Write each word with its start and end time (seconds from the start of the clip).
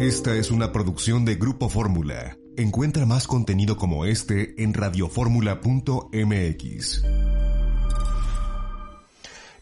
Esta 0.00 0.36
es 0.36 0.52
una 0.52 0.70
producción 0.70 1.24
de 1.24 1.34
Grupo 1.34 1.68
Fórmula. 1.68 2.36
Encuentra 2.56 3.04
más 3.04 3.26
contenido 3.26 3.76
como 3.76 4.04
este 4.04 4.54
en 4.62 4.72
radioformula.mx. 4.72 7.04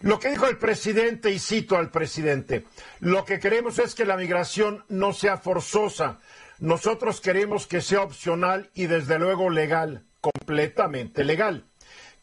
Lo 0.03 0.19
que 0.19 0.29
dijo 0.29 0.47
el 0.47 0.59
presidente, 0.59 1.31
y 1.31 1.39
cito 1.39 1.79
al 1.79 1.91
presidente, 1.91 2.67
lo 3.01 3.25
que 3.25 3.39
queremos 3.39 3.79
es 3.79 3.95
que 3.95 4.05
la 4.05 4.19
migración 4.19 4.85
no 4.91 5.15
sea 5.15 5.39
forzosa. 5.39 6.19
Nosotros 6.59 7.23
queremos 7.23 7.67
que 7.67 7.81
sea 7.81 8.03
opcional 8.03 8.69
y 8.75 8.89
desde 8.89 9.19
luego 9.19 9.49
legal, 9.49 10.05
completamente 10.21 11.25
legal. 11.25 11.65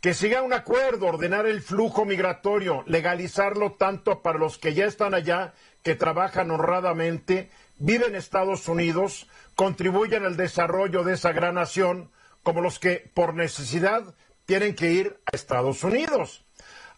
Que 0.01 0.13
siga 0.13 0.43
un 0.43 0.53
acuerdo, 0.53 1.07
ordenar 1.07 1.47
el 1.47 1.63
flujo 1.63 2.05
migratorio, 2.05 2.83
legalizarlo 2.85 3.71
tanto 3.71 4.21
para 4.21 4.37
los 4.37 4.59
que 4.59 4.75
ya 4.75 4.85
están 4.85 5.15
allá, 5.15 5.55
que 5.81 5.95
trabajan 5.95 6.51
honradamente, 6.51 7.49
viven 7.83 8.11
en 8.11 8.15
Estados 8.15 8.69
Unidos, 8.69 9.27
contribuyen 9.55 10.23
al 10.23 10.37
desarrollo 10.37 11.03
de 11.03 11.15
esa 11.15 11.33
gran 11.33 11.55
nación, 11.55 12.11
como 12.41 12.61
los 12.61 12.79
que 12.79 13.11
por 13.13 13.33
necesidad 13.33 14.15
tienen 14.45 14.73
que 14.73 14.91
ir 14.91 15.19
a 15.25 15.35
Estados 15.35 15.83
Unidos. 15.83 16.45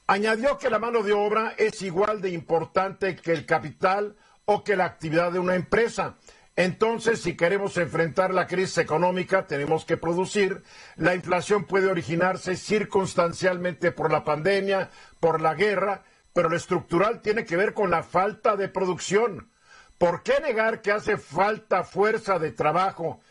Añadió 0.05 0.59
que 0.59 0.70
la 0.70 0.77
mano 0.77 1.02
de 1.02 1.13
obra 1.13 1.55
es 1.57 1.81
igual 1.81 2.21
de 2.21 2.29
importante 2.29 3.16
que 3.16 3.31
el 3.31 3.48
capital 3.48 4.16
o 4.45 4.63
que 4.63 4.76
la 4.76 4.85
actividad 4.85 5.31
de 5.31 5.40
una 5.40 5.55
empresa. 5.55 6.17
Entonces, 6.55 7.20
si 7.20 7.35
queremos 7.35 7.77
enfrentar 7.77 8.31
la 8.31 8.45
crisis 8.45 8.77
económica, 8.77 9.48
tenemos 9.48 9.85
que 9.85 9.98
producir. 9.98 10.62
La 10.98 11.15
inflación 11.15 11.65
puede 11.65 11.88
originarse 11.88 12.55
circunstancialmente 12.55 13.91
por 13.91 14.12
la 14.12 14.23
pandemia, 14.23 14.91
por 15.20 15.41
la 15.41 15.55
guerra, 15.55 16.04
pero 16.31 16.49
lo 16.49 16.55
estructural 16.55 17.23
tiene 17.23 17.43
que 17.43 17.57
ver 17.57 17.73
con 17.73 17.90
la 17.90 18.04
falta 18.04 18.55
de 18.55 18.70
producción. 18.70 19.49
¿Por 19.98 20.23
qué 20.23 20.40
negar 20.41 20.81
que 20.81 20.91
hace 20.91 21.17
falta 21.17 21.84
fuerza 21.84 22.38
de 22.40 22.52
trabajo, 22.52 23.22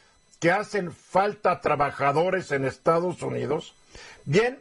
que 0.41 0.51
hacen 0.51 0.93
falta 0.93 1.61
trabajadores 1.61 2.51
en 2.53 2.65
Estados 2.65 3.23
Unidos? 3.23 3.75
Bien, 4.25 4.59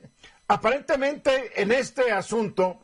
aparentemente 0.47 1.61
en 1.61 1.71
este 1.71 2.11
asunto 2.11 2.83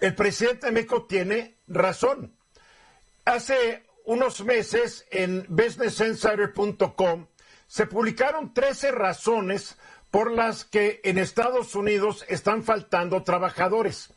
el 0.00 0.16
presidente 0.16 0.72
Meco 0.72 1.04
tiene 1.04 1.58
razón. 1.68 2.34
Hace 3.24 3.84
unos 4.04 4.44
meses 4.44 5.06
en 5.12 5.46
businessinsider.com 5.48 7.26
se 7.68 7.86
publicaron 7.86 8.52
13 8.52 8.90
razones 8.90 9.76
por 10.10 10.32
las 10.32 10.64
que 10.64 11.00
en 11.04 11.18
Estados 11.18 11.76
Unidos 11.76 12.24
están 12.28 12.64
faltando 12.64 13.22
trabajadores. 13.22 14.10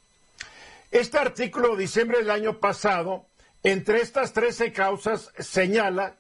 Este 0.89 1.19
artículo 1.19 1.75
de 1.75 1.83
diciembre 1.83 2.17
del 2.17 2.31
año 2.31 2.59
pasado 2.59 3.28
entre 3.66 4.02
estas 4.02 4.31
13 4.33 4.71
causas 4.71 5.31
señala 5.39 6.17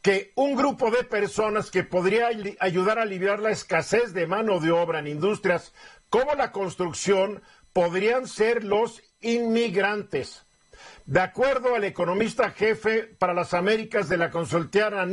que 0.00 0.32
un 0.36 0.54
grupo 0.54 0.92
de 0.92 1.02
personas 1.02 1.72
que 1.72 1.82
podría 1.82 2.28
ayudar 2.60 2.98
a 2.98 3.02
aliviar 3.02 3.40
la 3.40 3.50
escasez 3.50 4.12
de 4.12 4.28
mano 4.28 4.60
de 4.60 4.70
obra 4.70 5.00
en 5.00 5.08
industrias 5.08 5.72
como 6.08 6.34
la 6.34 6.52
construcción 6.52 7.42
podrían 7.72 8.28
ser 8.28 8.62
los 8.62 9.02
inmigrantes. 9.20 10.44
De 11.04 11.20
acuerdo 11.20 11.74
al 11.74 11.82
economista 11.82 12.50
jefe 12.50 13.02
para 13.18 13.34
las 13.34 13.54
Américas 13.54 14.08
de 14.08 14.16
la 14.16 14.30
consultora 14.30 15.04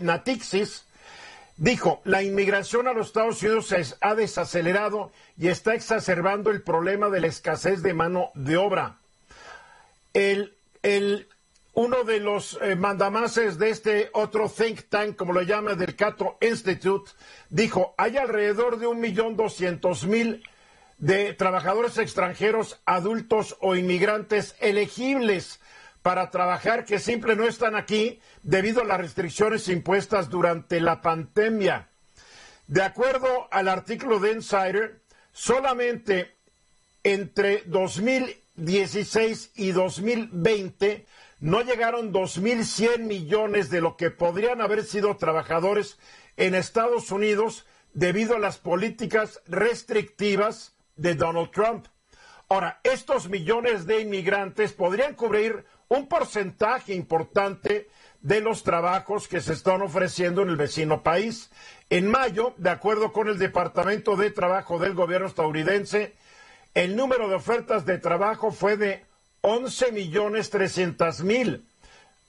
Natixis, 0.00 0.86
dijo, 1.58 2.00
la 2.04 2.22
inmigración 2.22 2.88
a 2.88 2.94
los 2.94 3.08
Estados 3.08 3.42
Unidos 3.42 3.66
se 3.66 3.84
ha 4.00 4.14
desacelerado 4.14 5.12
y 5.36 5.48
está 5.48 5.74
exacerbando 5.74 6.50
el 6.50 6.62
problema 6.62 7.10
de 7.10 7.20
la 7.20 7.26
escasez 7.26 7.82
de 7.82 7.92
mano 7.92 8.30
de 8.34 8.56
obra. 8.56 9.00
El 10.14 10.56
el, 10.82 11.28
uno 11.74 12.04
de 12.04 12.20
los 12.20 12.58
eh, 12.60 12.76
mandamases 12.76 13.58
de 13.58 13.70
este 13.70 14.10
otro 14.12 14.48
think 14.48 14.82
tank, 14.88 15.16
como 15.16 15.32
lo 15.32 15.42
llama, 15.42 15.74
del 15.74 15.96
Cato 15.96 16.36
Institute, 16.40 17.10
dijo, 17.48 17.94
hay 17.96 18.16
alrededor 18.16 18.78
de 18.78 18.86
un 18.86 19.00
millón 19.00 19.36
doscientos 19.36 20.04
mil 20.04 20.42
de 20.98 21.32
trabajadores 21.32 21.96
extranjeros, 21.98 22.80
adultos 22.84 23.56
o 23.60 23.74
inmigrantes 23.74 24.54
elegibles 24.60 25.60
para 26.02 26.30
trabajar 26.30 26.84
que 26.84 26.98
siempre 26.98 27.36
no 27.36 27.46
están 27.46 27.74
aquí 27.74 28.20
debido 28.42 28.82
a 28.82 28.86
las 28.86 29.00
restricciones 29.00 29.68
impuestas 29.68 30.28
durante 30.28 30.80
la 30.80 31.00
pandemia. 31.00 31.88
De 32.66 32.82
acuerdo 32.82 33.48
al 33.50 33.68
artículo 33.68 34.18
de 34.18 34.32
Insider, 34.32 35.00
solamente 35.32 36.36
entre 37.02 37.62
2000 37.66 38.39
2016 38.56 39.52
y 39.56 39.72
2020 39.72 41.06
no 41.40 41.62
llegaron 41.62 42.12
2.100 42.12 42.98
millones 43.00 43.70
de 43.70 43.80
lo 43.80 43.96
que 43.96 44.10
podrían 44.10 44.60
haber 44.60 44.84
sido 44.84 45.16
trabajadores 45.16 45.98
en 46.36 46.54
Estados 46.54 47.10
Unidos 47.10 47.66
debido 47.94 48.36
a 48.36 48.38
las 48.38 48.58
políticas 48.58 49.40
restrictivas 49.46 50.76
de 50.96 51.14
Donald 51.14 51.50
Trump. 51.50 51.86
Ahora, 52.48 52.80
estos 52.82 53.28
millones 53.28 53.86
de 53.86 54.00
inmigrantes 54.00 54.72
podrían 54.72 55.14
cubrir 55.14 55.64
un 55.88 56.08
porcentaje 56.08 56.94
importante 56.94 57.88
de 58.20 58.40
los 58.40 58.62
trabajos 58.62 59.28
que 59.28 59.40
se 59.40 59.54
están 59.54 59.82
ofreciendo 59.82 60.42
en 60.42 60.50
el 60.50 60.56
vecino 60.56 61.02
país. 61.02 61.50
En 61.88 62.08
mayo, 62.08 62.54
de 62.58 62.70
acuerdo 62.70 63.12
con 63.12 63.28
el 63.28 63.38
Departamento 63.38 64.16
de 64.16 64.30
Trabajo 64.30 64.78
del 64.78 64.94
gobierno 64.94 65.26
estadounidense, 65.26 66.14
el 66.74 66.96
número 66.96 67.28
de 67.28 67.34
ofertas 67.34 67.84
de 67.84 67.98
trabajo 67.98 68.52
fue 68.52 68.76
de 68.76 69.04
11 69.42 69.92
millones 69.92 70.50
300 70.50 71.22
mil, 71.22 71.66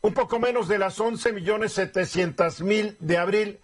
un 0.01 0.13
poco 0.13 0.39
menos 0.39 0.67
de 0.67 0.79
las 0.79 0.99
11 0.99 1.33
millones 1.33 1.73
700 1.73 2.61
mil 2.61 2.97
de 2.99 3.17
abril 3.17 3.59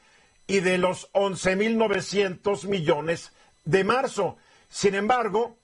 y 0.46 0.60
de 0.60 0.78
los 0.78 1.10
11 1.14 1.56
mil 1.56 1.78
900 1.78 2.66
millones 2.66 3.32
de 3.66 3.84
marzo. 3.84 4.38
Sin 4.70 4.96
embargo, 4.96 5.58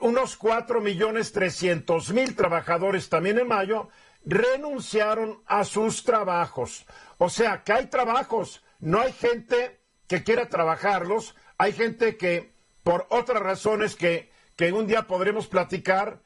unos 0.00 0.36
4 0.36 0.80
millones 0.80 1.32
300 1.32 2.12
mil 2.12 2.34
trabajadores 2.34 3.08
también 3.08 3.38
en 3.38 3.48
mayo 3.48 3.88
renunciaron 4.24 5.42
a 5.46 5.64
sus 5.64 6.04
trabajos. 6.04 6.86
O 7.18 7.30
sea, 7.30 7.62
que 7.62 7.72
hay 7.72 7.86
trabajos, 7.86 8.62
no 8.80 9.00
hay 9.00 9.12
gente 9.12 9.80
que 10.06 10.22
quiera 10.22 10.48
trabajarlos, 10.48 11.34
hay 11.56 11.72
gente 11.72 12.16
que 12.16 12.51
por 12.82 13.06
otras 13.10 13.42
razones 13.42 13.96
que, 13.96 14.30
que 14.56 14.72
un 14.72 14.86
día 14.86 15.06
podremos 15.06 15.46
platicar, 15.48 16.20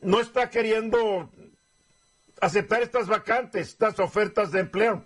no 0.00 0.20
está 0.20 0.50
queriendo 0.50 1.30
aceptar 2.40 2.82
estas 2.82 3.06
vacantes, 3.06 3.68
estas 3.68 3.98
ofertas 3.98 4.50
de 4.52 4.60
empleo. 4.60 5.04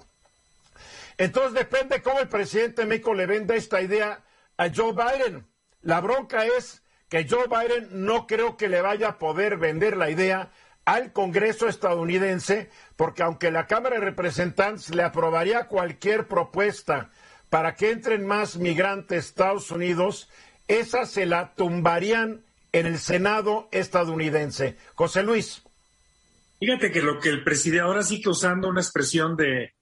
Entonces 1.18 1.54
depende 1.54 2.02
cómo 2.02 2.20
el 2.20 2.28
presidente 2.28 2.84
México 2.84 3.14
le 3.14 3.26
venda 3.26 3.54
esta 3.54 3.80
idea 3.80 4.22
a 4.56 4.68
Joe 4.74 4.92
Biden. 4.92 5.46
La 5.82 6.00
bronca 6.00 6.44
es 6.44 6.82
que 7.08 7.26
Joe 7.28 7.46
Biden 7.46 7.88
no 8.04 8.26
creo 8.26 8.56
que 8.56 8.68
le 8.68 8.82
vaya 8.82 9.08
a 9.08 9.18
poder 9.18 9.56
vender 9.56 9.96
la 9.96 10.10
idea 10.10 10.50
al 10.84 11.12
Congreso 11.12 11.68
estadounidense, 11.68 12.70
porque 12.96 13.22
aunque 13.22 13.50
la 13.50 13.66
Cámara 13.66 13.96
de 13.96 14.04
Representantes 14.04 14.94
le 14.94 15.02
aprobaría 15.02 15.68
cualquier 15.68 16.28
propuesta 16.28 17.10
para 17.50 17.74
que 17.74 17.90
entren 17.90 18.26
más 18.26 18.56
migrantes 18.56 19.16
a 19.16 19.28
Estados 19.28 19.70
Unidos, 19.70 20.28
esa 20.68 21.06
se 21.06 21.26
la 21.26 21.54
tumbarían 21.54 22.44
en 22.72 22.86
el 22.86 22.98
Senado 22.98 23.68
estadounidense. 23.72 24.76
José 24.94 25.22
Luis. 25.22 25.62
Fíjate 26.58 26.90
que 26.90 27.02
lo 27.02 27.20
que 27.20 27.28
el 27.28 27.44
presidente, 27.44 27.82
ahora 27.82 28.02
sí 28.02 28.20
que 28.20 28.30
usando 28.30 28.68
una 28.68 28.80
expresión 28.80 29.36
de 29.36 29.74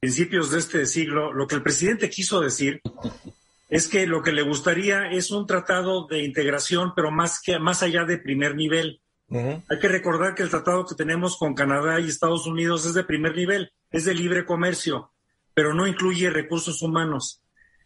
principios 0.00 0.50
de 0.50 0.58
este 0.58 0.86
siglo, 0.86 1.32
lo 1.32 1.46
que 1.46 1.54
el 1.54 1.62
presidente 1.62 2.10
quiso 2.10 2.40
decir 2.40 2.80
es 3.68 3.88
que 3.88 4.06
lo 4.06 4.22
que 4.22 4.32
le 4.32 4.42
gustaría 4.42 5.10
es 5.10 5.30
un 5.30 5.46
tratado 5.46 6.06
de 6.06 6.24
integración, 6.24 6.92
pero 6.96 7.10
más, 7.10 7.40
que, 7.40 7.58
más 7.58 7.82
allá 7.82 8.04
de 8.04 8.18
primer 8.18 8.54
nivel. 8.54 9.00
Hay 9.30 9.78
que 9.80 9.88
recordar 9.88 10.34
que 10.34 10.42
el 10.42 10.50
tratado 10.50 10.84
que 10.84 10.94
tenemos 10.94 11.38
con 11.38 11.54
Canadá 11.54 11.98
y 11.98 12.06
Estados 12.06 12.46
Unidos 12.46 12.84
es 12.84 12.92
de 12.92 13.02
primer 13.02 13.34
nivel, 13.34 13.72
es 13.90 14.04
de 14.04 14.12
libre 14.12 14.44
comercio 14.44 15.11
pero 15.54 15.74
no 15.74 15.86
incluye 15.86 16.30
recursos 16.30 16.82
humanos. 16.82 17.42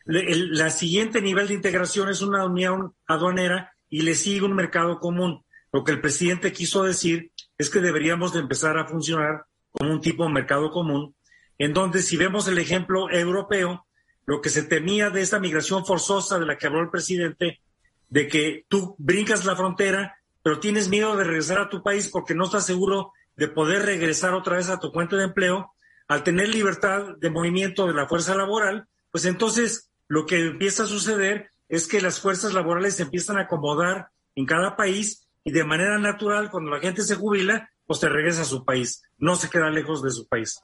el 0.06 0.52
la 0.52 0.70
siguiente 0.70 1.20
nivel 1.20 1.48
de 1.48 1.54
integración 1.54 2.08
es 2.08 2.22
una 2.22 2.44
unión 2.44 2.94
aduanera 3.06 3.72
y 3.88 4.02
le 4.02 4.14
sigue 4.14 4.44
un 4.44 4.54
mercado 4.54 5.00
común. 5.00 5.44
Lo 5.72 5.84
que 5.84 5.92
el 5.92 6.00
presidente 6.00 6.52
quiso 6.52 6.82
decir 6.82 7.32
es 7.58 7.70
que 7.70 7.80
deberíamos 7.80 8.32
de 8.32 8.40
empezar 8.40 8.78
a 8.78 8.86
funcionar 8.86 9.44
como 9.72 9.92
un 9.92 10.00
tipo 10.00 10.24
de 10.24 10.32
mercado 10.32 10.70
común, 10.70 11.14
en 11.58 11.72
donde 11.72 12.02
si 12.02 12.16
vemos 12.16 12.48
el 12.48 12.58
ejemplo 12.58 13.10
europeo, 13.10 13.86
lo 14.24 14.40
que 14.40 14.48
se 14.48 14.62
temía 14.62 15.10
de 15.10 15.22
esta 15.22 15.38
migración 15.38 15.84
forzosa 15.84 16.38
de 16.38 16.46
la 16.46 16.56
que 16.56 16.66
habló 16.66 16.80
el 16.80 16.90
presidente, 16.90 17.60
de 18.08 18.28
que 18.28 18.64
tú 18.68 18.94
brincas 18.98 19.44
la 19.44 19.56
frontera, 19.56 20.18
pero 20.42 20.60
tienes 20.60 20.88
miedo 20.88 21.16
de 21.16 21.24
regresar 21.24 21.58
a 21.58 21.68
tu 21.68 21.82
país 21.82 22.08
porque 22.08 22.34
no 22.34 22.44
estás 22.44 22.66
seguro 22.66 23.12
de 23.36 23.48
poder 23.48 23.84
regresar 23.84 24.32
otra 24.32 24.56
vez 24.56 24.68
a 24.68 24.80
tu 24.80 24.90
fuente 24.90 25.16
de 25.16 25.24
empleo, 25.24 25.72
al 26.08 26.22
tener 26.22 26.48
libertad 26.48 27.16
de 27.18 27.30
movimiento 27.30 27.86
de 27.86 27.94
la 27.94 28.06
fuerza 28.06 28.34
laboral, 28.34 28.86
pues 29.10 29.24
entonces 29.24 29.90
lo 30.08 30.26
que 30.26 30.38
empieza 30.38 30.84
a 30.84 30.86
suceder 30.86 31.50
es 31.68 31.88
que 31.88 32.00
las 32.00 32.20
fuerzas 32.20 32.54
laborales 32.54 32.96
se 32.96 33.02
empiezan 33.02 33.38
a 33.38 33.42
acomodar 33.42 34.08
en 34.34 34.46
cada 34.46 34.76
país 34.76 35.26
y 35.44 35.52
de 35.52 35.64
manera 35.64 35.98
natural, 35.98 36.50
cuando 36.50 36.70
la 36.70 36.80
gente 36.80 37.02
se 37.02 37.14
jubila, 37.14 37.70
pues 37.86 38.00
se 38.00 38.08
regresa 38.08 38.42
a 38.42 38.46
su 38.46 38.64
país, 38.64 39.02
no 39.18 39.36
se 39.36 39.48
queda 39.48 39.70
lejos 39.70 40.02
de 40.02 40.10
su 40.10 40.26
país. 40.26 40.60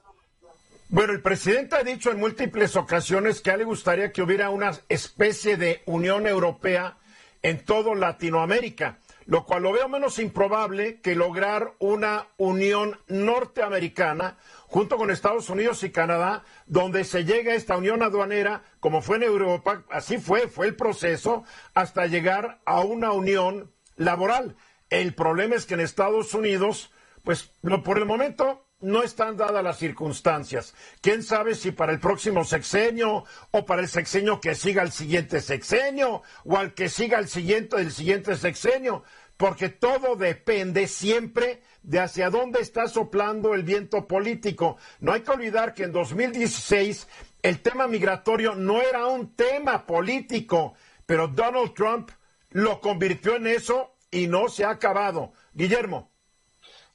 Bueno, 0.89 1.13
el 1.13 1.23
presidente 1.23 1.77
ha 1.77 1.83
dicho 1.83 2.11
en 2.11 2.19
múltiples 2.19 2.77
ocasiones 2.77 3.41
que 3.41 3.51
a 3.51 3.55
él 3.55 3.61
le 3.61 3.65
gustaría 3.65 4.13
que 4.13 4.23
hubiera 4.23 4.51
una 4.51 4.73
especie 4.89 5.57
de 5.57 5.83
Unión 5.87 6.27
Europea 6.27 6.99
en 7.41 7.65
todo 7.65 7.95
Latinoamérica, 7.95 8.99
lo 9.27 9.47
cual 9.47 9.63
lo 9.63 9.73
veo 9.73 9.89
menos 9.89 10.19
improbable 10.19 11.01
que 11.01 11.15
lograr 11.15 11.73
una 11.79 12.27
Unión 12.37 12.99
Norteamericana 13.09 14.37
junto 14.73 14.97
con 14.97 15.11
Estados 15.11 15.51
Unidos 15.51 15.83
y 15.83 15.91
Canadá, 15.91 16.45
donde 16.65 17.05
se 17.05 17.27
llega 17.27 17.53
a 17.53 17.57
esta 17.57 17.77
unión 17.77 18.03
aduanera, 18.03 18.63
como 18.81 19.03
fue 19.03 19.17
en 19.17 19.25
Europa, 19.25 19.85
así 19.91 20.17
fue, 20.17 20.49
fue 20.49 20.67
el 20.67 20.77
proceso, 20.77 21.45
hasta 21.75 22.07
llegar 22.07 22.63
a 22.65 22.81
una 22.81 23.13
unión 23.13 23.71
laboral. 23.97 24.57
El 24.89 25.13
problema 25.13 25.57
es 25.57 25.67
que 25.67 25.75
en 25.75 25.81
Estados 25.81 26.33
Unidos, 26.33 26.91
pues 27.23 27.53
por 27.85 27.99
el 27.99 28.07
momento 28.07 28.65
no 28.81 29.03
están 29.03 29.37
dadas 29.37 29.63
las 29.63 29.79
circunstancias. 29.79 30.75
¿Quién 31.03 31.23
sabe 31.23 31.55
si 31.55 31.73
para 31.73 31.93
el 31.93 32.01
próximo 32.01 32.43
sexenio 32.43 33.25
o 33.51 33.67
para 33.67 33.83
el 33.83 33.89
sexenio 33.89 34.41
que 34.41 34.55
siga 34.55 34.83
el 34.83 34.91
siguiente 34.91 35.43
sexenio 35.43 36.23
o 36.45 36.57
al 36.57 36.73
que 36.73 36.89
siga 36.89 37.19
el 37.19 37.29
siguiente 37.29 37.77
del 37.77 37.93
siguiente 37.93 38.37
sexenio? 38.37 39.05
Porque 39.37 39.69
todo 39.69 40.17
depende 40.17 40.89
siempre 40.89 41.61
de 41.83 42.01
hacia 42.01 42.31
dónde 42.31 42.61
está 42.61 42.87
soplando 42.87 43.55
el 43.55 43.63
viento 43.63 44.07
político. 44.07 44.77
No 45.01 45.13
hay 45.13 45.23
que 45.23 45.31
olvidar 45.31 45.75
que 45.75 45.85
en 45.85 45.93
2016 45.93 47.09
el 47.43 47.61
tema 47.61 47.89
migratorio 47.89 48.55
no 48.55 48.81
era 48.81 49.07
un 49.07 49.35
tema 49.35 49.87
político, 49.87 50.75
pero 51.07 51.29
Donald 51.29 51.75
Trump 51.75 52.11
lo 52.51 52.81
convirtió 52.81 53.37
en 53.37 53.47
eso 53.47 53.97
y 54.11 54.29
no 54.29 54.49
se 54.49 54.65
ha 54.65 54.71
acabado. 54.71 55.33
Guillermo. 55.55 56.12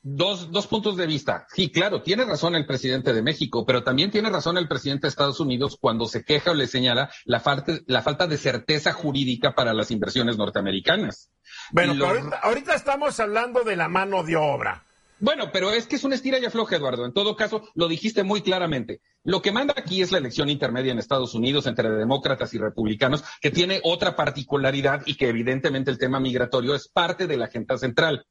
Dos, 0.10 0.52
dos 0.52 0.68
puntos 0.68 0.96
de 0.96 1.06
vista. 1.06 1.46
Sí, 1.54 1.70
claro, 1.70 2.02
tiene 2.02 2.24
razón 2.24 2.56
el 2.56 2.66
presidente 2.66 3.12
de 3.12 3.22
México, 3.22 3.66
pero 3.66 3.84
también 3.84 4.10
tiene 4.10 4.30
razón 4.30 4.58
el 4.58 4.70
presidente 4.70 5.02
de 5.02 5.10
Estados 5.10 5.42
Unidos 5.42 5.78
cuando 5.82 6.06
se 6.06 6.24
queja 6.24 6.52
o 6.52 6.54
le 6.54 6.66
señala 6.66 7.12
la 7.26 7.42
falta, 7.42 7.74
la 7.88 8.02
falta 8.02 8.26
de 8.26 8.38
certeza 8.38 8.94
jurídica 8.94 9.54
para 9.54 9.74
las 9.74 9.92
inversiones 9.92 10.38
norteamericanas. 10.38 11.30
Bueno, 11.74 11.94
ahorita, 12.42 12.74
estamos 12.74 13.20
hablando 13.20 13.66
de 13.66 13.76
la 13.76 13.90
mano 13.90 14.24
de 14.24 14.38
obra. 14.38 14.86
Bueno, 15.20 15.50
pero 15.52 15.72
es 15.72 15.88
que 15.88 15.98
es 15.98 16.06
una 16.06 16.16
estira 16.16 16.40
y 16.40 16.46
afloja, 16.46 16.78
Eduardo. 16.78 17.06
En 17.06 17.12
todo 17.12 17.36
caso, 17.36 17.68
lo 17.76 17.90
dijiste 17.90 18.24
muy 18.24 18.42
claramente. 18.42 19.02
Lo 19.26 19.42
que 19.42 19.52
manda 19.52 19.74
aquí 19.76 20.02
es 20.02 20.14
la 20.14 20.20
elección 20.20 20.48
intermedia 20.48 20.94
en 20.94 21.00
Estados 21.00 21.34
Unidos 21.34 21.68
entre 21.68 21.90
demócratas 21.90 22.54
y 22.54 22.60
republicanos, 22.60 23.26
que 23.42 23.52
tiene 23.52 23.82
otra 23.84 24.16
particularidad 24.16 25.02
y 25.06 25.16
que 25.16 25.28
evidentemente 25.28 25.92
el 25.92 25.98
tema 25.98 26.22
migratorio 26.22 26.76
es 26.76 26.88
parte 26.88 27.28
de 27.28 27.36
la 27.36 27.46
agenda 27.46 27.78
central. 27.78 28.26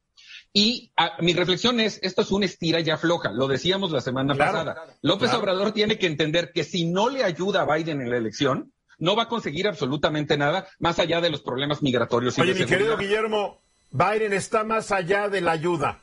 Y 0.58 0.91
ah, 0.97 1.19
mi 1.20 1.35
reflexión 1.35 1.81
es, 1.81 2.00
esto 2.03 2.23
es 2.23 2.31
una 2.31 2.47
estira 2.47 2.81
ya 2.81 2.97
floja, 2.97 3.31
lo 3.31 3.47
decíamos 3.47 3.91
la 3.91 4.00
semana 4.00 4.35
pasada. 4.35 4.87
López 5.03 5.31
Obrador 5.35 5.73
tiene 5.73 5.99
que 5.99 6.06
entender 6.06 6.50
que 6.50 6.64
si 6.64 6.87
no 6.87 7.11
le 7.11 7.25
ayuda 7.25 7.61
a 7.61 7.76
Biden 7.76 8.00
en 8.00 8.08
la 8.08 8.17
elección, 8.17 8.73
no 8.97 9.14
va 9.14 9.25
a 9.25 9.29
conseguir 9.29 9.69
absolutamente 9.69 10.38
nada 10.38 10.67
más 10.79 10.99
allá 10.99 11.20
de 11.20 11.29
los 11.29 11.43
problemas 11.43 11.82
migratorios. 11.82 12.38
Oye, 12.38 12.55
mi 12.55 12.64
querido 12.64 12.97
Guillermo, 12.97 13.61
Biden 13.91 14.32
está 14.32 14.64
más 14.64 14.93
allá 14.93 15.29
de 15.29 15.43
la 15.43 15.53
ayuda. 15.53 15.99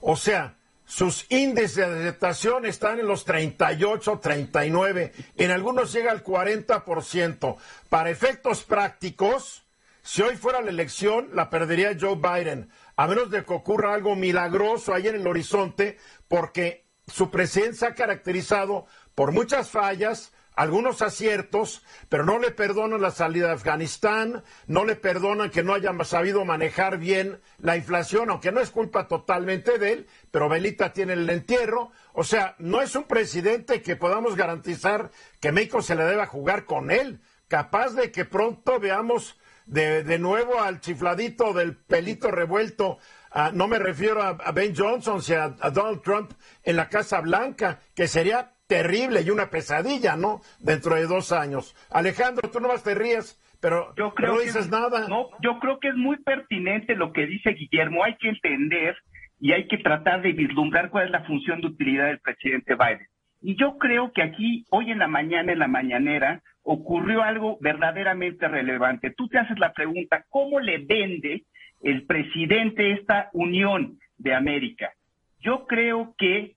O 0.00 0.16
sea, 0.16 0.56
sus 0.84 1.26
índices 1.28 1.76
de 1.76 2.00
aceptación 2.00 2.66
están 2.66 2.98
en 2.98 3.06
los 3.06 3.24
38, 3.24 4.18
39, 4.20 5.12
en 5.36 5.50
algunos 5.52 5.92
llega 5.92 6.10
al 6.10 6.24
40%. 6.24 7.56
Para 7.88 8.10
efectos 8.10 8.64
prácticos, 8.64 9.62
si 10.02 10.22
hoy 10.22 10.34
fuera 10.34 10.62
la 10.62 10.70
elección, 10.70 11.28
la 11.32 11.48
perdería 11.48 11.96
Joe 12.00 12.16
Biden 12.16 12.70
a 12.98 13.06
menos 13.06 13.30
de 13.30 13.44
que 13.44 13.54
ocurra 13.54 13.94
algo 13.94 14.16
milagroso 14.16 14.92
ahí 14.92 15.06
en 15.06 15.14
el 15.14 15.26
horizonte, 15.28 15.98
porque 16.26 16.84
su 17.06 17.30
presencia 17.30 17.88
ha 17.88 17.94
caracterizado 17.94 18.86
por 19.14 19.30
muchas 19.30 19.70
fallas, 19.70 20.32
algunos 20.56 21.00
aciertos, 21.00 21.84
pero 22.08 22.24
no 22.24 22.40
le 22.40 22.50
perdonan 22.50 23.00
la 23.00 23.12
salida 23.12 23.46
de 23.46 23.52
Afganistán, 23.52 24.42
no 24.66 24.84
le 24.84 24.96
perdonan 24.96 25.50
que 25.50 25.62
no 25.62 25.74
hayan 25.74 26.04
sabido 26.04 26.44
manejar 26.44 26.98
bien 26.98 27.40
la 27.58 27.76
inflación, 27.76 28.30
aunque 28.30 28.50
no 28.50 28.58
es 28.58 28.70
culpa 28.70 29.06
totalmente 29.06 29.78
de 29.78 29.92
él, 29.92 30.08
pero 30.32 30.48
Belita 30.48 30.92
tiene 30.92 31.12
el 31.12 31.30
entierro. 31.30 31.92
O 32.14 32.24
sea, 32.24 32.56
no 32.58 32.82
es 32.82 32.96
un 32.96 33.04
presidente 33.04 33.80
que 33.80 33.94
podamos 33.94 34.34
garantizar 34.34 35.12
que 35.38 35.52
México 35.52 35.82
se 35.82 35.94
le 35.94 36.02
deba 36.02 36.26
jugar 36.26 36.64
con 36.64 36.90
él, 36.90 37.20
capaz 37.46 37.90
de 37.90 38.10
que 38.10 38.24
pronto 38.24 38.80
veamos 38.80 39.38
de, 39.68 40.02
de 40.02 40.18
nuevo 40.18 40.60
al 40.60 40.80
chifladito 40.80 41.52
del 41.52 41.76
pelito 41.76 42.30
revuelto. 42.30 42.98
Ah, 43.30 43.50
no 43.52 43.68
me 43.68 43.78
refiero 43.78 44.22
a, 44.22 44.52
Ben 44.52 44.74
Johnson, 44.74 45.22
sino 45.22 45.54
a, 45.60 45.70
Donald 45.70 46.02
Trump 46.02 46.32
en 46.64 46.76
la 46.76 46.88
Casa 46.88 47.20
Blanca, 47.20 47.78
que 47.94 48.06
sería 48.06 48.52
terrible 48.66 49.22
y 49.22 49.30
una 49.30 49.50
pesadilla, 49.50 50.16
¿no? 50.16 50.40
Dentro 50.58 50.94
de 50.94 51.06
dos 51.06 51.32
años. 51.32 51.74
Alejandro, 51.90 52.50
tú 52.50 52.60
no 52.60 52.68
más 52.68 52.82
te 52.82 52.94
ríes, 52.94 53.38
pero 53.60 53.94
yo 53.96 54.14
creo 54.14 54.34
no 54.34 54.40
dices 54.40 54.70
nada. 54.70 55.06
No, 55.08 55.28
yo 55.42 55.58
creo 55.60 55.78
que 55.78 55.88
es 55.88 55.94
muy 55.94 56.16
pertinente 56.18 56.94
lo 56.94 57.12
que 57.12 57.26
dice 57.26 57.50
Guillermo. 57.50 58.04
Hay 58.04 58.16
que 58.16 58.28
entender 58.28 58.96
y 59.40 59.52
hay 59.52 59.68
que 59.68 59.78
tratar 59.78 60.22
de 60.22 60.32
vislumbrar 60.32 60.90
cuál 60.90 61.06
es 61.06 61.10
la 61.10 61.24
función 61.24 61.60
de 61.60 61.68
utilidad 61.68 62.06
del 62.06 62.20
presidente 62.20 62.74
Biden. 62.74 63.06
Y 63.40 63.56
yo 63.56 63.78
creo 63.78 64.12
que 64.12 64.22
aquí, 64.22 64.64
hoy 64.70 64.90
en 64.90 64.98
la 64.98 65.08
mañana, 65.08 65.52
en 65.52 65.58
la 65.58 65.68
mañanera, 65.68 66.42
ocurrió 66.62 67.22
algo 67.22 67.56
verdaderamente 67.60 68.48
relevante. 68.48 69.10
Tú 69.16 69.28
te 69.28 69.38
haces 69.38 69.58
la 69.58 69.72
pregunta, 69.72 70.24
¿cómo 70.28 70.60
le 70.60 70.78
vende 70.78 71.44
el 71.82 72.04
presidente 72.04 72.92
esta 72.92 73.30
Unión 73.32 73.98
de 74.18 74.34
América? 74.34 74.92
Yo 75.40 75.66
creo 75.66 76.14
que 76.18 76.56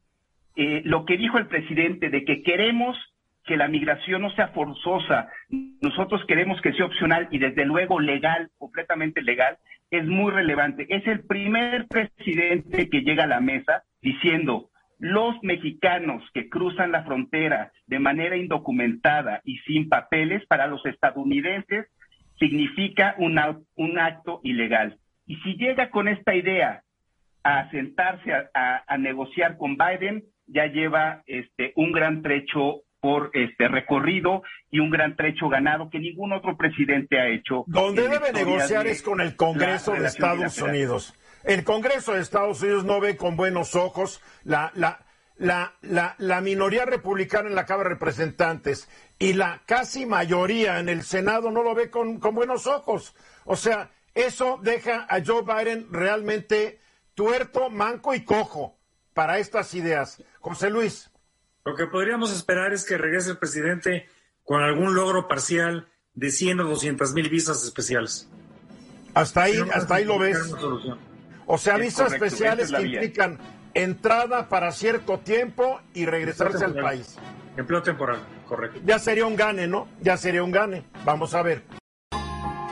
eh, 0.55 0.81
lo 0.83 1.05
que 1.05 1.17
dijo 1.17 1.37
el 1.37 1.47
presidente 1.47 2.09
de 2.09 2.25
que 2.25 2.41
queremos 2.43 2.97
que 3.45 3.57
la 3.57 3.67
migración 3.67 4.21
no 4.21 4.31
sea 4.31 4.49
forzosa, 4.49 5.29
nosotros 5.81 6.23
queremos 6.27 6.61
que 6.61 6.73
sea 6.73 6.85
opcional 6.85 7.27
y 7.31 7.39
desde 7.39 7.65
luego 7.65 7.99
legal, 7.99 8.49
completamente 8.57 9.21
legal, 9.21 9.57
es 9.89 10.05
muy 10.05 10.31
relevante. 10.31 10.85
Es 10.89 11.05
el 11.07 11.21
primer 11.21 11.87
presidente 11.87 12.89
que 12.89 13.01
llega 13.01 13.23
a 13.23 13.27
la 13.27 13.39
mesa 13.41 13.83
diciendo, 14.01 14.70
los 15.01 15.35
mexicanos 15.41 16.23
que 16.31 16.47
cruzan 16.47 16.91
la 16.91 17.03
frontera 17.03 17.71
de 17.87 17.97
manera 17.97 18.37
indocumentada 18.37 19.41
y 19.43 19.57
sin 19.65 19.89
papeles 19.89 20.45
para 20.45 20.67
los 20.67 20.85
estadounidenses 20.85 21.87
significa 22.37 23.15
un, 23.17 23.39
acto 23.97 24.41
ilegal. 24.43 24.99
Y 25.25 25.37
si 25.37 25.55
llega 25.55 25.89
con 25.89 26.07
esta 26.07 26.35
idea 26.35 26.83
a 27.43 27.69
sentarse 27.71 28.31
a, 28.53 28.97
negociar 28.99 29.57
con 29.57 29.75
Biden, 29.75 30.23
ya 30.45 30.67
lleva 30.67 31.23
este, 31.25 31.73
un 31.75 31.91
gran 31.91 32.21
trecho 32.21 32.81
por 32.99 33.31
este 33.33 33.69
recorrido 33.69 34.43
y 34.69 34.81
un 34.81 34.91
gran 34.91 35.15
trecho 35.15 35.49
ganado 35.49 35.89
que 35.89 35.97
ningún 35.97 36.31
otro 36.31 36.55
presidente 36.57 37.19
ha 37.19 37.27
hecho. 37.27 37.63
Donde 37.65 38.07
debe 38.07 38.31
negociar 38.33 38.85
es 38.85 39.01
con 39.01 39.19
el 39.19 39.35
Congreso 39.35 39.93
de 39.93 40.05
Estados 40.05 40.61
Unidos. 40.61 41.15
El 41.43 41.63
Congreso 41.63 42.13
de 42.13 42.21
Estados 42.21 42.61
Unidos 42.61 42.83
no 42.83 42.99
ve 42.99 43.17
con 43.17 43.35
buenos 43.35 43.75
ojos 43.75 44.21
la, 44.43 44.71
la, 44.75 45.05
la, 45.37 45.75
la, 45.81 46.15
la, 46.19 46.41
minoría 46.41 46.85
republicana 46.85 47.49
en 47.49 47.55
la 47.55 47.65
Cámara 47.65 47.89
de 47.89 47.95
Representantes 47.95 48.87
y 49.17 49.33
la 49.33 49.63
casi 49.65 50.05
mayoría 50.05 50.79
en 50.79 50.89
el 50.89 51.03
Senado 51.03 51.51
no 51.51 51.63
lo 51.63 51.73
ve 51.73 51.89
con, 51.89 52.19
con 52.19 52.35
buenos 52.35 52.67
ojos. 52.67 53.15
O 53.45 53.55
sea, 53.55 53.91
eso 54.13 54.59
deja 54.61 55.07
a 55.09 55.23
Joe 55.25 55.43
Biden 55.43 55.87
realmente 55.91 56.79
tuerto, 57.15 57.69
manco 57.69 58.13
y 58.13 58.23
cojo 58.23 58.77
para 59.13 59.39
estas 59.39 59.73
ideas. 59.73 60.23
José 60.39 60.69
Luis. 60.69 61.11
Lo 61.65 61.75
que 61.75 61.87
podríamos 61.87 62.31
esperar 62.31 62.73
es 62.73 62.85
que 62.85 62.97
regrese 62.97 63.31
el 63.31 63.37
presidente 63.37 64.09
con 64.43 64.61
algún 64.63 64.95
logro 64.95 65.27
parcial 65.27 65.87
de 66.13 66.31
100 66.31 66.61
o 66.61 66.63
200 66.65 67.13
mil 67.13 67.29
visas 67.29 67.63
especiales. 67.63 68.27
Hasta 69.13 69.43
ahí, 69.43 69.57
hasta 69.73 69.95
ahí 69.95 70.05
lo 70.05 70.19
ves. 70.19 70.37
O 71.53 71.57
sea, 71.57 71.75
visas 71.75 72.13
especiales 72.13 72.71
que 72.71 72.81
implican 72.81 73.37
entrada 73.73 74.47
para 74.47 74.71
cierto 74.71 75.19
tiempo 75.19 75.81
y 75.93 76.05
regresarse 76.05 76.63
al 76.63 76.75
país. 76.75 77.17
Empleo 77.57 77.83
temporal, 77.83 78.19
correcto. 78.47 78.79
Ya 78.85 78.99
sería 78.99 79.25
un 79.25 79.35
gane, 79.35 79.67
¿no? 79.67 79.89
Ya 79.99 80.15
sería 80.15 80.43
un 80.43 80.51
gane. 80.51 80.85
Vamos 81.03 81.33
a 81.33 81.41
ver. 81.41 81.63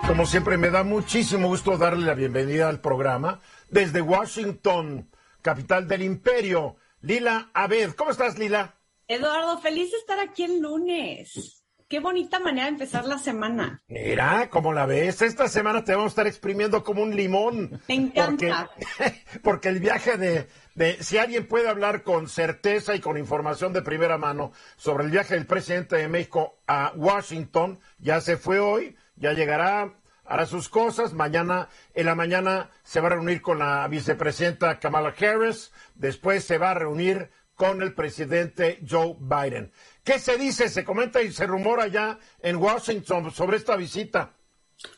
Como 0.07 0.25
siempre, 0.25 0.55
me 0.57 0.69
da 0.69 0.83
muchísimo 0.83 1.49
gusto 1.49 1.77
darle 1.77 2.05
la 2.05 2.13
bienvenida 2.13 2.69
al 2.69 2.79
programa 2.79 3.41
desde 3.69 3.99
Washington, 3.99 5.09
capital 5.41 5.85
del 5.89 6.01
imperio. 6.01 6.77
Lila 7.01 7.49
Abed. 7.53 7.91
¿Cómo 7.95 8.11
estás, 8.11 8.39
Lila? 8.39 8.75
Eduardo, 9.09 9.59
feliz 9.59 9.91
de 9.91 9.97
estar 9.97 10.19
aquí 10.21 10.45
el 10.45 10.61
lunes. 10.61 11.58
Qué 11.89 11.99
bonita 11.99 12.39
manera 12.39 12.65
de 12.65 12.73
empezar 12.73 13.05
la 13.05 13.17
semana. 13.17 13.81
Mira, 13.87 14.51
como 14.51 14.73
la 14.73 14.85
ves, 14.85 15.23
esta 15.23 15.47
semana 15.47 15.83
te 15.83 15.93
vamos 15.93 16.05
a 16.05 16.13
estar 16.13 16.27
exprimiendo 16.27 16.83
como 16.83 17.01
un 17.01 17.15
limón. 17.15 17.81
Me 17.87 17.95
encanta. 17.95 18.69
Porque, 19.43 19.69
el 19.69 19.79
viaje 19.79 20.15
de, 20.15 20.47
de, 20.75 21.01
si 21.01 21.17
alguien 21.17 21.47
puede 21.47 21.67
hablar 21.67 22.03
con 22.03 22.29
certeza 22.29 22.93
y 22.93 22.99
con 22.99 23.17
información 23.17 23.73
de 23.73 23.81
primera 23.81 24.19
mano 24.19 24.51
sobre 24.75 25.05
el 25.05 25.09
viaje 25.09 25.33
del 25.33 25.47
presidente 25.47 25.95
de 25.95 26.07
México 26.07 26.59
a 26.67 26.93
Washington, 26.95 27.79
ya 27.97 28.21
se 28.21 28.37
fue 28.37 28.59
hoy, 28.59 28.95
ya 29.15 29.33
llegará 29.33 29.95
hará 30.25 30.45
sus 30.45 30.69
cosas. 30.69 31.13
Mañana, 31.13 31.69
en 31.95 32.05
la 32.05 32.13
mañana, 32.13 32.69
se 32.83 33.01
va 33.01 33.07
a 33.07 33.13
reunir 33.13 33.41
con 33.41 33.57
la 33.57 33.87
vicepresidenta 33.87 34.77
Kamala 34.77 35.15
Harris. 35.19 35.71
Después 35.95 36.43
se 36.43 36.59
va 36.59 36.69
a 36.69 36.75
reunir 36.75 37.31
con 37.59 37.81
el 37.81 37.93
presidente 37.93 38.79
Joe 38.87 39.17
Biden. 39.19 39.73
¿Qué 40.09 40.17
se 40.17 40.39
dice, 40.39 40.69
se 40.69 40.83
comenta 40.83 41.21
y 41.21 41.31
se 41.31 41.45
rumora 41.45 41.85
ya 41.85 42.17
en 42.41 42.55
Washington 42.55 43.29
sobre 43.29 43.57
esta 43.57 43.75
visita? 43.75 44.35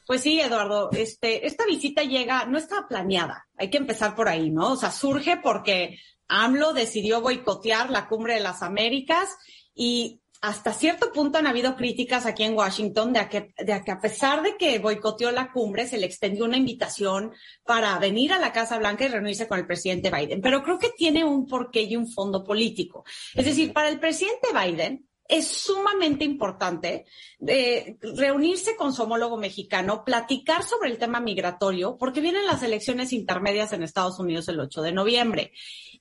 Pues 0.08 0.22
sí, 0.22 0.40
Eduardo, 0.40 0.90
este, 0.94 1.46
esta 1.46 1.66
visita 1.66 2.04
llega, 2.04 2.46
no 2.46 2.58
estaba 2.58 2.88
planeada, 2.88 3.46
hay 3.58 3.70
que 3.70 3.80
empezar 3.80 4.16
por 4.16 4.30
ahí, 4.30 4.52
¿no? 4.52 4.72
O 4.72 4.78
sea, 4.78 4.90
surge 4.90 5.36
porque 5.44 6.00
AMLO 6.30 6.72
decidió 6.72 7.20
boicotear 7.20 7.90
la 7.90 8.08
cumbre 8.08 8.36
de 8.36 8.40
las 8.40 8.64
Américas 8.64 9.28
y 9.76 10.21
hasta 10.42 10.74
cierto 10.74 11.12
punto 11.14 11.38
han 11.38 11.46
habido 11.46 11.76
críticas 11.76 12.26
aquí 12.26 12.44
en 12.44 12.56
Washington 12.56 13.14
de 13.14 13.30
que, 13.30 13.54
de 13.64 13.82
que 13.84 13.92
a 13.92 14.02
pesar 14.02 14.42
de 14.42 14.58
que 14.58 14.80
boicoteó 14.80 15.32
la 15.32 15.52
cumbre, 15.52 15.88
se 15.88 16.00
le 16.00 16.08
extendió 16.08 16.46
una 16.46 16.58
invitación 16.58 17.32
para 17.64 17.98
venir 18.00 18.34
a 18.34 18.40
la 18.40 18.52
Casa 18.52 18.80
Blanca 18.80 19.06
y 19.06 19.10
reunirse 19.10 19.48
con 19.48 19.60
el 19.60 19.68
presidente 19.68 20.10
Biden. 20.10 20.42
Pero 20.42 20.64
creo 20.64 20.80
que 20.80 20.90
tiene 20.90 21.24
un 21.24 21.46
porqué 21.46 21.84
y 21.84 21.96
un 21.96 22.12
fondo 22.12 22.44
político. 22.44 23.06
Es 23.36 23.46
decir, 23.46 23.72
para 23.72 23.90
el 23.90 24.00
presidente 24.00 24.48
Biden, 24.52 25.08
es 25.32 25.48
sumamente 25.48 26.26
importante 26.26 27.06
eh, 27.48 27.98
reunirse 28.02 28.76
con 28.76 28.94
su 28.94 29.04
homólogo 29.04 29.38
mexicano, 29.38 30.04
platicar 30.04 30.62
sobre 30.64 30.90
el 30.90 30.98
tema 30.98 31.22
migratorio, 31.22 31.98
porque 31.98 32.20
vienen 32.20 32.46
las 32.46 32.64
elecciones 32.64 33.14
intermedias 33.14 33.72
en 33.72 33.82
Estados 33.82 34.20
Unidos 34.20 34.50
el 34.50 34.60
8 34.60 34.82
de 34.82 34.92
noviembre. 34.92 35.54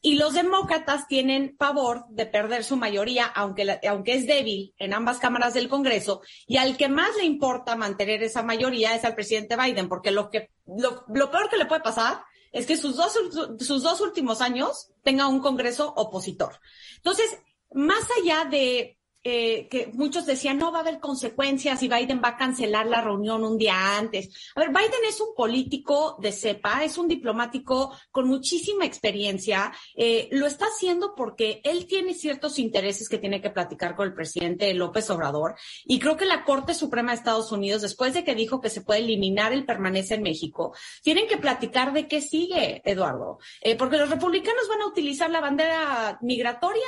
Y 0.03 0.17
los 0.17 0.35
demócratas 0.35 1.07
tienen 1.07 1.57
pavor 1.57 2.07
de 2.09 2.27
perder 2.27 2.65
su 2.65 2.77
mayoría, 2.77 3.27
aunque, 3.27 3.79
aunque 3.89 4.15
es 4.15 4.27
débil 4.27 4.75
en 4.79 4.95
ambas 4.95 5.19
cámaras 5.19 5.55
del 5.55 5.69
Congreso, 5.69 6.23
y 6.49 6.57
al 6.57 6.77
que 6.77 6.89
más 6.89 7.17
le 7.17 7.25
importa 7.25 7.77
mantener 7.77 8.25
esa 8.25 8.43
mayoría 8.43 8.97
es 8.97 9.05
al 9.05 9.15
presidente 9.15 9.57
Biden, 9.57 9.89
porque 9.89 10.11
lo, 10.11 10.29
que, 10.29 10.51
lo, 10.67 11.05
lo 11.07 11.31
peor 11.31 11.49
que 11.49 11.57
le 11.57 11.67
puede 11.67 11.83
pasar 11.83 12.25
es 12.51 12.67
que 12.67 12.77
sus 12.77 12.97
dos, 12.97 13.17
sus 13.61 13.83
dos 13.85 14.01
últimos 14.01 14.41
años 14.41 14.91
tenga 15.05 15.29
un 15.29 15.39
Congreso 15.39 15.95
opositor. 15.97 16.59
Entonces, 16.97 17.39
más 17.73 18.03
allá 18.21 18.45
de 18.45 18.99
eh, 19.23 19.69
que 19.69 19.91
muchos 19.93 20.25
decían 20.25 20.59
no 20.59 20.73
va 20.73 20.79
a 20.79 20.81
haber 20.81 20.99
consecuencias 20.99 21.83
y 21.83 21.89
Biden 21.89 22.23
va 22.25 22.31
a 22.31 22.37
cancelar 22.37 22.87
la 22.87 23.03
reunión 23.03 23.45
un 23.45 23.59
día 23.59 23.99
antes. 23.99 24.53
A 24.55 24.61
ver, 24.61 24.71
Biden 24.71 25.05
es 25.09 25.21
un 25.21 25.35
político 25.35 26.17
de 26.21 26.33
cepa, 26.33 26.85
es 26.85 26.97
un 26.97 27.07
diplomático 27.07 27.95
con 28.11 28.29
muchísima 28.29 28.87
experiencia. 28.87 29.73
Eh, 29.95 30.29
lo 30.33 30.47
está 30.47 30.67
haciendo 30.67 31.15
porque 31.15 31.61
él 31.65 31.87
tiene 31.87 32.15
ciertos 32.15 32.59
intereses 32.59 33.09
que 33.09 33.19
tiene 33.19 33.43
que 33.43 33.51
platicar 33.51 33.95
con 33.95 34.07
el 34.07 34.15
presidente 34.15 34.73
López 34.73 35.11
Obrador. 35.11 35.55
Y 35.85 35.99
creo 35.99 36.17
que 36.17 36.25
la 36.25 36.45
Corte 36.45 36.73
Suprema 36.73 37.13
de 37.13 37.19
Estados 37.19 37.53
Unidos, 37.53 37.83
después 37.83 38.15
de 38.15 38.25
que 38.25 38.35
dijo 38.35 38.61
que 38.61 38.71
se 38.71 38.81
puede 38.81 39.01
eliminar 39.01 39.53
el 39.53 39.67
permanece 39.67 40.15
en 40.15 40.23
México, 40.23 40.75
tienen 41.03 41.29
que 41.29 41.37
platicar 41.37 41.93
de 41.93 42.09
qué 42.09 42.21
sigue, 42.23 42.81
Eduardo. 42.85 43.39
Eh, 43.61 43.77
porque 43.77 43.99
los 43.99 44.09
republicanos 44.09 44.67
van 44.69 44.81
a 44.81 44.87
utilizar 44.87 45.31
la 45.31 45.41
bandera 45.41 46.19
migratoria 46.23 46.87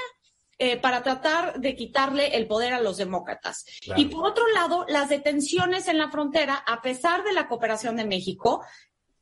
eh, 0.65 0.77
para 0.77 1.03
tratar 1.03 1.59
de 1.59 1.75
quitarle 1.75 2.37
el 2.37 2.47
poder 2.47 2.73
a 2.73 2.81
los 2.81 2.97
demócratas. 2.97 3.65
Y 3.97 4.05
por 4.05 4.25
otro 4.25 4.47
lado, 4.55 4.87
las 4.89 5.09
detenciones 5.09 5.89
en 5.89 5.99
la 5.99 6.09
frontera, 6.09 6.55
a 6.55 6.81
pesar 6.81 7.25
de 7.25 7.33
la 7.33 7.49
cooperación 7.49 7.97
de 7.97 8.05
México, 8.05 8.65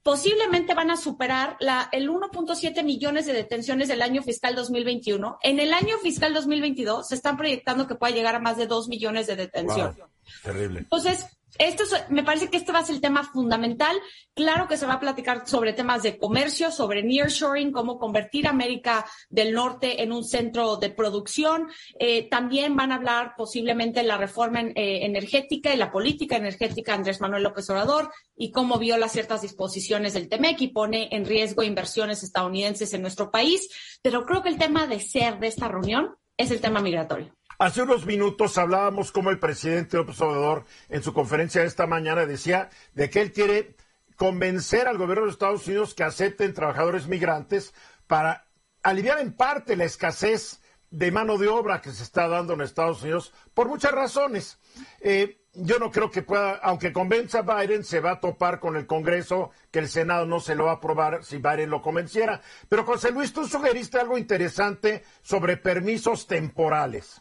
posiblemente 0.03 0.75
van 0.75 0.91
a 0.91 0.99
superar 0.99 1.57
la, 1.59 1.89
el 1.93 2.11
1.7 2.11 2.85
millones 2.85 3.25
de 3.25 3.33
detenciones 3.33 3.89
del 3.89 4.03
año 4.03 4.23
fiscal 4.23 4.55
2021. 4.55 5.39
En 5.43 5.61
el 5.61 5.73
año 5.73 5.97
fiscal 6.03 6.35
2022 6.35 7.09
se 7.09 7.15
están 7.15 7.39
proyectando 7.39 7.87
que 7.87 7.95
pueda 7.95 8.15
llegar 8.15 8.35
a 8.35 8.41
más 8.41 8.59
de 8.59 8.67
2 8.67 8.89
millones 8.89 9.27
de 9.27 9.37
detenciones. 9.37 9.97
Terrible. 10.43 10.81
Entonces, 10.81 11.25
esto 11.61 11.85
me 12.09 12.25
parece 12.25 12.49
que 12.49 12.57
este 12.57 12.73
va 12.73 12.79
a 12.79 12.85
ser 12.85 12.95
el 12.95 13.01
tema 13.03 13.23
fundamental. 13.23 13.95
Claro 14.35 14.67
que 14.67 14.79
se 14.79 14.87
va 14.87 14.95
a 14.95 15.01
platicar 15.01 15.47
sobre 15.47 15.75
temas 15.75 16.03
de 16.03 16.17
comercio, 16.17 16.71
sobre 16.71 17.03
nearshoring, 17.03 17.71
cómo 17.71 17.99
convertir 17.99 18.47
América 18.47 19.05
del 19.29 19.53
Norte 19.53 20.03
en 20.03 20.11
un 20.11 20.25
centro 20.25 20.79
de 20.79 20.89
producción. 20.89 21.69
Eh, 21.99 22.31
también 22.31 22.77
van 22.77 22.93
a 22.93 22.95
hablar 22.95 23.35
posiblemente 23.37 24.03
la 24.03 24.17
reforma 24.17 24.63
eh, 24.63 25.05
energética 25.05 25.75
y 25.75 25.77
la 25.77 25.93
política 25.93 26.37
energética 26.37 26.95
Andrés 26.95 27.21
Manuel 27.21 27.43
López 27.43 27.69
Obrador 27.69 28.11
y 28.35 28.51
cómo 28.53 28.79
viola 28.79 29.11
ciertas 29.11 29.43
disposiciones 29.43 30.15
del 30.15 30.31
TEMEC 30.31 30.63
y 30.63 30.69
pone 30.69 31.09
en 31.13 31.27
riesgo 31.27 31.63
inversiones 31.63 32.23
estadounidenses 32.23 32.95
en 32.95 33.03
nuestro 33.03 33.31
país. 33.31 33.69
Pero 34.01 34.25
creo 34.25 34.43
que 34.43 34.49
el 34.49 34.57
tema 34.57 34.87
de 34.87 34.99
ser 34.99 35.39
de 35.39 35.49
esta 35.49 35.69
reunión 35.69 36.17
es 36.39 36.51
el 36.51 36.63
tema 36.63 36.81
migratorio. 36.81 37.37
Hace 37.61 37.83
unos 37.83 38.07
minutos 38.07 38.57
hablábamos 38.57 39.13
como 39.13 39.29
el 39.29 39.39
presidente 39.39 39.99
López 39.99 40.19
Obrador 40.23 40.65
en 40.89 41.03
su 41.03 41.13
conferencia 41.13 41.63
esta 41.63 41.87
mañana 41.87 42.25
decía 42.25 42.71
de 42.95 43.11
que 43.11 43.21
él 43.21 43.33
quiere 43.33 43.77
convencer 44.17 44.89
al 44.89 44.97
gobierno 44.97 45.27
de 45.27 45.33
Estados 45.33 45.67
Unidos 45.67 45.93
que 45.93 46.03
acepten 46.03 46.55
trabajadores 46.55 47.07
migrantes 47.07 47.75
para 48.07 48.47
aliviar 48.83 49.19
en 49.19 49.35
parte 49.35 49.77
la 49.77 49.85
escasez 49.85 50.63
de 50.89 51.13
mano 51.13 51.37
de 51.37 51.49
obra 51.49 51.83
que 51.83 51.93
se 51.93 52.03
está 52.03 52.29
dando 52.29 52.55
en 52.55 52.63
Estados 52.63 53.03
Unidos 53.03 53.35
por 53.53 53.69
muchas 53.69 53.93
razones. 53.93 54.59
Eh, 55.01 55.43
yo 55.53 55.79
no 55.79 55.91
creo 55.91 56.11
que 56.11 56.23
pueda, 56.23 56.53
aunque 56.63 56.95
convenza 56.95 57.41
a 57.41 57.61
Biden, 57.63 57.85
se 57.85 58.01
va 58.01 58.13
a 58.13 58.21
topar 58.21 58.59
con 58.59 58.75
el 58.77 58.87
Congreso, 58.87 59.51
que 59.71 59.81
el 59.81 59.91
Senado 59.91 60.25
no 60.25 60.41
se 60.41 60.55
lo 60.55 60.65
va 60.65 60.71
a 60.71 60.75
aprobar 60.77 61.25
si 61.25 61.37
Biden 61.37 61.69
lo 61.69 61.83
convenciera. 61.83 62.41
Pero 62.71 62.87
José 62.87 63.11
Luis, 63.11 63.35
tú 63.35 63.47
sugeriste 63.47 64.01
algo 64.01 64.17
interesante 64.17 65.05
sobre 65.21 65.59
permisos 65.59 66.27
temporales. 66.27 67.21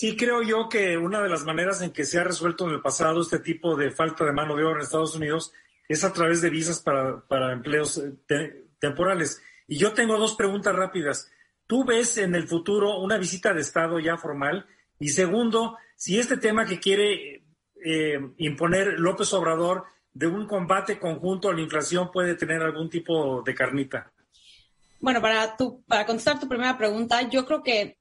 Sí, 0.00 0.16
creo 0.16 0.40
yo 0.42 0.66
que 0.66 0.96
una 0.96 1.20
de 1.20 1.28
las 1.28 1.44
maneras 1.44 1.82
en 1.82 1.90
que 1.90 2.06
se 2.06 2.18
ha 2.18 2.24
resuelto 2.24 2.66
en 2.66 2.72
el 2.72 2.80
pasado 2.80 3.20
este 3.20 3.38
tipo 3.38 3.76
de 3.76 3.90
falta 3.90 4.24
de 4.24 4.32
mano 4.32 4.56
de 4.56 4.64
obra 4.64 4.76
en 4.76 4.84
Estados 4.84 5.14
Unidos 5.14 5.52
es 5.90 6.04
a 6.04 6.12
través 6.14 6.40
de 6.40 6.48
visas 6.48 6.80
para, 6.80 7.52
empleos 7.52 7.98
eh, 7.98 8.64
temporales. 8.78 9.42
Y 9.68 9.76
yo 9.76 9.92
tengo 9.92 10.16
dos 10.16 10.36
preguntas 10.36 10.74
rápidas. 10.74 11.30
¿Tú 11.66 11.84
ves 11.84 12.16
en 12.16 12.34
el 12.34 12.48
futuro 12.48 12.98
una 12.98 13.18
visita 13.18 13.52
de 13.52 13.60
Estado 13.60 13.98
ya 13.98 14.16
formal? 14.16 14.64
Y 14.98 15.10
segundo, 15.10 15.76
si 15.96 16.18
este 16.18 16.38
tema 16.38 16.64
que 16.64 16.80
quiere 16.80 17.44
eh, 17.84 18.18
imponer 18.38 18.98
López 18.98 19.30
Obrador 19.34 19.84
de 20.14 20.28
un 20.28 20.46
combate 20.46 20.98
conjunto 20.98 21.50
a 21.50 21.54
la 21.54 21.60
inflación 21.60 22.10
puede 22.10 22.36
tener 22.36 22.62
algún 22.62 22.88
tipo 22.88 23.42
de 23.42 23.54
carnita. 23.54 24.10
Bueno, 24.98 25.20
para, 25.20 25.58
tu, 25.58 25.82
para 25.82 26.06
contestar 26.06 26.40
tu 26.40 26.48
primera 26.48 26.78
pregunta, 26.78 27.28
yo 27.28 27.44
creo 27.44 27.62
que 27.62 27.99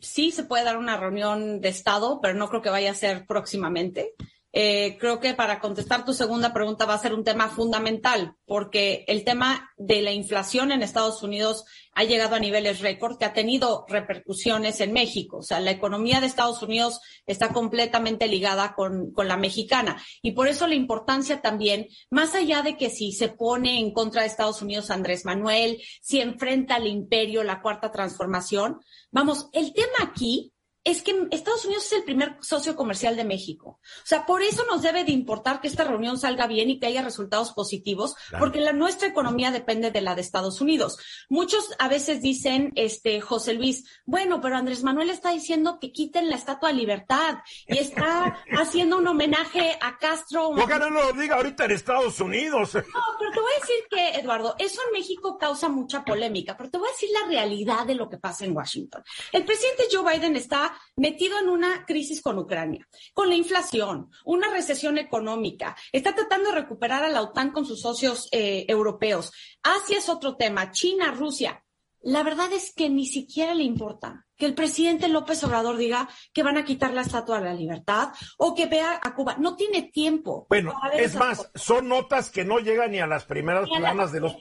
sí 0.00 0.30
se 0.30 0.44
puede 0.44 0.64
dar 0.64 0.76
una 0.76 0.96
reunión 0.96 1.60
de 1.60 1.68
Estado, 1.68 2.20
pero 2.20 2.34
no 2.34 2.48
creo 2.48 2.62
que 2.62 2.70
vaya 2.70 2.90
a 2.90 2.94
ser 2.94 3.26
próximamente. 3.26 4.14
Eh, 4.52 4.96
creo 4.98 5.20
que 5.20 5.34
para 5.34 5.60
contestar 5.60 6.04
tu 6.04 6.12
segunda 6.12 6.52
pregunta 6.52 6.84
va 6.84 6.94
a 6.94 6.98
ser 6.98 7.14
un 7.14 7.22
tema 7.22 7.48
fundamental, 7.48 8.34
porque 8.46 9.04
el 9.06 9.24
tema 9.24 9.70
de 9.76 10.02
la 10.02 10.12
inflación 10.12 10.72
en 10.72 10.82
Estados 10.82 11.22
Unidos 11.22 11.64
ha 11.92 12.04
llegado 12.04 12.34
a 12.34 12.40
niveles 12.40 12.80
récord, 12.80 13.16
que 13.16 13.24
ha 13.24 13.32
tenido 13.32 13.84
repercusiones 13.88 14.80
en 14.80 14.92
México. 14.92 15.38
O 15.38 15.42
sea, 15.42 15.60
la 15.60 15.70
economía 15.70 16.20
de 16.20 16.26
Estados 16.26 16.62
Unidos 16.62 17.00
está 17.26 17.52
completamente 17.52 18.26
ligada 18.26 18.74
con, 18.74 19.12
con 19.12 19.28
la 19.28 19.36
mexicana. 19.36 20.02
Y 20.22 20.32
por 20.32 20.48
eso 20.48 20.66
la 20.66 20.74
importancia 20.74 21.40
también, 21.40 21.86
más 22.10 22.34
allá 22.34 22.62
de 22.62 22.76
que 22.76 22.90
si 22.90 23.12
se 23.12 23.28
pone 23.28 23.78
en 23.78 23.92
contra 23.92 24.22
de 24.22 24.28
Estados 24.28 24.62
Unidos 24.62 24.90
Andrés 24.90 25.24
Manuel, 25.24 25.80
si 26.00 26.20
enfrenta 26.20 26.76
al 26.76 26.86
imperio, 26.86 27.44
la 27.44 27.60
cuarta 27.60 27.90
transformación, 27.92 28.80
vamos, 29.10 29.48
el 29.52 29.72
tema 29.72 29.98
aquí 30.02 30.52
es 30.82 31.02
que 31.02 31.28
Estados 31.30 31.64
Unidos 31.66 31.86
es 31.86 31.92
el 31.92 32.04
primer 32.04 32.36
socio 32.40 32.74
comercial 32.74 33.14
de 33.14 33.24
México. 33.24 33.80
O 33.82 34.06
sea, 34.06 34.24
por 34.24 34.42
eso 34.42 34.64
nos 34.64 34.80
debe 34.82 35.04
de 35.04 35.12
importar 35.12 35.60
que 35.60 35.68
esta 35.68 35.84
reunión 35.84 36.18
salga 36.18 36.46
bien 36.46 36.70
y 36.70 36.78
que 36.78 36.86
haya 36.86 37.02
resultados 37.02 37.52
positivos, 37.52 38.14
porque 38.38 38.60
la, 38.60 38.72
nuestra 38.72 39.08
economía 39.08 39.50
depende 39.50 39.90
de 39.90 40.00
la 40.00 40.14
de 40.14 40.22
Estados 40.22 40.60
Unidos. 40.60 40.98
Muchos 41.28 41.74
a 41.78 41.88
veces 41.88 42.22
dicen, 42.22 42.72
este, 42.76 43.20
José 43.20 43.54
Luis, 43.54 43.84
bueno, 44.06 44.40
pero 44.40 44.56
Andrés 44.56 44.82
Manuel 44.82 45.10
está 45.10 45.32
diciendo 45.32 45.78
que 45.80 45.92
quiten 45.92 46.30
la 46.30 46.36
Estatua 46.36 46.70
de 46.70 46.76
Libertad 46.76 47.38
y 47.66 47.76
está 47.76 48.38
haciendo 48.58 48.96
un 48.96 49.06
homenaje 49.06 49.76
a 49.82 49.98
Castro. 49.98 50.52
¿Por 50.54 50.66
qué 50.66 50.78
no 50.78 50.88
lo 50.88 51.12
diga 51.12 51.36
ahorita 51.36 51.66
en 51.66 51.72
Estados 51.72 52.20
Unidos? 52.20 52.74
No, 52.74 52.82
pero 53.18 53.30
te 53.32 53.40
voy 53.40 53.52
a 53.52 53.60
decir 53.60 53.84
que, 53.90 54.20
Eduardo, 54.20 54.54
eso 54.58 54.80
en 54.86 54.92
México 54.92 55.36
causa 55.36 55.68
mucha 55.68 56.04
polémica, 56.04 56.56
pero 56.56 56.70
te 56.70 56.78
voy 56.78 56.88
a 56.88 56.92
decir 56.92 57.10
la 57.12 57.28
realidad 57.28 57.84
de 57.84 57.94
lo 57.94 58.08
que 58.08 58.16
pasa 58.16 58.46
en 58.46 58.56
Washington. 58.56 59.02
El 59.32 59.44
presidente 59.44 59.84
Joe 59.92 60.10
Biden 60.10 60.36
está 60.36 60.69
metido 60.96 61.38
en 61.38 61.48
una 61.48 61.84
crisis 61.86 62.22
con 62.22 62.38
Ucrania, 62.38 62.86
con 63.14 63.28
la 63.28 63.34
inflación, 63.34 64.10
una 64.24 64.50
recesión 64.50 64.98
económica, 64.98 65.76
está 65.92 66.14
tratando 66.14 66.50
de 66.50 66.60
recuperar 66.60 67.04
a 67.04 67.08
la 67.08 67.22
OTAN 67.22 67.50
con 67.50 67.64
sus 67.64 67.80
socios 67.80 68.28
eh, 68.32 68.64
europeos. 68.68 69.32
Asia 69.62 69.98
es 69.98 70.08
otro 70.08 70.36
tema, 70.36 70.70
China, 70.72 71.12
Rusia. 71.12 71.62
La 72.02 72.22
verdad 72.22 72.50
es 72.52 72.72
que 72.74 72.88
ni 72.88 73.06
siquiera 73.06 73.54
le 73.54 73.64
importa 73.64 74.26
que 74.36 74.46
el 74.46 74.54
presidente 74.54 75.06
López 75.06 75.44
Obrador 75.44 75.76
diga 75.76 76.08
que 76.32 76.42
van 76.42 76.56
a 76.56 76.64
quitar 76.64 76.94
la 76.94 77.02
estatua 77.02 77.40
de 77.40 77.44
la 77.44 77.54
libertad 77.54 78.08
o 78.38 78.54
que 78.54 78.66
vea 78.66 78.98
a 79.02 79.14
Cuba. 79.14 79.36
No 79.38 79.54
tiene 79.54 79.82
tiempo. 79.82 80.46
Bueno, 80.48 80.74
es 80.94 81.14
más, 81.14 81.50
son 81.54 81.88
notas 81.88 82.30
que 82.30 82.42
no 82.42 82.58
llegan 82.58 82.92
ni 82.92 83.00
a 83.00 83.06
las 83.06 83.26
primeras 83.26 83.68
planas 83.68 84.12
de 84.12 84.20
los 84.20 84.34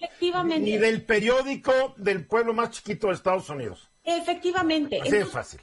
ni 0.60 0.78
del 0.78 1.06
periódico 1.06 1.96
del 1.98 2.26
pueblo 2.26 2.54
más 2.54 2.72
chiquito 2.72 3.08
de 3.08 3.14
Estados 3.14 3.50
Unidos. 3.50 3.92
Efectivamente. 4.04 5.02
Así 5.02 5.18
es 5.18 5.30
fácil. 5.30 5.60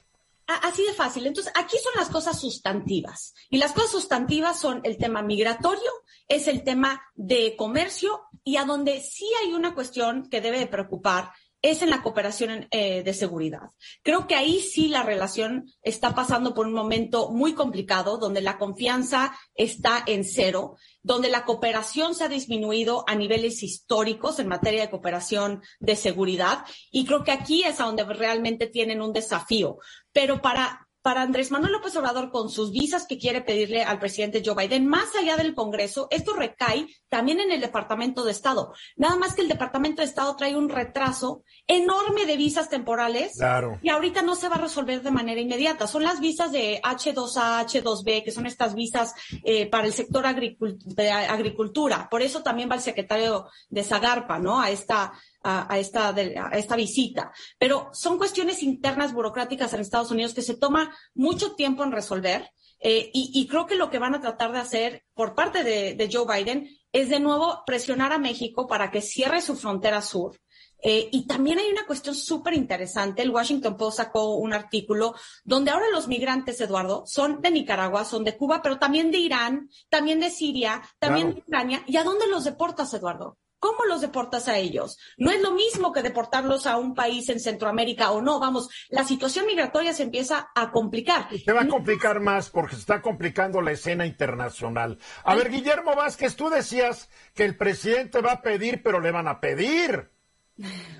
Así 0.46 0.84
de 0.84 0.94
fácil. 0.94 1.26
Entonces, 1.26 1.52
aquí 1.56 1.76
son 1.82 1.92
las 1.96 2.08
cosas 2.08 2.40
sustantivas. 2.40 3.34
Y 3.50 3.58
las 3.58 3.72
cosas 3.72 3.90
sustantivas 3.90 4.58
son 4.58 4.80
el 4.84 4.96
tema 4.96 5.22
migratorio, 5.22 5.90
es 6.28 6.48
el 6.48 6.64
tema 6.64 7.02
de 7.14 7.54
comercio 7.56 8.22
y 8.44 8.56
a 8.56 8.64
donde 8.64 9.00
sí 9.00 9.28
hay 9.42 9.54
una 9.54 9.74
cuestión 9.74 10.28
que 10.28 10.40
debe 10.40 10.58
de 10.58 10.66
preocupar 10.66 11.32
es 11.70 11.82
en 11.82 11.90
la 11.90 12.02
cooperación 12.02 12.68
eh, 12.70 13.02
de 13.02 13.14
seguridad. 13.14 13.70
Creo 14.02 14.26
que 14.26 14.34
ahí 14.34 14.60
sí 14.60 14.88
la 14.88 15.02
relación 15.02 15.66
está 15.82 16.14
pasando 16.14 16.54
por 16.54 16.66
un 16.66 16.74
momento 16.74 17.30
muy 17.30 17.54
complicado, 17.54 18.18
donde 18.18 18.40
la 18.40 18.58
confianza 18.58 19.36
está 19.54 20.02
en 20.06 20.24
cero, 20.24 20.76
donde 21.02 21.28
la 21.28 21.44
cooperación 21.44 22.14
se 22.14 22.24
ha 22.24 22.28
disminuido 22.28 23.04
a 23.06 23.14
niveles 23.14 23.62
históricos 23.62 24.38
en 24.38 24.48
materia 24.48 24.82
de 24.82 24.90
cooperación 24.90 25.62
de 25.80 25.96
seguridad. 25.96 26.64
Y 26.90 27.04
creo 27.04 27.24
que 27.24 27.32
aquí 27.32 27.64
es 27.64 27.78
donde 27.78 28.04
realmente 28.04 28.66
tienen 28.66 29.02
un 29.02 29.12
desafío. 29.12 29.78
Pero 30.12 30.40
para 30.40 30.85
para 31.06 31.22
Andrés 31.22 31.52
Manuel 31.52 31.70
López 31.70 31.94
Obrador 31.94 32.32
con 32.32 32.50
sus 32.50 32.72
visas 32.72 33.06
que 33.06 33.16
quiere 33.16 33.40
pedirle 33.40 33.84
al 33.84 34.00
presidente 34.00 34.42
Joe 34.44 34.56
Biden, 34.56 34.88
más 34.88 35.14
allá 35.14 35.36
del 35.36 35.54
Congreso, 35.54 36.08
esto 36.10 36.34
recae 36.34 36.88
también 37.08 37.38
en 37.38 37.52
el 37.52 37.60
Departamento 37.60 38.24
de 38.24 38.32
Estado. 38.32 38.72
Nada 38.96 39.14
más 39.14 39.34
que 39.34 39.42
el 39.42 39.48
Departamento 39.48 40.02
de 40.02 40.08
Estado 40.08 40.34
trae 40.34 40.56
un 40.56 40.68
retraso 40.68 41.44
enorme 41.68 42.26
de 42.26 42.36
visas 42.36 42.68
temporales 42.68 43.38
y 43.82 43.88
ahorita 43.88 44.22
no 44.22 44.34
se 44.34 44.48
va 44.48 44.56
a 44.56 44.62
resolver 44.62 45.00
de 45.00 45.12
manera 45.12 45.40
inmediata. 45.40 45.86
Son 45.86 46.02
las 46.02 46.18
visas 46.18 46.50
de 46.50 46.80
H2A, 46.82 47.64
H2B, 47.64 48.24
que 48.24 48.32
son 48.32 48.46
estas 48.46 48.74
visas 48.74 49.14
eh, 49.44 49.70
para 49.70 49.86
el 49.86 49.92
sector 49.92 50.24
de 50.26 51.10
agricultura. 51.12 52.08
Por 52.10 52.22
eso 52.22 52.42
también 52.42 52.68
va 52.68 52.74
el 52.74 52.80
secretario 52.80 53.46
de 53.68 53.84
Zagarpa, 53.84 54.40
¿no? 54.40 54.60
A 54.60 54.70
esta 54.70 55.12
a, 55.46 55.78
esta, 55.78 56.08
a 56.08 56.58
esta 56.58 56.76
visita. 56.76 57.32
Pero 57.58 57.88
son 57.92 58.18
cuestiones 58.18 58.62
internas 58.62 59.12
burocráticas 59.12 59.72
en 59.72 59.80
Estados 59.80 60.10
Unidos 60.10 60.34
que 60.34 60.42
se 60.42 60.56
toma 60.56 60.94
mucho 61.14 61.54
tiempo 61.54 61.84
en 61.84 61.92
resolver. 61.92 62.50
Eh, 62.80 63.10
y, 63.14 63.46
creo 63.48 63.66
que 63.66 63.74
lo 63.74 63.88
que 63.88 63.98
van 63.98 64.14
a 64.14 64.20
tratar 64.20 64.52
de 64.52 64.58
hacer 64.58 65.04
por 65.14 65.34
parte 65.34 65.64
de, 65.64 66.10
Joe 66.12 66.26
Biden 66.26 66.68
es 66.92 67.08
de 67.08 67.20
nuevo 67.20 67.62
presionar 67.64 68.12
a 68.12 68.18
México 68.18 68.66
para 68.66 68.90
que 68.90 69.00
cierre 69.00 69.40
su 69.40 69.56
frontera 69.56 70.02
sur. 70.02 70.38
Eh, 70.82 71.08
y 71.10 71.26
también 71.26 71.58
hay 71.58 71.70
una 71.70 71.86
cuestión 71.86 72.14
súper 72.14 72.52
interesante. 72.52 73.22
El 73.22 73.30
Washington 73.30 73.76
Post 73.76 73.96
sacó 73.96 74.36
un 74.36 74.52
artículo 74.52 75.14
donde 75.42 75.70
ahora 75.70 75.86
los 75.90 76.06
migrantes, 76.06 76.60
Eduardo, 76.60 77.04
son 77.06 77.40
de 77.40 77.50
Nicaragua, 77.50 78.04
son 78.04 78.24
de 78.24 78.36
Cuba, 78.36 78.60
pero 78.62 78.78
también 78.78 79.10
de 79.10 79.18
Irán, 79.18 79.70
también 79.88 80.20
de 80.20 80.30
Siria, 80.30 80.82
también 80.98 81.32
de 81.32 81.40
Ucrania. 81.40 81.82
¿Y 81.86 81.96
a 81.96 82.04
dónde 82.04 82.28
los 82.28 82.44
deportas, 82.44 82.92
Eduardo? 82.92 83.38
¿Cómo 83.66 83.84
los 83.86 84.00
deportas 84.00 84.46
a 84.46 84.58
ellos? 84.58 84.96
No 85.16 85.32
es 85.32 85.42
lo 85.42 85.50
mismo 85.50 85.92
que 85.92 86.00
deportarlos 86.00 86.68
a 86.68 86.76
un 86.76 86.94
país 86.94 87.28
en 87.30 87.40
Centroamérica 87.40 88.12
o 88.12 88.22
no. 88.22 88.38
Vamos, 88.38 88.68
la 88.90 89.02
situación 89.02 89.44
migratoria 89.44 89.92
se 89.92 90.04
empieza 90.04 90.50
a 90.54 90.70
complicar. 90.70 91.26
se 91.36 91.52
va 91.52 91.62
a 91.62 91.66
complicar 91.66 92.20
más 92.20 92.48
porque 92.48 92.76
se 92.76 92.82
está 92.82 93.02
complicando 93.02 93.60
la 93.60 93.72
escena 93.72 94.06
internacional. 94.06 94.98
A 95.24 95.34
ver, 95.34 95.50
Guillermo 95.50 95.96
Vázquez, 95.96 96.36
tú 96.36 96.48
decías 96.48 97.10
que 97.34 97.44
el 97.44 97.56
presidente 97.56 98.20
va 98.20 98.34
a 98.34 98.40
pedir, 98.40 98.84
pero 98.84 99.00
le 99.00 99.10
van 99.10 99.26
a 99.26 99.40
pedir. 99.40 100.12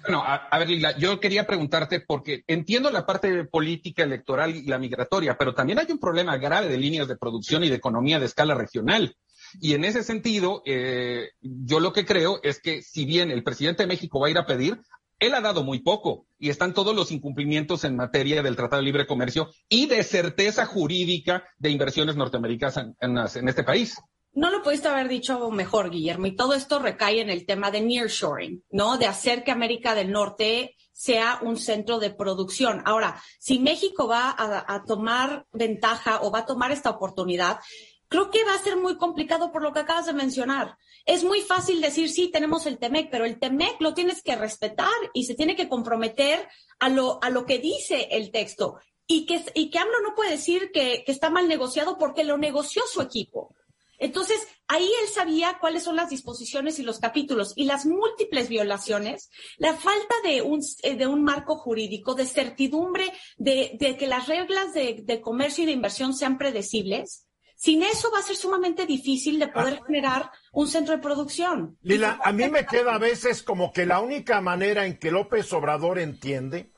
Bueno, 0.03 0.25
a, 0.27 0.59
ver, 0.59 0.69
Lila, 0.69 0.99
yo 0.99 1.21
quería 1.21 1.47
preguntarte 1.47 2.01
porque 2.01 2.43
entiendo 2.49 2.91
la 2.91 3.07
parte 3.07 3.45
política, 3.45 4.03
electoral 4.03 4.57
y 4.57 4.65
la 4.65 4.81
migratoria, 4.81 5.39
pero 5.39 5.55
también 5.55 5.79
hay 5.79 5.87
un 5.93 6.01
problema 6.01 6.37
grave 6.37 6.67
de 6.67 6.79
líneas 6.79 7.07
de 7.07 7.17
producción 7.17 7.63
y 7.63 7.69
de 7.69 7.77
economía 7.77 8.19
de 8.19 8.27
escala 8.27 8.57
regional. 8.57 9.17
Y 9.61 9.75
en 9.75 9.85
ese 9.85 10.03
sentido, 10.03 10.63
eh, 10.67 11.31
yo 11.41 11.81
lo 11.81 11.93
que 11.93 12.05
creo 12.05 12.41
es 12.43 12.61
que 12.61 12.83
si 12.83 13.05
bien 13.05 13.31
el 13.31 13.43
presidente 13.43 13.83
de 13.83 13.89
México 13.89 14.21
va 14.21 14.29
a 14.29 14.31
ir 14.31 14.39
a 14.39 14.47
pedir, 14.47 14.81
él 15.19 15.35
ha 15.35 15.41
dado 15.41 15.63
muy 15.63 15.81
poco 15.81 16.27
y 16.39 16.51
están 16.51 16.75
todos 16.75 16.95
los 16.95 17.11
incumplimientos 17.11 17.85
en 17.85 17.97
materia 17.97 18.43
del 18.43 18.57
Tratado 18.57 18.81
de 18.81 18.87
Libre 18.87 19.07
Comercio 19.07 19.49
y 19.69 19.87
de 19.87 20.03
certeza 20.03 20.67
jurídica 20.67 21.45
de 21.59 21.71
inversiones 21.71 22.17
norteamericanas 22.17 22.77
en, 22.77 23.49
este 23.49 23.65
país. 23.65 23.97
No 24.33 24.51
lo 24.51 24.63
pudiste 24.63 24.89
haber 24.89 25.09
dicho 25.09 25.51
mejor, 25.51 25.91
Guillermo, 25.91 26.27
y 26.27 26.37
todo 26.37 26.53
esto 26.53 26.79
recae 26.79 27.23
en 27.23 27.31
el 27.31 27.47
tema 27.47 27.71
de 27.71 27.81
nearshoring, 27.81 28.63
¿no? 28.71 28.99
De 28.99 29.07
hacer 29.07 29.45
que 29.45 29.51
América 29.51 29.95
del 29.95 30.13
Norte 30.13 30.77
sea 30.93 31.39
un 31.43 31.57
centro 31.57 31.99
de 31.99 32.11
producción. 32.11 32.83
Ahora, 32.85 33.23
si 33.39 33.59
México 33.59 34.07
va 34.07 34.35
a, 34.37 34.83
tomar 34.85 35.47
ventaja 35.53 36.21
o 36.21 36.31
va 36.31 36.41
a 36.41 36.47
tomar 36.47 36.71
esta 36.71 36.91
oportunidad, 36.91 37.59
creo 38.09 38.31
que 38.31 38.45
va 38.45 38.55
a 38.55 38.63
ser 38.63 38.77
muy 38.77 38.97
complicado 38.97 39.53
por 39.53 39.63
lo 39.63 39.73
que 39.73 39.81
acabas 39.81 40.07
de 40.07 40.13
mencionar. 40.13 40.77
Es 41.05 41.25
muy 41.25 41.41
fácil 41.41 41.81
decir, 41.81 42.11
sí, 42.11 42.31
tenemos 42.31 42.67
el 42.67 42.79
TEMEC, 42.79 43.11
pero 43.11 43.25
el 43.25 43.39
TEMEC 43.39 43.81
lo 43.81 43.95
tienes 43.95 44.23
que 44.23 44.37
respetar 44.37 44.89
y 45.15 45.25
se 45.25 45.35
tiene 45.35 45.57
que 45.57 45.69
comprometer 45.69 46.49
a 46.79 46.89
lo, 46.89 47.23
a 47.23 47.31
lo 47.31 47.47
que 47.47 47.59
dice 47.59 48.09
el 48.11 48.31
texto. 48.31 48.79
Y 49.07 49.25
que, 49.25 49.45
y 49.55 49.71
que 49.71 49.79
AMLO 49.79 50.01
no 50.03 50.15
puede 50.17 50.33
decir 50.33 50.73
que, 50.73 51.05
está 51.07 51.31
mal 51.31 51.47
negociado 51.47 51.97
porque 51.97 52.25
lo 52.25 52.39
negoció 52.39 52.83
su 52.93 53.01
equipo. 53.01 53.55
Entonces, 53.99 54.47
ahí 54.67 54.91
él 55.03 55.09
sabía 55.09 55.59
cuáles 55.61 55.85
son 55.85 55.97
las 55.97 56.11
disposiciones 56.11 56.79
y 56.79 56.83
los 56.83 56.99
capítulos 56.99 57.53
y 57.57 57.65
las 57.65 57.87
múltiples 57.87 58.49
violaciones, 58.49 59.31
la 59.59 59.75
falta 59.75 60.15
de 60.25 60.43
un, 60.43 60.61
eh, 60.83 60.97
de 60.97 61.07
un 61.07 61.23
marco 61.23 61.57
jurídico, 61.57 62.15
de 62.15 62.27
certidumbre 62.27 63.13
de, 63.39 63.79
que 63.99 64.07
las 64.07 64.27
reglas 64.27 64.75
de, 64.75 65.21
comercio 65.23 65.63
y 65.63 65.67
de 65.67 65.73
inversión 65.73 66.15
sean 66.15 66.37
predecibles, 66.37 67.26
sin 67.67 67.83
eso 67.83 68.13
va 68.13 68.21
a 68.21 68.23
ser 68.23 68.37
sumamente 68.37 68.87
difícil 68.87 69.41
de 69.41 69.49
poder 69.49 69.81
ah. 69.83 69.85
generar 69.85 70.31
un 70.53 70.69
centro 70.69 70.95
de 70.95 71.03
producción. 71.03 71.77
Lila, 71.83 72.21
a 72.23 72.31
mí 72.31 72.49
me 72.49 72.65
queda 72.65 72.95
a 72.95 72.99
veces 72.99 73.43
como 73.43 73.73
que 73.73 73.87
la 73.87 73.99
única 73.99 74.41
manera 74.41 74.87
en 74.87 75.01
que 75.01 75.11
López 75.11 75.53
Obrador 75.53 75.99
entiende 75.99 76.71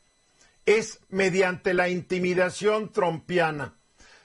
es 0.65 1.01
mediante 1.11 1.75
la 1.75 1.91
intimidación 1.91 2.91
trompiana, 2.91 3.77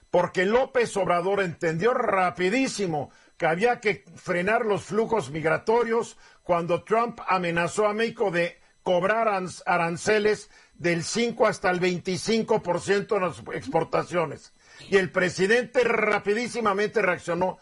porque 0.10 0.46
López 0.46 0.96
Obrador 0.96 1.42
entendió 1.42 1.94
rapidísimo 1.94 3.12
que 3.36 3.46
había 3.46 3.82
que 3.82 4.06
frenar 4.16 4.66
los 4.66 4.84
flujos 4.84 5.32
migratorios 5.32 6.18
cuando 6.44 6.86
Trump 6.86 7.20
amenazó 7.28 7.88
a 7.88 7.94
México 7.94 8.32
de 8.32 8.58
cobrar 8.84 9.28
aranceles 9.66 10.50
del 10.76 11.04
5 11.04 11.46
hasta 11.46 11.70
el 11.72 11.82
25% 11.82 13.18
en 13.18 13.22
las 13.22 13.40
exportaciones 13.54 14.54
y 14.90 14.98
el 14.98 15.12
presidente 15.12 15.84
rapidísimamente 15.84 17.02
reaccionó. 17.02 17.58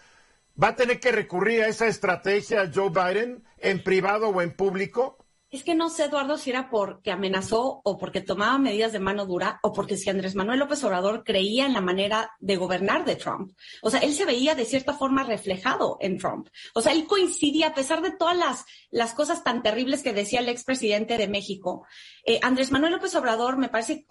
¿Va 0.61 0.69
a 0.69 0.75
tener 0.75 0.99
que 0.99 1.11
recurrir 1.11 1.63
a 1.63 1.67
esa 1.67 1.87
estrategia 1.87 2.69
Joe 2.73 2.89
Biden 2.89 3.43
en 3.57 3.83
privado 3.83 4.29
o 4.29 4.41
en 4.41 4.55
público? 4.55 5.17
Es 5.51 5.65
que 5.65 5.75
no 5.75 5.89
sé, 5.89 6.05
Eduardo, 6.05 6.37
si 6.37 6.49
era 6.49 6.69
porque 6.69 7.11
amenazó 7.11 7.81
o 7.83 7.97
porque 7.97 8.21
tomaba 8.21 8.57
medidas 8.57 8.93
de 8.93 8.99
mano 8.99 9.25
dura 9.25 9.59
o 9.63 9.73
porque 9.73 9.97
si 9.97 10.09
Andrés 10.09 10.33
Manuel 10.33 10.59
López 10.59 10.81
Obrador 10.85 11.25
creía 11.25 11.65
en 11.65 11.73
la 11.73 11.81
manera 11.81 12.31
de 12.39 12.55
gobernar 12.55 13.03
de 13.03 13.17
Trump. 13.17 13.51
O 13.81 13.89
sea, 13.89 13.99
él 13.99 14.13
se 14.13 14.23
veía 14.23 14.55
de 14.55 14.63
cierta 14.63 14.93
forma 14.93 15.25
reflejado 15.25 15.97
en 15.99 16.17
Trump. 16.17 16.47
O 16.73 16.79
sea, 16.79 16.93
él 16.93 17.05
coincidía, 17.05 17.67
a 17.67 17.73
pesar 17.73 18.01
de 18.01 18.11
todas 18.11 18.37
las, 18.37 18.65
las 18.91 19.13
cosas 19.13 19.43
tan 19.43 19.61
terribles 19.61 20.03
que 20.03 20.13
decía 20.13 20.39
el 20.39 20.47
expresidente 20.47 21.17
de 21.17 21.27
México, 21.27 21.85
eh, 22.25 22.39
Andrés 22.43 22.71
Manuel 22.71 22.93
López 22.93 23.13
Obrador 23.15 23.57
me 23.57 23.67
parece 23.67 24.05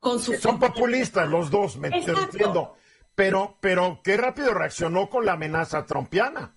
son 0.00 0.58
populistas 0.58 1.28
los 1.28 1.50
dos, 1.50 1.76
me 1.76 1.88
entiendo. 1.88 2.76
Pero, 3.14 3.56
pero 3.60 4.00
qué 4.04 4.16
rápido 4.16 4.54
reaccionó 4.54 5.10
con 5.10 5.26
la 5.26 5.32
amenaza 5.32 5.84
trompiana. 5.84 6.54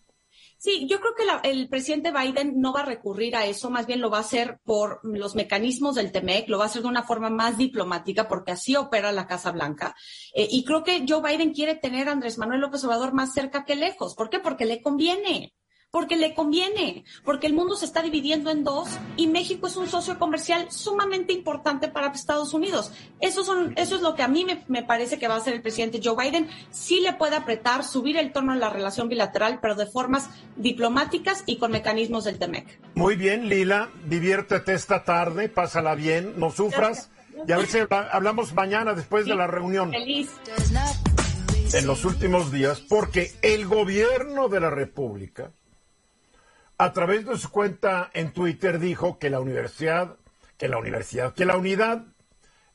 Sí, 0.64 0.86
yo 0.88 1.00
creo 1.00 1.16
que 1.16 1.50
el 1.50 1.70
presidente 1.70 2.12
Biden 2.12 2.62
no 2.62 2.72
va 2.72 2.82
a 2.82 2.86
recurrir 2.86 3.36
a 3.36 3.48
eso, 3.48 3.72
más 3.72 3.88
bien 3.88 4.00
lo 4.00 4.12
va 4.12 4.20
a 4.20 4.22
hacer 4.22 4.60
por 4.64 5.00
los 5.02 5.34
mecanismos 5.34 5.96
del 5.96 6.12
TEMEC, 6.12 6.48
lo 6.50 6.60
va 6.60 6.66
a 6.66 6.68
hacer 6.68 6.84
de 6.84 6.88
una 6.88 7.02
forma 7.02 7.32
más 7.32 7.58
diplomática, 7.58 8.28
porque 8.28 8.52
así 8.52 8.76
opera 8.76 9.12
la 9.12 9.26
Casa 9.26 9.52
Blanca. 9.52 9.96
Eh, 10.36 10.48
y 10.52 10.64
creo 10.64 10.84
que 10.84 11.04
Joe 11.10 11.24
Biden 11.24 11.54
quiere 11.54 11.74
tener 11.74 12.08
a 12.08 12.12
Andrés 12.12 12.38
Manuel 12.38 12.62
López 12.62 12.84
Obrador 12.84 13.12
más 13.12 13.34
cerca 13.34 13.66
que 13.66 13.76
lejos. 13.76 14.14
¿Por 14.14 14.30
qué? 14.30 14.40
Porque 14.40 14.66
le 14.66 14.84
conviene 14.84 15.56
porque 15.92 16.16
le 16.16 16.34
conviene, 16.34 17.04
porque 17.26 17.48
el 17.48 17.54
mundo 17.54 17.76
se 17.76 17.86
está 17.86 18.02
dividiendo 18.02 18.50
en 18.50 18.64
dos 18.64 18.88
y 19.18 19.28
México 19.28 19.68
es 19.68 19.76
un 19.76 19.90
socio 19.90 20.18
comercial 20.18 20.72
sumamente 20.72 21.34
importante 21.34 21.90
para 21.90 22.08
Estados 22.08 22.54
Unidos. 22.54 22.94
Eso, 23.20 23.44
son, 23.44 23.74
eso 23.76 23.96
es 23.96 24.02
lo 24.02 24.16
que 24.16 24.24
a 24.24 24.30
mí 24.30 24.46
me, 24.68 24.84
parece 24.84 25.20
que 25.20 25.28
va 25.28 25.36
a 25.36 25.38
hacer 25.38 25.54
el 25.54 25.62
presidente 25.62 26.00
Joe 26.02 26.16
Biden. 26.16 26.50
Sí 26.72 27.02
le 27.02 27.14
puede 27.14 27.36
apretar, 27.36 27.84
subir 27.84 28.18
el 28.18 28.32
tono 28.32 28.54
en 28.54 28.62
la 28.62 28.70
relación 28.70 29.10
bilateral, 29.10 29.60
pero 29.62 29.76
de 29.76 29.86
formas 29.86 30.30
diplomáticas 30.56 31.44
y 31.46 31.58
con 31.58 31.72
mecanismos 31.72 32.24
del 32.24 32.40
TEMEC. 32.40 32.80
Muy 32.96 33.18
bien, 33.18 33.50
Lila, 33.50 33.90
diviértete 34.06 34.74
esta 34.74 35.04
tarde, 35.04 35.50
pásala 35.50 35.96
bien, 35.96 36.40
no 36.40 36.52
sufras. 36.52 37.10
Y 37.48 37.52
a 37.52 37.58
ver 37.58 37.68
si 37.68 37.80
hablamos 37.90 38.54
mañana 38.54 38.94
después 38.94 39.26
de 39.26 39.36
la 39.36 39.48
reunión. 39.48 39.92
Feliz. 39.92 40.30
En 41.74 41.88
los 41.88 42.06
últimos 42.06 42.52
días, 42.52 42.82
porque 42.82 43.32
el 43.42 43.66
gobierno 43.66 44.50
de 44.50 44.60
la 44.60 44.70
República 44.70 45.52
a 46.82 46.94
través 46.94 47.28
de 47.28 47.38
su 47.38 47.52
cuenta 47.52 48.10
en 48.12 48.34
Twitter 48.34 48.80
dijo 48.80 49.20
que 49.20 49.30
la 49.30 49.40
universidad, 49.40 50.18
que 50.58 50.68
la 50.68 50.80
universidad, 50.80 51.36
que 51.36 51.46
la 51.46 51.56
unidad 51.56 52.08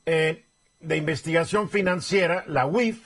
eh, 0.04 0.46
de 0.78 0.96
investigación 0.96 1.68
financiera, 1.68 2.44
la 2.46 2.66
UIF, 2.66 3.04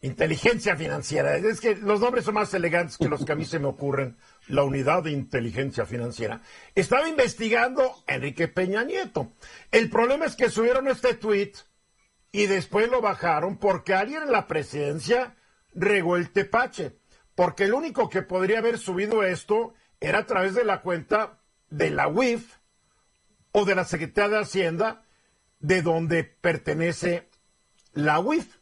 inteligencia 0.00 0.74
financiera, 0.74 1.36
es 1.36 1.60
que 1.60 1.76
los 1.76 2.00
nombres 2.00 2.24
son 2.24 2.34
más 2.34 2.52
elegantes 2.52 2.98
que 2.98 3.08
los 3.08 3.24
que 3.24 3.30
a 3.30 3.36
mí 3.36 3.44
se 3.44 3.60
me 3.60 3.68
ocurren, 3.68 4.16
la 4.48 4.64
unidad 4.64 5.04
de 5.04 5.12
inteligencia 5.12 5.86
financiera, 5.86 6.40
estaba 6.74 7.08
investigando 7.08 7.94
a 8.08 8.16
Enrique 8.16 8.48
Peña 8.48 8.82
Nieto. 8.82 9.34
El 9.70 9.88
problema 9.88 10.24
es 10.24 10.34
que 10.34 10.50
subieron 10.50 10.88
este 10.88 11.14
tweet 11.14 11.52
y 12.32 12.46
después 12.46 12.90
lo 12.90 13.00
bajaron 13.00 13.56
porque 13.56 13.94
alguien 13.94 14.24
en 14.24 14.32
la 14.32 14.48
presidencia 14.48 15.36
regó 15.76 16.16
el 16.16 16.32
tepache. 16.32 16.96
Porque 17.36 17.64
el 17.64 17.74
único 17.74 18.08
que 18.08 18.22
podría 18.22 18.58
haber 18.58 18.78
subido 18.78 19.22
esto 19.22 19.74
era 20.00 20.20
a 20.20 20.26
través 20.26 20.54
de 20.54 20.64
la 20.64 20.80
cuenta 20.80 21.38
de 21.70 21.90
la 21.90 22.08
UIF 22.08 22.56
o 23.52 23.64
de 23.64 23.74
la 23.74 23.84
Secretaría 23.84 24.38
de 24.38 24.42
Hacienda, 24.42 25.04
de 25.60 25.82
donde 25.82 26.24
pertenece 26.24 27.28
la 27.92 28.20
UIF. 28.20 28.56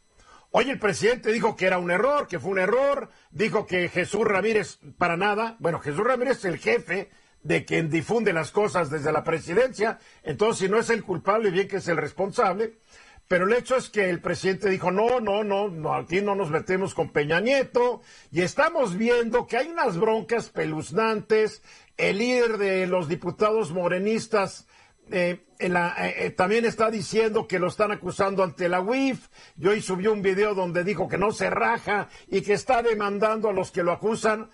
Hoy 0.51 0.69
el 0.69 0.79
presidente 0.79 1.31
dijo 1.31 1.55
que 1.55 1.67
era 1.67 1.79
un 1.79 1.89
error, 1.89 2.27
que 2.27 2.39
fue 2.39 2.51
un 2.51 2.59
error, 2.59 3.09
dijo 3.31 3.65
que 3.65 3.87
Jesús 3.87 4.25
Ramírez 4.25 4.79
para 4.97 5.17
nada, 5.17 5.55
bueno, 5.59 5.79
Jesús 5.79 6.05
Ramírez 6.05 6.39
es 6.39 6.45
el 6.45 6.57
jefe 6.57 7.09
de 7.43 7.63
quien 7.63 7.89
difunde 7.89 8.33
las 8.33 8.51
cosas 8.51 8.89
desde 8.89 9.11
la 9.11 9.23
presidencia, 9.23 9.99
entonces 10.23 10.65
si 10.65 10.69
no 10.69 10.79
es 10.79 10.89
el 10.89 11.03
culpable, 11.03 11.51
bien 11.51 11.67
que 11.67 11.77
es 11.77 11.87
el 11.87 11.97
responsable, 11.97 12.79
pero 13.27 13.45
el 13.45 13.53
hecho 13.53 13.75
es 13.75 13.89
que 13.89 14.09
el 14.09 14.21
presidente 14.21 14.69
dijo, 14.69 14.91
no, 14.91 15.19
no, 15.19 15.43
no, 15.43 15.69
no, 15.69 15.93
aquí 15.93 16.21
no 16.21 16.35
nos 16.35 16.49
metemos 16.49 16.93
con 16.93 17.09
Peña 17.09 17.39
Nieto, 17.39 18.01
y 18.31 18.41
estamos 18.41 18.97
viendo 18.97 19.47
que 19.47 19.57
hay 19.57 19.67
unas 19.69 19.97
broncas 19.97 20.49
peluznantes, 20.49 21.63
el 21.97 22.17
líder 22.17 22.57
de 22.57 22.87
los 22.87 23.07
diputados 23.07 23.71
morenistas 23.71 24.67
eh, 25.11 25.45
eh, 25.59 25.71
eh, 26.17 26.31
también 26.31 26.65
está 26.65 26.89
diciendo 26.89 27.47
que 27.47 27.59
lo 27.59 27.67
están 27.67 27.91
acusando 27.91 28.43
ante 28.43 28.67
la 28.67 28.81
UIF. 28.81 29.27
Yo 29.55 29.71
hoy 29.71 29.81
subió 29.81 30.11
un 30.11 30.21
video 30.21 30.55
donde 30.55 30.83
dijo 30.83 31.07
que 31.07 31.17
no 31.17 31.31
se 31.31 31.49
raja 31.49 32.09
y 32.27 32.41
que 32.41 32.53
está 32.53 32.81
demandando 32.81 33.49
a 33.49 33.53
los 33.53 33.71
que 33.71 33.83
lo 33.83 33.91
acusan 33.91 34.49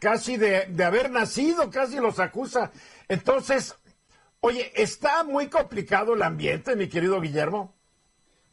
casi 0.00 0.36
de, 0.36 0.66
de 0.66 0.84
haber 0.84 1.10
nacido, 1.10 1.70
casi 1.70 1.96
los 1.96 2.18
acusa. 2.18 2.72
Entonces, 3.08 3.76
oye, 4.40 4.72
está 4.74 5.22
muy 5.22 5.48
complicado 5.48 6.14
el 6.14 6.22
ambiente, 6.22 6.74
mi 6.74 6.88
querido 6.88 7.20
Guillermo. 7.20 7.77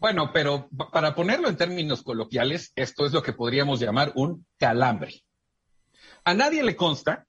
Bueno, 0.06 0.30
pero 0.32 0.70
para 0.92 1.16
ponerlo 1.16 1.50
en 1.50 1.58
términos 1.58 2.04
coloquiales, 2.04 2.72
esto 2.76 3.08
es 3.08 3.12
lo 3.12 3.24
que 3.24 3.34
podríamos 3.34 3.80
llamar 3.80 4.12
un 4.14 4.46
calambre. 4.60 5.24
A 6.24 6.36
nadie 6.36 6.62
le 6.62 6.76
consta 6.76 7.26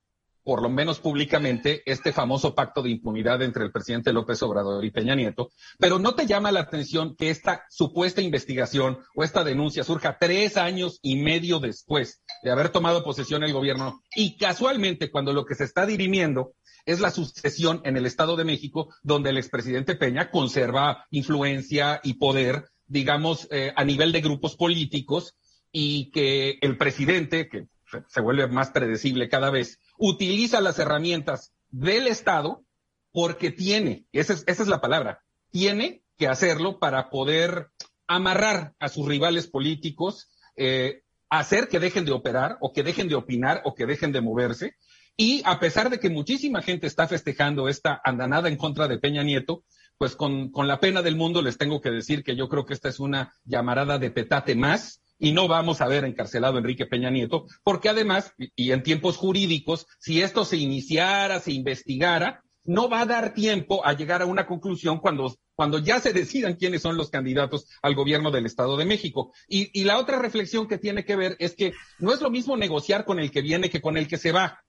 por 0.47 0.63
lo 0.63 0.69
menos 0.69 1.01
públicamente, 1.01 1.83
este 1.87 2.13
famoso 2.13 2.55
pacto 2.55 2.81
de 2.81 2.91
impunidad 2.91 3.43
entre 3.43 3.65
el 3.65 3.73
presidente 3.73 4.13
López 4.13 4.41
Obrador 4.45 4.85
y 4.85 4.93
Peña 4.93 5.17
Nieto, 5.17 5.51
pero 5.77 5.99
no 5.99 6.15
te 6.15 6.25
llama 6.25 6.53
la 6.53 6.61
atención 6.61 7.17
que 7.17 7.31
esta 7.31 7.65
supuesta 7.69 8.23
investigación 8.23 9.01
o 9.17 9.25
esta 9.25 9.43
denuncia 9.43 9.83
surja 9.83 10.19
tres 10.21 10.57
años 10.57 11.01
y 11.03 11.17
medio 11.17 11.59
después 11.59 12.23
de 12.45 12.53
haber 12.53 12.69
tomado 12.69 13.03
posesión 13.03 13.43
el 13.43 13.53
gobierno 13.53 14.01
y 14.15 14.37
casualmente 14.37 15.11
cuando 15.11 15.33
lo 15.33 15.45
que 15.45 15.57
se 15.57 15.65
está 15.65 15.85
dirimiendo 15.85 16.53
es 16.87 17.01
la 17.01 17.11
sucesión 17.11 17.83
en 17.85 17.97
el 17.97 18.07
Estado 18.07 18.37
de 18.37 18.45
México, 18.45 18.95
donde 19.03 19.31
el 19.31 19.39
expresidente 19.39 19.97
Peña 19.97 20.31
conserva 20.31 21.05
influencia 21.11 22.01
y 22.03 22.15
poder, 22.15 22.71
digamos, 22.87 23.49
eh, 23.51 23.73
a 23.77 23.85
nivel 23.85 24.13
de 24.13 24.21
grupos 24.23 24.57
políticos 24.57 25.35
y 25.73 26.11
que 26.13 26.59
el 26.63 26.79
presidente, 26.79 27.49
que 27.49 27.67
se 28.09 28.21
vuelve 28.21 28.47
más 28.47 28.71
predecible 28.71 29.29
cada 29.29 29.51
vez, 29.51 29.81
utiliza 29.99 30.61
las 30.61 30.79
herramientas 30.79 31.53
del 31.71 32.07
Estado 32.07 32.65
porque 33.13 33.51
tiene, 33.51 34.07
esa 34.13 34.33
es, 34.33 34.45
esa 34.47 34.63
es 34.63 34.69
la 34.69 34.81
palabra, 34.81 35.23
tiene 35.51 36.03
que 36.17 36.29
hacerlo 36.29 36.79
para 36.79 37.11
poder 37.11 37.69
amarrar 38.07 38.75
a 38.79 38.89
sus 38.89 39.07
rivales 39.07 39.49
políticos, 39.49 40.29
eh, 40.57 41.03
hacer 41.29 41.69
que 41.69 41.81
dejen 41.81 42.05
de 42.05 42.13
operar 42.13 42.59
o 42.61 42.73
que 42.73 42.83
dejen 42.83 43.09
de 43.09 43.17
opinar 43.17 43.63
o 43.65 43.75
que 43.75 43.87
dejen 43.87 44.13
de 44.13 44.21
moverse. 44.21 44.77
Y 45.17 45.43
a 45.45 45.59
pesar 45.59 45.89
de 45.89 45.99
que 45.99 46.11
muchísima 46.11 46.63
gente 46.63 46.87
está 46.87 47.09
festejando 47.09 47.69
esta 47.69 48.01
andanada 48.05 48.49
en 48.49 48.57
contra 48.57 48.87
de 48.87 48.99
Peña 48.99 49.23
Nieto, 49.23 49.65
pues 49.97 50.15
con, 50.15 50.51
con 50.51 50.69
la 50.69 50.79
pena 50.79 51.01
del 51.01 51.17
mundo 51.17 51.41
les 51.41 51.57
tengo 51.57 51.81
que 51.81 51.91
decir 51.91 52.23
que 52.23 52.37
yo 52.37 52.49
creo 52.49 52.67
que 52.67 52.75
esta 52.75 52.91
es 52.91 53.01
una 53.01 53.33
llamarada 53.45 53.99
de 53.99 54.11
petate 54.11 54.55
más 54.55 55.01
y 55.19 55.33
no 55.33 55.49
vamos 55.49 55.81
a 55.81 55.89
ver 55.89 56.05
encarcelado 56.05 56.57
a 56.57 56.59
Enrique 56.59 56.85
Peña 56.85 57.11
Nieto, 57.11 57.47
porque 57.65 57.89
además, 57.89 58.35
y 58.55 58.73
en 58.73 58.83
tiempos 58.83 59.17
jurídicos, 59.17 59.87
si 59.99 60.21
esto 60.21 60.45
se 60.45 60.59
iniciara, 60.59 61.41
se 61.41 61.53
investigara, 61.53 62.43
no 62.65 62.89
va 62.89 63.01
a 63.01 63.07
dar 63.07 63.33
tiempo 63.33 63.87
a 63.87 63.93
llegar 63.93 64.23
a 64.23 64.27
una 64.27 64.47
conclusión 64.47 64.99
cuando, 64.99 65.35
cuando 65.55 65.79
ya 65.79 66.01
se 66.01 66.13
decidan 66.13 66.57
quiénes 66.57 66.83
son 66.83 66.97
los 66.97 67.11
candidatos 67.11 67.69
al 67.81 67.95
gobierno 67.95 68.31
del 68.31 68.45
Estado 68.45 68.77
de 68.77 68.85
México. 68.85 69.33
Y, 69.49 69.71
y 69.81 69.85
la 69.85 69.99
otra 69.99 70.19
reflexión 70.19 70.67
que 70.67 70.77
tiene 70.77 71.05
que 71.05 71.17
ver 71.17 71.37
es 71.39 71.55
que 71.55 71.73
no 72.01 72.13
es 72.13 72.21
lo 72.21 72.29
mismo 72.29 72.57
negociar 72.57 73.05
con 73.05 73.21
el 73.21 73.31
que 73.31 73.41
viene 73.41 73.71
que 73.71 73.81
con 73.81 73.97
el 73.97 74.09
que 74.09 74.19
se 74.19 74.33
va. 74.33 74.65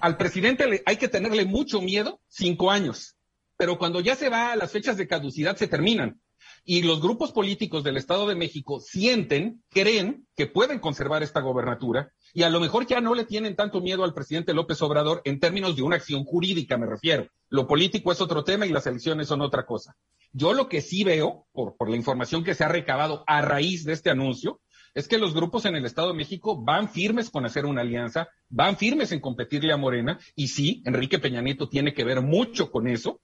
Al 0.00 0.16
presidente 0.16 0.66
le, 0.66 0.82
hay 0.86 0.96
que 0.96 1.08
tenerle 1.08 1.44
mucho 1.44 1.80
miedo 1.80 2.20
cinco 2.28 2.70
años, 2.70 3.16
pero 3.56 3.78
cuando 3.78 4.00
ya 4.00 4.14
se 4.16 4.28
va, 4.28 4.56
las 4.56 4.72
fechas 4.72 4.96
de 4.96 5.06
caducidad 5.06 5.56
se 5.56 5.68
terminan 5.68 6.20
y 6.64 6.82
los 6.82 7.00
grupos 7.00 7.32
políticos 7.32 7.84
del 7.84 7.96
Estado 7.96 8.26
de 8.26 8.34
México 8.34 8.80
sienten, 8.80 9.62
creen 9.70 10.26
que 10.34 10.46
pueden 10.46 10.80
conservar 10.80 11.22
esta 11.22 11.40
gobernatura 11.40 12.12
y 12.34 12.42
a 12.42 12.50
lo 12.50 12.58
mejor 12.58 12.86
ya 12.86 13.00
no 13.00 13.14
le 13.14 13.24
tienen 13.24 13.54
tanto 13.54 13.80
miedo 13.80 14.02
al 14.02 14.14
presidente 14.14 14.52
López 14.52 14.82
Obrador 14.82 15.22
en 15.24 15.38
términos 15.38 15.76
de 15.76 15.82
una 15.82 15.96
acción 15.96 16.24
jurídica, 16.24 16.76
me 16.76 16.86
refiero. 16.86 17.28
Lo 17.48 17.68
político 17.68 18.10
es 18.10 18.20
otro 18.20 18.42
tema 18.42 18.66
y 18.66 18.70
las 18.70 18.86
elecciones 18.86 19.28
son 19.28 19.40
otra 19.40 19.64
cosa. 19.64 19.96
Yo 20.32 20.52
lo 20.52 20.68
que 20.68 20.82
sí 20.82 21.04
veo, 21.04 21.46
por, 21.52 21.76
por 21.76 21.88
la 21.88 21.96
información 21.96 22.42
que 22.42 22.54
se 22.54 22.64
ha 22.64 22.68
recabado 22.68 23.22
a 23.28 23.40
raíz 23.42 23.84
de 23.84 23.92
este 23.92 24.10
anuncio, 24.10 24.60
es 24.96 25.08
que 25.08 25.18
los 25.18 25.34
grupos 25.34 25.66
en 25.66 25.76
el 25.76 25.84
Estado 25.84 26.08
de 26.08 26.14
México 26.14 26.58
van 26.58 26.88
firmes 26.88 27.28
con 27.28 27.44
hacer 27.44 27.66
una 27.66 27.82
alianza, 27.82 28.28
van 28.48 28.78
firmes 28.78 29.12
en 29.12 29.20
competirle 29.20 29.74
a 29.74 29.76
Morena, 29.76 30.18
y 30.34 30.48
sí, 30.48 30.82
Enrique 30.86 31.18
Peña 31.18 31.42
Nieto 31.42 31.68
tiene 31.68 31.92
que 31.92 32.02
ver 32.02 32.22
mucho 32.22 32.70
con 32.70 32.88
eso. 32.88 33.20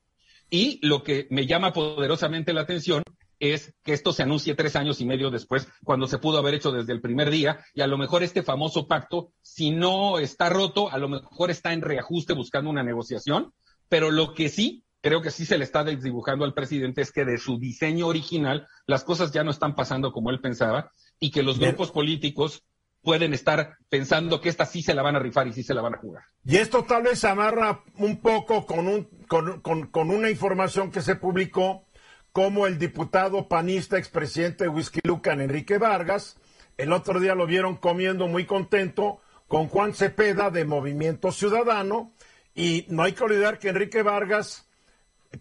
Y 0.51 0.87
lo 0.87 1.03
que 1.03 1.27
me 1.31 1.47
llama 1.47 1.73
poderosamente 1.73 2.53
la 2.53 2.61
atención 2.61 3.03
es 3.39 3.75
que 3.85 3.95
esto 3.95 4.13
se 4.13 4.23
anuncie 4.23 4.55
tres 4.55 4.77
años 4.77 5.01
y 5.01 5.07
medio 5.07 5.31
después, 5.31 5.67
cuando 5.83 6.07
se 6.07 6.19
pudo 6.19 6.37
haber 6.37 6.53
hecho 6.53 6.73
desde 6.73 6.93
el 6.93 7.01
primer 7.01 7.31
día, 7.31 7.65
y 7.73 7.81
a 7.81 7.87
lo 7.87 7.97
mejor 7.97 8.23
este 8.23 8.43
famoso 8.43 8.87
pacto, 8.87 9.33
si 9.41 9.71
no 9.71 10.19
está 10.19 10.51
roto, 10.51 10.91
a 10.91 10.99
lo 10.99 11.09
mejor 11.09 11.51
está 11.51 11.73
en 11.73 11.81
reajuste 11.81 12.35
buscando 12.35 12.69
una 12.69 12.83
negociación, 12.83 13.51
pero 13.89 14.11
lo 14.11 14.35
que 14.35 14.51
sí, 14.51 14.85
creo 15.01 15.23
que 15.23 15.31
sí 15.31 15.47
se 15.47 15.57
le 15.57 15.65
está 15.65 15.85
desdibujando 15.85 16.45
al 16.45 16.53
presidente 16.53 17.01
es 17.01 17.13
que 17.13 17.25
de 17.25 17.39
su 17.39 17.59
diseño 17.59 18.09
original 18.09 18.69
las 18.87 19.05
cosas 19.05 19.33
ya 19.33 19.43
no 19.43 19.51
están 19.51 19.75
pasando 19.75 20.13
como 20.13 20.29
él 20.29 20.41
pensaba 20.43 20.93
y 21.23 21.31
que 21.31 21.45
los 21.45 21.61
grupos 21.61 21.93
políticos 21.93 22.65
pueden 23.01 23.33
estar 23.33 23.77
pensando 23.89 24.41
que 24.41 24.49
esta 24.49 24.67
sí 24.67 24.83
se 24.83 24.93
la 24.93 25.03
van 25.03 25.15
a 25.15 25.21
rifar 25.21 25.47
y 25.47 25.53
sí 25.53 25.63
se 25.63 25.73
la 25.73 25.81
van 25.81 25.95
a 25.95 25.99
jugar. 25.99 26.25
Y 26.45 26.57
esto 26.57 26.83
tal 26.83 27.05
vez 27.05 27.21
se 27.21 27.29
amarra 27.29 27.85
un 27.99 28.21
poco 28.21 28.67
con, 28.67 28.89
un, 28.89 29.05
con, 29.29 29.61
con, 29.61 29.87
con 29.87 30.11
una 30.11 30.31
información 30.31 30.91
que 30.91 31.01
se 31.01 31.15
publicó 31.15 31.87
como 32.33 32.67
el 32.67 32.77
diputado 32.77 33.47
panista 33.47 33.99
expresidente 33.99 34.65
de 34.65 34.71
Whisky 34.71 34.99
Lucan, 35.05 35.41
Enrique 35.41 35.79
Vargas, 35.79 36.39
el 36.77 36.93
otro 36.93 37.21
día 37.21 37.37
lo 37.37 37.47
vieron 37.47 37.77
comiendo 37.77 38.27
muy 38.27 38.45
contento 38.45 39.21
con 39.47 39.69
Juan 39.69 39.95
Cepeda 39.95 40.51
de 40.51 40.65
Movimiento 40.65 41.31
Ciudadano, 41.31 42.15
y 42.53 42.85
no 42.89 43.05
hay 43.05 43.13
que 43.13 43.23
olvidar 43.23 43.61
que 43.61 43.69
Enrique 43.69 44.03
Vargas 44.03 44.69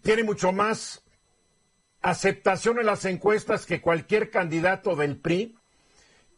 tiene 0.03 0.23
mucho 0.23 0.51
más 0.51 1.03
aceptación 2.01 2.77
en 2.77 2.85
las 2.85 3.05
encuestas 3.05 3.65
que 3.65 3.81
cualquier 3.81 4.29
candidato 4.29 4.95
del 4.95 5.17
PRI, 5.17 5.55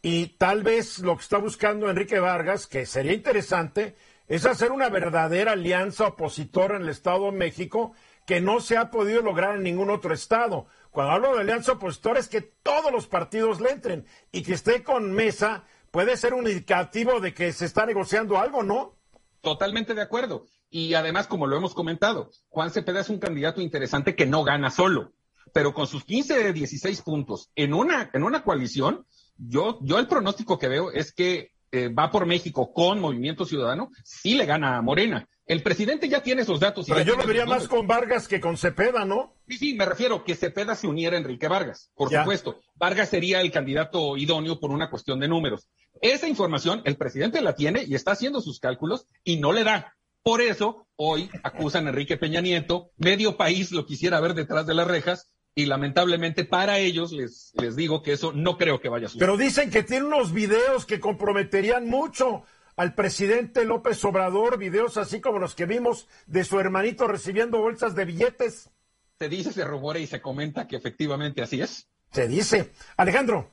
y 0.05 0.27
tal 0.37 0.63
vez 0.63 0.99
lo 0.99 1.15
que 1.15 1.23
está 1.23 1.37
buscando 1.37 1.89
Enrique 1.89 2.19
Vargas, 2.19 2.67
que 2.67 2.85
sería 2.85 3.13
interesante, 3.13 3.95
es 4.27 4.45
hacer 4.45 4.73
una 4.73 4.89
verdadera 4.89 5.53
alianza 5.53 6.07
opositora 6.07 6.75
en 6.75 6.83
el 6.83 6.89
Estado 6.89 7.31
de 7.31 7.37
México 7.37 7.93
que 8.25 8.41
no 8.41 8.59
se 8.59 8.75
ha 8.75 8.91
podido 8.91 9.21
lograr 9.21 9.55
en 9.55 9.63
ningún 9.63 9.89
otro 9.89 10.13
estado. 10.13 10.67
Cuando 10.91 11.13
hablo 11.13 11.33
de 11.33 11.41
alianza 11.41 11.71
opositora 11.71 12.19
es 12.19 12.27
que 12.27 12.41
todos 12.41 12.91
los 12.91 13.07
partidos 13.07 13.61
le 13.61 13.71
entren 13.71 14.05
y 14.33 14.43
que 14.43 14.53
esté 14.53 14.83
con 14.83 15.13
mesa 15.13 15.63
puede 15.89 16.17
ser 16.17 16.33
un 16.33 16.47
indicativo 16.47 17.21
de 17.21 17.33
que 17.33 17.53
se 17.53 17.65
está 17.65 17.85
negociando 17.85 18.37
algo, 18.37 18.61
¿no? 18.61 18.97
Totalmente 19.39 19.93
de 19.93 20.01
acuerdo. 20.01 20.47
Y 20.69 20.95
además, 20.95 21.27
como 21.27 21.47
lo 21.47 21.55
hemos 21.55 21.73
comentado, 21.73 22.29
Juan 22.49 22.71
Cepeda 22.71 22.99
es 22.99 23.09
un 23.09 23.19
candidato 23.19 23.61
interesante 23.61 24.15
que 24.15 24.25
no 24.25 24.43
gana 24.43 24.69
solo, 24.69 25.13
pero 25.53 25.73
con 25.73 25.87
sus 25.87 26.03
15 26.03 26.43
de 26.43 26.51
16 26.51 27.01
puntos 27.03 27.51
en 27.55 27.73
una, 27.73 28.09
en 28.11 28.23
una 28.23 28.43
coalición, 28.43 29.05
yo, 29.37 29.79
yo 29.81 29.99
el 29.99 30.07
pronóstico 30.07 30.57
que 30.57 30.67
veo 30.67 30.91
es 30.91 31.13
que 31.13 31.51
eh, 31.71 31.89
va 31.89 32.11
por 32.11 32.25
México 32.25 32.71
con 32.71 32.99
Movimiento 32.99 33.45
Ciudadano, 33.45 33.89
sí 34.03 34.35
le 34.35 34.45
gana 34.45 34.77
a 34.77 34.81
Morena. 34.81 35.27
El 35.45 35.61
presidente 35.61 36.07
ya 36.07 36.23
tiene 36.23 36.43
esos 36.43 36.59
datos. 36.59 36.85
Pero 36.87 37.01
yo 37.01 37.17
lo 37.17 37.25
vería 37.25 37.45
más 37.45 37.67
con 37.67 37.85
Vargas 37.85 38.27
que 38.27 38.39
con 38.39 38.57
Cepeda, 38.57 39.03
¿no? 39.05 39.33
Sí, 39.47 39.57
sí, 39.57 39.73
me 39.73 39.85
refiero 39.85 40.23
que 40.23 40.35
Cepeda 40.35 40.75
se 40.75 40.87
uniera 40.87 41.17
a 41.17 41.19
Enrique 41.19 41.47
Vargas, 41.47 41.91
por 41.95 42.09
supuesto. 42.09 42.59
Vargas 42.75 43.09
sería 43.09 43.41
el 43.41 43.51
candidato 43.51 44.15
idóneo 44.15 44.59
por 44.59 44.71
una 44.71 44.89
cuestión 44.89 45.19
de 45.19 45.27
números. 45.27 45.67
Esa 46.01 46.27
información 46.27 46.81
el 46.85 46.95
presidente 46.95 47.41
la 47.41 47.55
tiene 47.55 47.83
y 47.83 47.95
está 47.95 48.11
haciendo 48.11 48.39
sus 48.39 48.59
cálculos 48.59 49.07
y 49.23 49.37
no 49.37 49.51
le 49.51 49.63
da. 49.63 49.95
Por 50.21 50.41
eso, 50.41 50.87
hoy 50.95 51.29
acusan 51.43 51.87
a 51.87 51.89
Enrique 51.89 52.15
Peña 52.17 52.39
Nieto, 52.39 52.91
medio 52.97 53.35
país 53.35 53.71
lo 53.71 53.85
quisiera 53.85 54.21
ver 54.21 54.35
detrás 54.35 54.65
de 54.65 54.73
las 54.73 54.87
rejas, 54.87 55.31
y 55.55 55.65
lamentablemente 55.65 56.45
para 56.45 56.79
ellos 56.79 57.11
les, 57.11 57.53
les 57.61 57.75
digo 57.75 58.01
que 58.01 58.13
eso 58.13 58.33
no 58.33 58.57
creo 58.57 58.79
que 58.79 58.89
vaya 58.89 59.05
a 59.05 59.09
suceder. 59.09 59.27
Pero 59.27 59.37
dicen 59.37 59.69
que 59.69 59.83
tiene 59.83 60.05
unos 60.05 60.33
videos 60.33 60.85
que 60.85 60.99
comprometerían 60.99 61.87
mucho 61.87 62.43
al 62.75 62.95
presidente 62.95 63.65
López 63.65 64.03
Obrador, 64.03 64.57
videos 64.57 64.97
así 64.97 65.21
como 65.21 65.39
los 65.39 65.55
que 65.55 65.65
vimos 65.65 66.07
de 66.25 66.43
su 66.43 66.59
hermanito 66.59 67.07
recibiendo 67.07 67.59
bolsas 67.59 67.95
de 67.95 68.05
billetes. 68.05 68.71
Se 69.19 69.29
dice, 69.29 69.51
se 69.53 69.63
rumora 69.63 69.99
y 69.99 70.07
se 70.07 70.21
comenta 70.21 70.67
que 70.67 70.75
efectivamente 70.75 71.41
así 71.41 71.61
es. 71.61 71.89
se 72.11 72.27
dice. 72.27 72.71
Alejandro. 72.97 73.51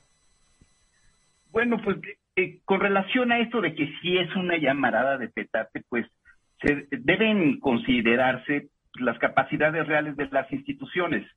Bueno, 1.51 1.79
pues 1.83 1.97
eh, 2.35 2.61
con 2.65 2.79
relación 2.79 3.31
a 3.31 3.39
esto 3.39 3.61
de 3.61 3.75
que 3.75 3.93
si 4.01 4.17
es 4.17 4.35
una 4.35 4.57
llamarada 4.57 5.17
de 5.17 5.27
petate, 5.27 5.83
pues 5.87 6.07
se 6.61 6.87
deben 6.91 7.59
considerarse 7.59 8.69
las 8.99 9.17
capacidades 9.19 9.87
reales 9.87 10.15
de 10.15 10.27
las 10.29 10.51
instituciones. 10.51 11.27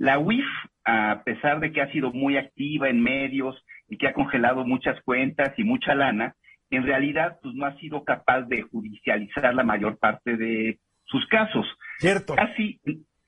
La 0.00 0.18
UIF, 0.18 0.46
a 0.86 1.20
pesar 1.26 1.60
de 1.60 1.72
que 1.72 1.82
ha 1.82 1.92
sido 1.92 2.10
muy 2.10 2.38
activa 2.38 2.88
en 2.88 3.02
medios 3.02 3.62
y 3.86 3.98
que 3.98 4.08
ha 4.08 4.14
congelado 4.14 4.64
muchas 4.64 4.98
cuentas 5.02 5.52
y 5.58 5.62
mucha 5.62 5.94
lana, 5.94 6.36
en 6.70 6.84
realidad 6.84 7.38
pues 7.42 7.54
no 7.54 7.66
ha 7.66 7.76
sido 7.76 8.02
capaz 8.02 8.44
de 8.48 8.62
judicializar 8.62 9.54
la 9.54 9.62
mayor 9.62 9.98
parte 9.98 10.38
de 10.38 10.78
sus 11.04 11.26
casos. 11.26 11.66
Cierto. 11.98 12.34
Casi, 12.34 12.80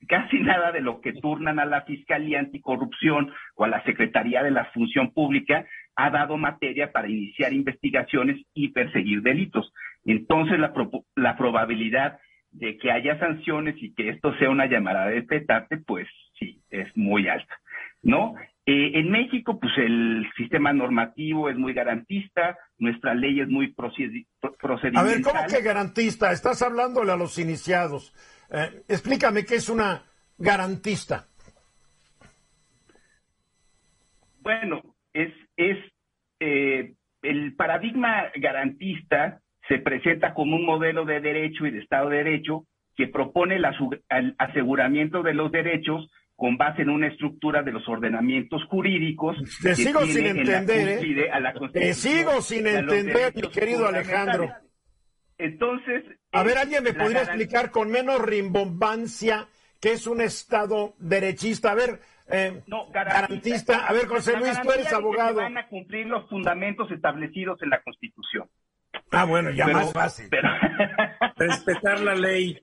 casi 0.07 0.39
nada 0.39 0.71
de 0.71 0.81
lo 0.81 0.99
que 0.99 1.13
turnan 1.13 1.59
a 1.59 1.65
la 1.65 1.83
Fiscalía 1.83 2.39
Anticorrupción 2.39 3.31
o 3.53 3.65
a 3.65 3.67
la 3.67 3.83
Secretaría 3.83 4.41
de 4.41 4.49
la 4.49 4.65
Función 4.73 5.11
Pública 5.11 5.67
ha 5.95 6.09
dado 6.09 6.37
materia 6.37 6.91
para 6.91 7.07
iniciar 7.07 7.53
investigaciones 7.53 8.43
y 8.55 8.69
perseguir 8.69 9.21
delitos. 9.21 9.71
Entonces, 10.05 10.57
la, 10.57 10.73
la 11.15 11.37
probabilidad 11.37 12.17
de 12.53 12.77
que 12.77 12.91
haya 12.91 13.19
sanciones 13.19 13.75
y 13.81 13.93
que 13.93 14.09
esto 14.09 14.33
sea 14.37 14.49
una 14.49 14.67
llamada 14.67 15.07
de 15.07 15.23
petate, 15.23 15.77
pues 15.77 16.07
sí, 16.39 16.61
es 16.69 16.87
muy 16.95 17.27
alta, 17.27 17.59
¿no? 18.01 18.35
Eh, 18.65 18.91
en 18.99 19.11
México, 19.11 19.59
pues 19.59 19.73
el 19.77 20.25
sistema 20.37 20.71
normativo 20.71 21.49
es 21.49 21.57
muy 21.57 21.73
garantista, 21.73 22.57
nuestra 22.77 23.13
ley 23.13 23.41
es 23.41 23.49
muy 23.49 23.73
procedimental. 23.73 24.95
A 24.95 25.03
ver, 25.03 25.21
¿cómo 25.21 25.39
que 25.49 25.61
garantista? 25.61 26.31
Estás 26.31 26.61
hablándole 26.61 27.11
a 27.11 27.17
los 27.17 27.37
iniciados. 27.37 28.13
Eh, 28.49 28.83
explícame 28.87 29.43
qué 29.43 29.55
es 29.55 29.67
una 29.67 30.03
garantista. 30.37 31.27
Bueno, 34.39 34.95
es, 35.11 35.33
es 35.57 35.77
eh, 36.39 36.93
el 37.21 37.55
paradigma 37.55 38.31
garantista 38.35 39.41
se 39.67 39.79
presenta 39.79 40.33
como 40.33 40.55
un 40.55 40.65
modelo 40.65 41.05
de 41.05 41.19
derecho 41.21 41.65
y 41.65 41.71
de 41.71 41.79
Estado 41.79 42.09
de 42.09 42.17
Derecho 42.17 42.65
que 42.95 43.07
propone 43.07 43.55
el 43.55 43.65
aseguramiento 44.37 45.23
de 45.23 45.33
los 45.33 45.51
derechos 45.51 46.09
con 46.35 46.57
base 46.57 46.81
en 46.81 46.89
una 46.89 47.07
estructura 47.07 47.63
de 47.63 47.71
los 47.71 47.87
ordenamientos 47.87 48.63
jurídicos. 48.65 49.37
Te 49.61 49.75
sigo 49.75 50.01
sin 50.01 50.25
entender, 50.25 51.01
¿eh? 51.03 51.29
Te 51.71 51.93
sigo 51.93 52.41
sin 52.41 52.67
entender, 52.67 53.33
mi 53.35 53.49
querido 53.49 53.87
Alejandro. 53.87 54.49
Entonces. 55.37 56.03
A 56.31 56.43
ver, 56.43 56.57
¿alguien 56.57 56.83
me 56.83 56.93
podría 56.93 57.21
explicar 57.21 57.71
con 57.71 57.89
menos 57.89 58.21
rimbombancia 58.21 59.47
qué 59.79 59.93
es 59.93 60.07
un 60.07 60.21
Estado 60.21 60.93
derechista? 60.99 61.71
A 61.71 61.75
ver, 61.75 61.99
eh, 62.27 62.61
no, 62.67 62.89
garantista. 62.89 63.85
A 63.85 63.93
ver, 63.93 64.07
José 64.07 64.37
Luis, 64.37 64.59
tú 64.61 64.71
eres 64.71 64.91
abogado. 64.93 65.41
van 65.41 65.57
a 65.57 65.67
cumplir 65.67 66.07
los 66.07 66.27
fundamentos 66.29 66.89
establecidos 66.91 67.61
en 67.61 67.69
la 67.69 67.81
Constitución. 67.81 68.49
Ah, 69.11 69.25
bueno, 69.25 69.51
ya 69.51 69.67
más 69.67 69.91
fácil. 69.93 70.29
Respetar 71.37 71.99
la 71.99 72.15
ley. 72.15 72.59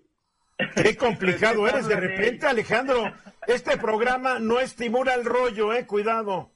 Qué 0.74 0.96
complicado 0.96 1.66
eres 1.66 1.86
de 1.88 1.96
repente, 1.96 2.46
Alejandro. 2.46 3.12
Este 3.46 3.76
programa 3.78 4.38
no 4.38 4.60
estimula 4.60 5.14
el 5.14 5.24
rollo, 5.24 5.72
eh, 5.72 5.86
cuidado. 5.86 6.52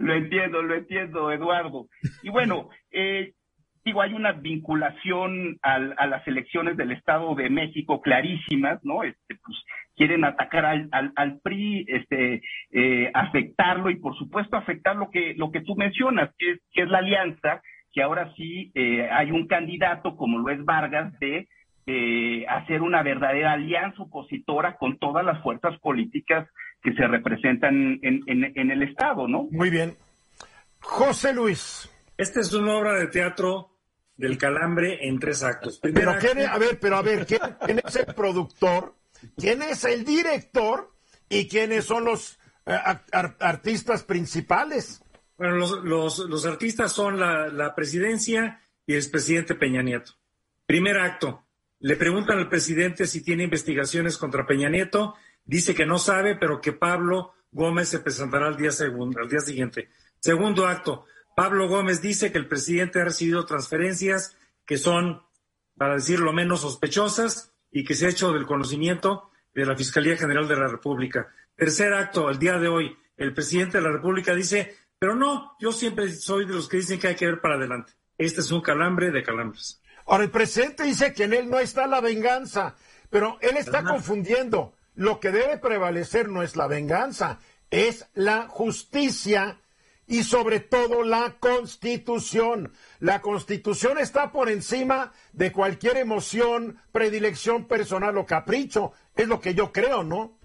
lo 0.00 0.14
entiendo, 0.14 0.62
lo 0.62 0.74
entiendo, 0.74 1.30
Eduardo. 1.32 1.88
Y 2.22 2.30
bueno, 2.30 2.70
eh, 2.90 3.34
digo, 3.86 4.02
hay 4.02 4.14
una 4.14 4.32
vinculación 4.32 5.58
al, 5.62 5.94
a 5.96 6.06
las 6.06 6.26
elecciones 6.26 6.76
del 6.76 6.90
Estado 6.90 7.36
de 7.36 7.48
México 7.48 8.02
clarísimas, 8.02 8.84
¿no? 8.84 9.04
Este, 9.04 9.36
pues, 9.36 9.56
quieren 9.94 10.24
atacar 10.24 10.66
al, 10.66 11.12
al, 11.14 11.38
PRI, 11.40 11.86
este, 11.88 12.42
eh, 12.72 13.10
afectarlo 13.14 13.88
y 13.88 13.96
por 13.96 14.18
supuesto 14.18 14.56
afectar 14.56 14.96
lo 14.96 15.08
que, 15.12 15.34
lo 15.36 15.52
que 15.52 15.60
tú 15.60 15.76
mencionas, 15.76 16.34
que 16.36 16.50
es, 16.50 16.60
que 16.72 16.82
es 16.82 16.88
la 16.88 16.98
alianza, 16.98 17.62
que 17.92 18.02
ahora 18.02 18.34
sí 18.36 18.72
eh, 18.74 19.08
hay 19.08 19.30
un 19.30 19.46
candidato 19.46 20.16
como 20.16 20.40
lo 20.40 20.52
es 20.52 20.64
Vargas 20.64 21.16
de 21.20 21.46
eh, 21.86 22.44
hacer 22.48 22.82
una 22.82 23.04
verdadera 23.04 23.52
alianza 23.52 24.02
opositora 24.02 24.76
con 24.78 24.98
todas 24.98 25.24
las 25.24 25.40
fuerzas 25.44 25.78
políticas 25.78 26.48
que 26.82 26.92
se 26.94 27.06
representan 27.06 28.00
en, 28.02 28.22
en, 28.26 28.70
el 28.72 28.82
Estado, 28.82 29.28
¿no? 29.28 29.46
Muy 29.52 29.70
bien. 29.70 29.94
José 30.80 31.32
Luis. 31.32 31.88
Esta 32.18 32.40
es 32.40 32.52
una 32.52 32.76
obra 32.76 32.94
de 32.94 33.06
teatro 33.06 33.75
del 34.16 34.38
calambre 34.38 35.06
en 35.06 35.18
tres 35.18 35.42
actos. 35.42 35.78
pero 35.80 36.10
a 36.10 36.58
ver, 36.58 36.78
pero 36.80 36.96
a 36.96 37.02
ver, 37.02 37.26
¿quién, 37.26 37.82
es 37.84 37.96
el 37.96 38.14
productor? 38.14 38.94
¿Quién 39.36 39.62
es 39.62 39.84
el 39.84 40.04
director? 40.04 40.92
¿Y 41.28 41.48
quiénes 41.48 41.84
son 41.84 42.04
los 42.04 42.38
eh, 42.66 42.78
artistas 43.12 44.04
principales? 44.04 45.02
Bueno, 45.36 45.56
los, 45.56 45.84
los, 45.84 46.18
los 46.20 46.46
artistas 46.46 46.92
son 46.92 47.20
la, 47.20 47.48
la, 47.48 47.74
presidencia 47.74 48.62
y 48.86 48.92
el 48.92 48.98
expresidente 48.98 49.54
Peña 49.54 49.82
Nieto. 49.82 50.12
Primer 50.64 50.98
acto, 50.98 51.44
le 51.80 51.96
preguntan 51.96 52.38
al 52.38 52.48
presidente 52.48 53.06
si 53.06 53.22
tiene 53.22 53.44
investigaciones 53.44 54.16
contra 54.16 54.46
Peña 54.46 54.70
Nieto, 54.70 55.14
dice 55.44 55.74
que 55.74 55.84
no 55.84 55.98
sabe, 55.98 56.36
pero 56.36 56.60
que 56.60 56.72
Pablo 56.72 57.34
Gómez 57.50 57.88
se 57.88 58.00
presentará 58.00 58.46
al 58.46 58.56
día, 58.56 58.72
segundo, 58.72 59.20
al 59.20 59.28
día 59.28 59.40
siguiente. 59.40 59.90
Segundo 60.18 60.66
acto, 60.66 61.04
Pablo 61.36 61.68
Gómez 61.68 62.00
dice 62.00 62.32
que 62.32 62.38
el 62.38 62.48
presidente 62.48 62.98
ha 62.98 63.04
recibido 63.04 63.44
transferencias 63.44 64.34
que 64.64 64.78
son, 64.78 65.20
para 65.76 65.96
decirlo 65.96 66.32
menos, 66.32 66.62
sospechosas 66.62 67.52
y 67.70 67.84
que 67.84 67.92
se 67.92 68.06
ha 68.06 68.08
hecho 68.08 68.32
del 68.32 68.46
conocimiento 68.46 69.30
de 69.54 69.66
la 69.66 69.76
Fiscalía 69.76 70.16
General 70.16 70.48
de 70.48 70.56
la 70.56 70.66
República. 70.66 71.28
Tercer 71.54 71.92
acto, 71.92 72.30
el 72.30 72.38
día 72.38 72.56
de 72.56 72.68
hoy, 72.68 72.96
el 73.18 73.34
presidente 73.34 73.76
de 73.76 73.84
la 73.84 73.92
República 73.92 74.34
dice, 74.34 74.78
pero 74.98 75.14
no, 75.14 75.54
yo 75.60 75.72
siempre 75.72 76.10
soy 76.10 76.46
de 76.46 76.54
los 76.54 76.70
que 76.70 76.78
dicen 76.78 76.98
que 76.98 77.08
hay 77.08 77.16
que 77.16 77.26
ver 77.26 77.42
para 77.42 77.56
adelante. 77.56 77.92
Este 78.16 78.40
es 78.40 78.50
un 78.50 78.62
calambre 78.62 79.10
de 79.10 79.22
calambres. 79.22 79.82
Ahora, 80.06 80.24
el 80.24 80.30
presidente 80.30 80.84
dice 80.84 81.12
que 81.12 81.24
en 81.24 81.34
él 81.34 81.50
no 81.50 81.58
está 81.58 81.86
la 81.86 82.00
venganza, 82.00 82.76
pero 83.10 83.36
él 83.42 83.58
está 83.58 83.84
confundiendo. 83.84 84.74
Lo 84.94 85.20
que 85.20 85.32
debe 85.32 85.58
prevalecer 85.58 86.30
no 86.30 86.42
es 86.42 86.56
la 86.56 86.66
venganza, 86.66 87.40
es 87.70 88.06
la 88.14 88.48
justicia 88.48 89.58
y 90.06 90.22
sobre 90.24 90.60
todo 90.60 91.02
la 91.02 91.36
constitución. 91.40 92.72
La 93.00 93.20
constitución 93.20 93.98
está 93.98 94.32
por 94.32 94.48
encima 94.48 95.12
de 95.32 95.52
cualquier 95.52 95.96
emoción, 95.96 96.78
predilección 96.92 97.66
personal 97.66 98.16
o 98.18 98.26
capricho. 98.26 98.92
Es 99.16 99.28
lo 99.28 99.40
que 99.40 99.54
yo 99.54 99.72
creo, 99.72 100.04
¿no? 100.04 100.38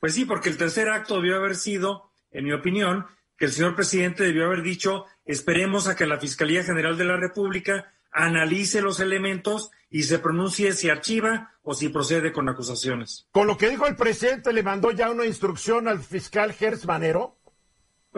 Pues 0.00 0.14
sí, 0.14 0.24
porque 0.24 0.48
el 0.48 0.56
tercer 0.56 0.88
acto 0.88 1.16
debió 1.16 1.36
haber 1.36 1.56
sido, 1.56 2.10
en 2.30 2.44
mi 2.44 2.52
opinión, 2.52 3.06
que 3.36 3.46
el 3.46 3.52
señor 3.52 3.74
presidente 3.74 4.24
debió 4.24 4.46
haber 4.46 4.62
dicho, 4.62 5.06
esperemos 5.24 5.86
a 5.86 5.96
que 5.96 6.06
la 6.06 6.18
Fiscalía 6.18 6.64
General 6.64 6.96
de 6.96 7.04
la 7.04 7.16
República 7.16 7.92
analice 8.10 8.80
los 8.80 9.00
elementos 9.00 9.70
y 9.90 10.04
se 10.04 10.18
pronuncie 10.18 10.72
si 10.72 10.90
archiva 10.90 11.52
o 11.62 11.74
si 11.74 11.88
procede 11.88 12.32
con 12.32 12.48
acusaciones. 12.48 13.26
Con 13.30 13.46
lo 13.46 13.56
que 13.56 13.70
dijo 13.70 13.86
el 13.86 13.96
presidente, 13.96 14.52
¿le 14.52 14.62
mandó 14.62 14.90
ya 14.90 15.10
una 15.10 15.24
instrucción 15.24 15.88
al 15.88 16.00
fiscal 16.00 16.52
Gertz 16.52 16.86
Manero? 16.86 17.38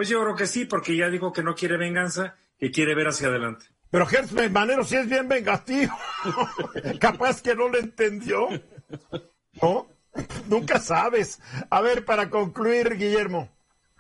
Pues 0.01 0.09
yo 0.09 0.23
creo 0.23 0.35
que 0.35 0.47
sí, 0.47 0.65
porque 0.65 0.97
ya 0.97 1.11
dijo 1.11 1.31
que 1.31 1.43
no 1.43 1.55
quiere 1.55 1.77
venganza, 1.77 2.35
que 2.59 2.71
quiere 2.71 2.95
ver 2.95 3.09
hacia 3.09 3.29
adelante. 3.29 3.67
Pero 3.91 4.07
Gertz 4.07 4.33
Manero 4.51 4.83
sí 4.83 4.97
es 4.97 5.07
bien 5.07 5.29
vengativo. 5.29 5.93
Capaz 6.99 7.43
que 7.43 7.55
no 7.55 7.69
lo 7.69 7.77
entendió. 7.77 8.49
¿No? 9.61 9.89
Nunca 10.49 10.79
sabes. 10.79 11.39
A 11.69 11.83
ver, 11.83 12.07
para 12.07 12.31
concluir, 12.31 12.97
Guillermo. 12.97 13.51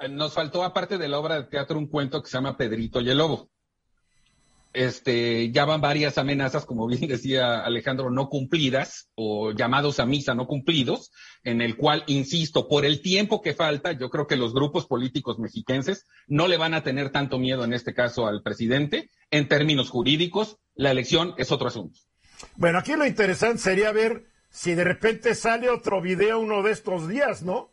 Nos 0.08 0.32
faltó, 0.32 0.64
aparte 0.64 0.96
de 0.96 1.06
la 1.06 1.18
obra 1.18 1.34
de 1.34 1.44
teatro, 1.44 1.76
un 1.76 1.86
cuento 1.86 2.22
que 2.22 2.30
se 2.30 2.38
llama 2.38 2.56
Pedrito 2.56 3.02
y 3.02 3.10
el 3.10 3.18
Lobo 3.18 3.50
este, 4.72 5.50
ya 5.50 5.64
van 5.64 5.80
varias 5.80 6.18
amenazas, 6.18 6.64
como 6.64 6.86
bien 6.86 7.08
decía 7.08 7.60
Alejandro, 7.60 8.10
no 8.10 8.28
cumplidas 8.28 9.08
o 9.14 9.52
llamados 9.52 10.00
a 10.00 10.06
misa 10.06 10.34
no 10.34 10.46
cumplidos, 10.46 11.10
en 11.42 11.60
el 11.60 11.76
cual, 11.76 12.04
insisto, 12.06 12.68
por 12.68 12.84
el 12.84 13.02
tiempo 13.02 13.42
que 13.42 13.54
falta, 13.54 13.92
yo 13.92 14.10
creo 14.10 14.26
que 14.26 14.36
los 14.36 14.52
grupos 14.52 14.86
políticos 14.86 15.38
mexiquenses 15.38 16.06
no 16.26 16.48
le 16.48 16.56
van 16.56 16.74
a 16.74 16.82
tener 16.82 17.10
tanto 17.10 17.38
miedo 17.38 17.64
en 17.64 17.72
este 17.72 17.94
caso 17.94 18.26
al 18.26 18.42
presidente. 18.42 19.10
En 19.30 19.48
términos 19.48 19.90
jurídicos, 19.90 20.58
la 20.74 20.90
elección 20.90 21.34
es 21.38 21.52
otro 21.52 21.68
asunto. 21.68 22.00
Bueno, 22.56 22.78
aquí 22.78 22.92
lo 22.94 23.06
interesante 23.06 23.58
sería 23.58 23.92
ver 23.92 24.26
si 24.50 24.74
de 24.74 24.84
repente 24.84 25.34
sale 25.34 25.70
otro 25.70 26.00
video 26.00 26.40
uno 26.40 26.62
de 26.62 26.72
estos 26.72 27.08
días, 27.08 27.42
¿no? 27.42 27.69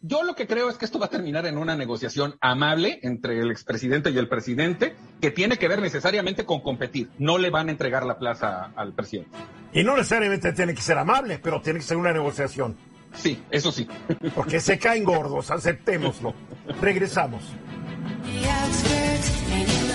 Yo 0.00 0.22
lo 0.22 0.36
que 0.36 0.46
creo 0.46 0.70
es 0.70 0.76
que 0.76 0.84
esto 0.84 1.00
va 1.00 1.06
a 1.06 1.10
terminar 1.10 1.44
en 1.46 1.58
una 1.58 1.74
negociación 1.74 2.36
amable 2.40 3.00
entre 3.02 3.40
el 3.40 3.50
expresidente 3.50 4.10
y 4.10 4.18
el 4.18 4.28
presidente, 4.28 4.94
que 5.20 5.32
tiene 5.32 5.56
que 5.56 5.66
ver 5.66 5.80
necesariamente 5.80 6.44
con 6.44 6.60
competir. 6.60 7.10
No 7.18 7.36
le 7.36 7.50
van 7.50 7.66
a 7.66 7.72
entregar 7.72 8.06
la 8.06 8.16
plaza 8.16 8.70
al 8.76 8.92
presidente. 8.92 9.36
Y 9.72 9.82
no 9.82 9.96
necesariamente 9.96 10.52
tiene 10.52 10.72
que 10.72 10.82
ser 10.82 10.98
amable, 10.98 11.40
pero 11.42 11.60
tiene 11.60 11.80
que 11.80 11.84
ser 11.84 11.96
una 11.96 12.12
negociación. 12.12 12.76
Sí, 13.12 13.42
eso 13.50 13.72
sí. 13.72 13.88
Porque 14.36 14.60
se 14.60 14.78
caen 14.78 15.02
gordos, 15.02 15.50
aceptémoslo. 15.50 16.32
Regresamos. 16.80 17.42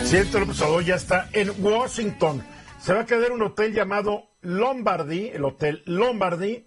Cierto, 0.04 0.38
el 0.38 0.44
Obrador 0.44 0.84
ya 0.84 0.96
está 0.96 1.30
en 1.32 1.50
Washington. 1.60 2.44
Se 2.82 2.94
va 2.94 3.02
a 3.02 3.06
quedar 3.06 3.32
un 3.32 3.42
hotel 3.42 3.74
llamado 3.74 4.32
Lombardy, 4.42 5.30
el 5.30 5.46
Hotel 5.46 5.82
Lombardy, 5.86 6.66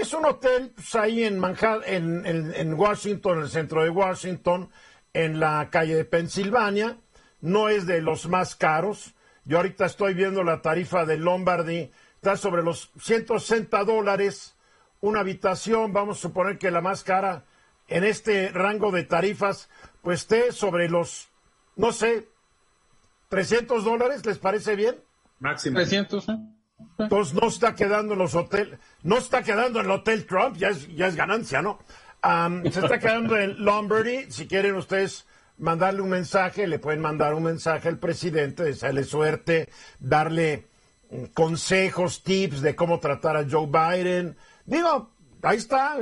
Es 0.00 0.12
un 0.12 0.24
hotel 0.26 0.70
pues, 0.74 0.94
ahí 0.94 1.24
en 1.24 1.40
Manhattan, 1.40 1.82
en, 1.84 2.74
Washington, 2.74 3.38
en 3.38 3.44
el 3.44 3.50
centro 3.50 3.82
de 3.82 3.90
Washington, 3.90 4.70
en 5.12 5.40
la 5.40 5.70
calle 5.70 5.96
de 5.96 6.04
Pensilvania. 6.04 6.98
No 7.40 7.68
es 7.68 7.84
de 7.84 8.00
los 8.00 8.28
más 8.28 8.54
caros. 8.54 9.14
Yo 9.44 9.56
ahorita 9.56 9.86
estoy 9.86 10.14
viendo 10.14 10.44
la 10.44 10.62
tarifa 10.62 11.04
de 11.04 11.16
Lombardy, 11.16 11.90
está 12.14 12.36
sobre 12.36 12.62
los 12.62 12.92
160 13.00 13.82
dólares. 13.84 14.54
Una 15.00 15.20
habitación, 15.20 15.92
vamos 15.92 16.18
a 16.18 16.22
suponer 16.22 16.58
que 16.58 16.70
la 16.70 16.80
más 16.80 17.02
cara 17.02 17.44
en 17.88 18.04
este 18.04 18.50
rango 18.50 18.92
de 18.92 19.02
tarifas, 19.02 19.68
pues 20.02 20.20
esté 20.20 20.52
sobre 20.52 20.88
los, 20.88 21.28
no 21.74 21.92
sé, 21.92 22.28
300 23.30 23.84
dólares, 23.84 24.24
¿les 24.26 24.38
parece 24.38 24.76
bien? 24.76 24.96
Máximo. 25.40 25.76
300, 25.76 26.28
¿eh? 26.28 26.32
Entonces 26.98 27.34
no 27.34 27.46
está 27.46 27.74
quedando 27.74 28.14
en 28.14 28.18
los 28.18 28.34
hoteles, 28.34 28.78
no 29.02 29.18
está 29.18 29.42
quedando 29.42 29.78
en 29.78 29.86
el 29.86 29.92
Hotel 29.92 30.26
Trump, 30.26 30.56
ya 30.56 30.70
es, 30.70 30.88
ya 30.94 31.06
es 31.06 31.14
ganancia, 31.14 31.62
¿no? 31.62 31.78
se 32.22 32.80
está 32.80 32.98
quedando 32.98 33.36
en 33.36 33.64
Lombardy. 33.64 34.30
Si 34.30 34.48
quieren 34.48 34.74
ustedes 34.74 35.24
mandarle 35.58 36.02
un 36.02 36.08
mensaje, 36.08 36.66
le 36.66 36.78
pueden 36.78 37.00
mandar 37.00 37.34
un 37.34 37.44
mensaje 37.44 37.88
al 37.88 37.98
presidente, 37.98 38.64
desearle 38.64 39.04
suerte, 39.04 39.68
darle 40.00 40.66
mm, 41.10 41.24
consejos, 41.34 42.22
tips 42.22 42.60
de 42.60 42.74
cómo 42.74 42.98
tratar 42.98 43.36
a 43.36 43.46
Joe 43.48 43.66
Biden. 43.66 44.36
Digo, 44.66 45.10
ahí 45.42 45.58
está. 45.58 45.96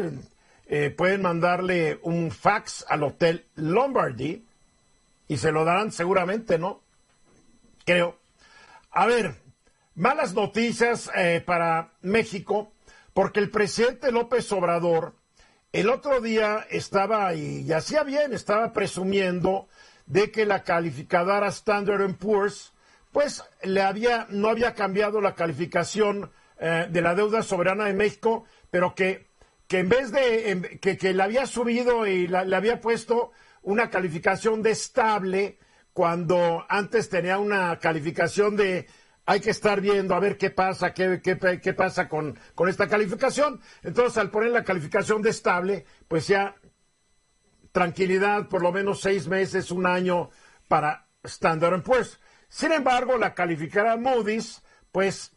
Eh, 0.69 0.91
pueden 0.91 1.23
mandarle 1.23 2.01
un 2.03 2.31
fax 2.31 2.85
al 2.89 3.05
Hotel 3.05 3.47
Lombardy 3.55 4.45
y 5.29 5.37
se 5.37 5.53
lo 5.53 5.65
darán 5.65 5.93
seguramente, 5.93 6.59
¿no? 6.59 6.81
Creo. 7.85 8.19
A 8.91 9.07
ver, 9.07 9.37
Malas 9.97 10.35
noticias 10.35 11.11
eh, 11.17 11.43
para 11.45 11.95
México, 12.03 12.71
porque 13.15 13.41
el 13.41 13.51
presidente 13.51 14.13
López 14.13 14.53
Obrador 14.53 15.15
el 15.73 15.89
otro 15.89 16.21
día 16.21 16.67
estaba, 16.69 17.33
y, 17.33 17.73
hacía 17.73 18.03
bien, 18.03 18.35
estaba 18.35 18.75
presumiendo 18.75 19.69
de 20.05 20.31
que 20.31 20.45
la 20.45 20.65
calificadora 20.65 21.49
Standard 21.49 22.15
Poor's, 22.17 22.75
pues 23.11 23.43
le 23.63 23.81
había, 23.81 24.27
no 24.29 24.51
había 24.51 24.75
cambiado 24.75 25.23
la 25.23 25.35
calificación 25.35 26.31
eh, 26.59 26.89
de 26.91 27.01
la 27.01 27.15
deuda 27.15 27.43
soberana 27.43 27.87
de 27.87 27.95
México, 27.95 28.45
pero 28.71 28.95
que, 28.95 29.29
que 29.67 29.79
en 29.79 29.89
vez 29.89 30.13
de, 30.13 30.79
que, 30.83 30.99
que 30.99 31.15
le 31.15 31.23
había 31.23 31.47
subido 31.47 32.07
y 32.07 32.27
le 32.27 32.55
había 32.55 32.83
puesto 32.83 33.33
una 33.63 33.89
calificación 33.89 34.63
de 34.63 34.73
estable, 34.73 35.59
cuando 35.95 36.67
antes 36.69 37.09
tenía 37.09 37.39
una 37.39 37.79
calificación 37.79 38.57
de 38.57 38.87
hay 39.27 39.41
que 39.41 39.51
estar 39.51 39.81
viendo 39.81 40.15
a 40.15 40.21
ver 40.21 40.39
qué 40.39 40.51
pasa, 40.51 40.95
qué, 40.95 41.21
qué, 41.21 41.75
pasa 41.75 42.09
con, 42.09 42.39
con, 42.55 42.69
esta 42.69 42.87
calificación. 42.87 43.61
Entonces, 43.83 44.17
al 44.19 44.31
poner 44.31 44.53
la 44.53 44.62
calificación 44.62 45.21
de 45.21 45.31
estable, 45.31 45.85
pues 46.07 46.29
ya 46.29 46.55
tranquilidad, 47.73 48.49
por 48.49 48.62
lo 48.62 48.73
menos 48.73 49.01
seis 49.01 49.27
meses, 49.27 49.73
un 49.73 49.87
año 49.87 50.31
para 50.69 51.09
Standard 51.25 51.83
Poor's. 51.83 52.21
Sin 52.49 52.71
embargo, 52.71 53.19
la 53.19 53.35
calificada 53.35 53.97
Moody's, 53.97 54.62
pues 54.93 55.33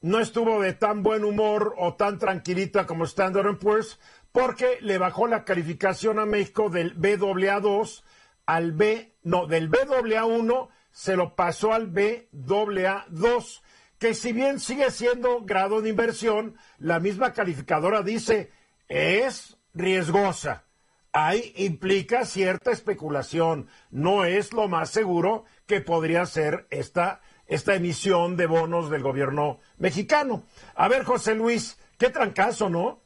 no 0.00 0.20
estuvo 0.20 0.62
de 0.62 0.72
tan 0.72 1.02
buen 1.02 1.24
humor 1.24 1.74
o 1.78 1.94
tan 1.94 2.18
tranquilita 2.18 2.86
como 2.86 3.04
Standard 3.04 3.58
Poor's, 3.58 3.98
porque 4.30 4.78
le 4.82 4.98
bajó 4.98 5.26
la 5.26 5.44
calificación 5.44 6.20
a 6.20 6.26
México 6.26 6.70
del 6.70 6.96
BAA2 6.96 8.04
al 8.46 8.72
B, 8.72 9.16
no, 9.24 9.46
del 9.46 9.68
BAA1 9.68 10.68
se 10.92 11.16
lo 11.16 11.34
pasó 11.36 11.72
al 11.72 11.92
BAA2, 11.92 13.62
que 13.98 14.14
si 14.14 14.32
bien 14.32 14.60
sigue 14.60 14.90
siendo 14.90 15.42
grado 15.42 15.82
de 15.82 15.90
inversión, 15.90 16.56
la 16.78 17.00
misma 17.00 17.32
calificadora 17.32 18.02
dice 18.02 18.50
es 18.88 19.56
riesgosa. 19.74 20.64
Ahí 21.12 21.52
implica 21.56 22.24
cierta 22.24 22.70
especulación. 22.70 23.68
No 23.90 24.24
es 24.24 24.52
lo 24.52 24.68
más 24.68 24.90
seguro 24.90 25.44
que 25.66 25.80
podría 25.80 26.24
ser 26.26 26.66
esta, 26.70 27.20
esta 27.46 27.74
emisión 27.74 28.36
de 28.36 28.46
bonos 28.46 28.90
del 28.90 29.02
gobierno 29.02 29.60
mexicano. 29.78 30.44
A 30.74 30.88
ver, 30.88 31.04
José 31.04 31.34
Luis, 31.34 31.78
qué 31.98 32.10
trancazo, 32.10 32.68
¿no? 32.68 33.02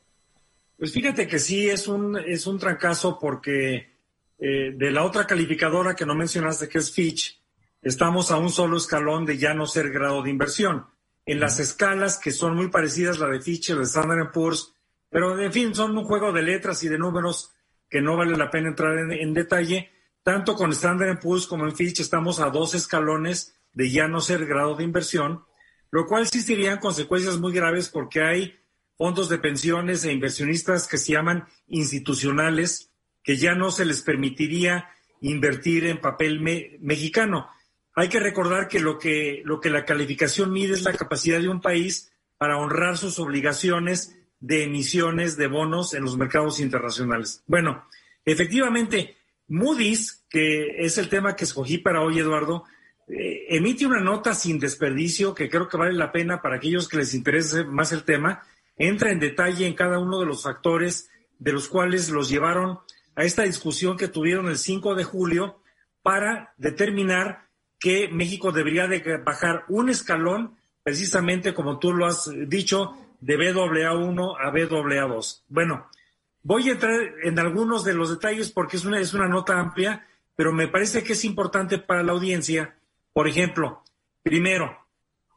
Pues 0.76 0.92
fíjate 0.92 1.26
que 1.26 1.38
sí, 1.38 1.68
es 1.68 1.88
un, 1.88 2.18
es 2.18 2.46
un 2.46 2.58
trancazo 2.58 3.18
porque 3.18 3.94
eh, 4.38 4.72
de 4.76 4.90
la 4.90 5.04
otra 5.04 5.26
calificadora 5.26 5.94
que 5.94 6.04
no 6.04 6.14
mencionaste, 6.14 6.68
que 6.68 6.78
es 6.78 6.92
Fitch, 6.92 7.42
estamos 7.84 8.30
a 8.30 8.38
un 8.38 8.50
solo 8.50 8.78
escalón 8.78 9.26
de 9.26 9.38
ya 9.38 9.54
no 9.54 9.66
ser 9.66 9.90
grado 9.90 10.22
de 10.22 10.30
inversión. 10.30 10.86
En 11.26 11.38
las 11.38 11.60
escalas 11.60 12.18
que 12.18 12.32
son 12.32 12.56
muy 12.56 12.68
parecidas, 12.68 13.18
la 13.18 13.28
de 13.28 13.40
Fitch, 13.40 13.68
la 13.70 13.76
de 13.76 13.84
Standard 13.84 14.32
Poor's, 14.32 14.74
pero 15.10 15.38
en 15.40 15.52
fin, 15.52 15.74
son 15.74 15.96
un 15.96 16.04
juego 16.04 16.32
de 16.32 16.42
letras 16.42 16.82
y 16.82 16.88
de 16.88 16.98
números 16.98 17.52
que 17.88 18.00
no 18.00 18.16
vale 18.16 18.36
la 18.36 18.50
pena 18.50 18.68
entrar 18.68 18.98
en, 18.98 19.34
detalle. 19.34 19.92
Tanto 20.22 20.56
con 20.56 20.72
Standard 20.72 21.20
Poor's 21.20 21.46
como 21.46 21.66
en 21.66 21.76
Fitch 21.76 22.00
estamos 22.00 22.40
a 22.40 22.50
dos 22.50 22.74
escalones 22.74 23.54
de 23.72 23.90
ya 23.90 24.08
no 24.08 24.20
ser 24.20 24.46
grado 24.46 24.74
de 24.74 24.84
inversión, 24.84 25.44
lo 25.90 26.06
cual 26.06 26.22
existirían 26.22 26.78
consecuencias 26.78 27.38
muy 27.38 27.52
graves 27.52 27.88
porque 27.90 28.22
hay 28.22 28.58
fondos 28.96 29.28
de 29.28 29.38
pensiones 29.38 30.04
e 30.04 30.12
inversionistas 30.12 30.88
que 30.88 30.98
se 30.98 31.12
llaman 31.12 31.46
institucionales, 31.66 32.90
que 33.22 33.36
ya 33.36 33.54
no 33.54 33.70
se 33.70 33.84
les 33.84 34.02
permitiría 34.02 34.88
invertir 35.20 35.86
en 35.86 36.00
papel 36.00 36.40
mexicano. 36.80 37.48
Hay 37.94 38.08
que 38.08 38.20
recordar 38.20 38.68
que 38.68 38.80
lo, 38.80 38.98
que 38.98 39.42
lo 39.44 39.60
que 39.60 39.70
la 39.70 39.84
calificación 39.84 40.52
mide 40.52 40.74
es 40.74 40.82
la 40.82 40.92
capacidad 40.92 41.40
de 41.40 41.48
un 41.48 41.60
país 41.60 42.12
para 42.38 42.58
honrar 42.58 42.98
sus 42.98 43.18
obligaciones 43.18 44.16
de 44.40 44.64
emisiones 44.64 45.36
de 45.36 45.46
bonos 45.46 45.94
en 45.94 46.02
los 46.02 46.16
mercados 46.16 46.60
internacionales. 46.60 47.42
Bueno, 47.46 47.86
efectivamente, 48.24 49.16
Moody's, 49.48 50.24
que 50.28 50.84
es 50.84 50.98
el 50.98 51.08
tema 51.08 51.36
que 51.36 51.44
escogí 51.44 51.78
para 51.78 52.02
hoy, 52.02 52.18
Eduardo, 52.18 52.64
eh, 53.06 53.46
emite 53.48 53.86
una 53.86 54.00
nota 54.00 54.34
sin 54.34 54.58
desperdicio 54.58 55.34
que 55.34 55.48
creo 55.48 55.68
que 55.68 55.76
vale 55.76 55.92
la 55.94 56.10
pena 56.10 56.42
para 56.42 56.56
aquellos 56.56 56.88
que 56.88 56.96
les 56.96 57.14
interese 57.14 57.64
más 57.64 57.92
el 57.92 58.02
tema. 58.02 58.42
Entra 58.76 59.12
en 59.12 59.20
detalle 59.20 59.66
en 59.66 59.74
cada 59.74 59.98
uno 59.98 60.18
de 60.18 60.26
los 60.26 60.42
factores 60.42 61.08
de 61.38 61.52
los 61.52 61.68
cuales 61.68 62.10
los 62.10 62.28
llevaron 62.28 62.80
a 63.14 63.24
esta 63.24 63.42
discusión 63.42 63.96
que 63.96 64.08
tuvieron 64.08 64.48
el 64.48 64.58
5 64.58 64.94
de 64.94 65.04
julio 65.04 65.60
para 66.02 66.54
determinar 66.58 67.43
que 67.84 68.08
México 68.08 68.50
debería 68.50 68.88
de 68.88 69.18
bajar 69.18 69.66
un 69.68 69.90
escalón, 69.90 70.56
precisamente 70.82 71.52
como 71.52 71.78
tú 71.78 71.92
lo 71.92 72.06
has 72.06 72.30
dicho, 72.48 72.96
de 73.20 73.36
BAA1 73.36 74.36
a 74.40 74.50
BAA2. 74.50 75.42
Bueno, 75.48 75.90
voy 76.42 76.70
a 76.70 76.72
entrar 76.72 76.98
en 77.24 77.38
algunos 77.38 77.84
de 77.84 77.92
los 77.92 78.08
detalles 78.08 78.50
porque 78.50 78.78
es 78.78 78.86
una, 78.86 79.00
es 79.00 79.12
una 79.12 79.28
nota 79.28 79.60
amplia, 79.60 80.06
pero 80.34 80.50
me 80.50 80.66
parece 80.66 81.04
que 81.04 81.12
es 81.12 81.26
importante 81.26 81.76
para 81.76 82.02
la 82.02 82.12
audiencia. 82.12 82.74
Por 83.12 83.28
ejemplo, 83.28 83.82
primero, 84.22 84.78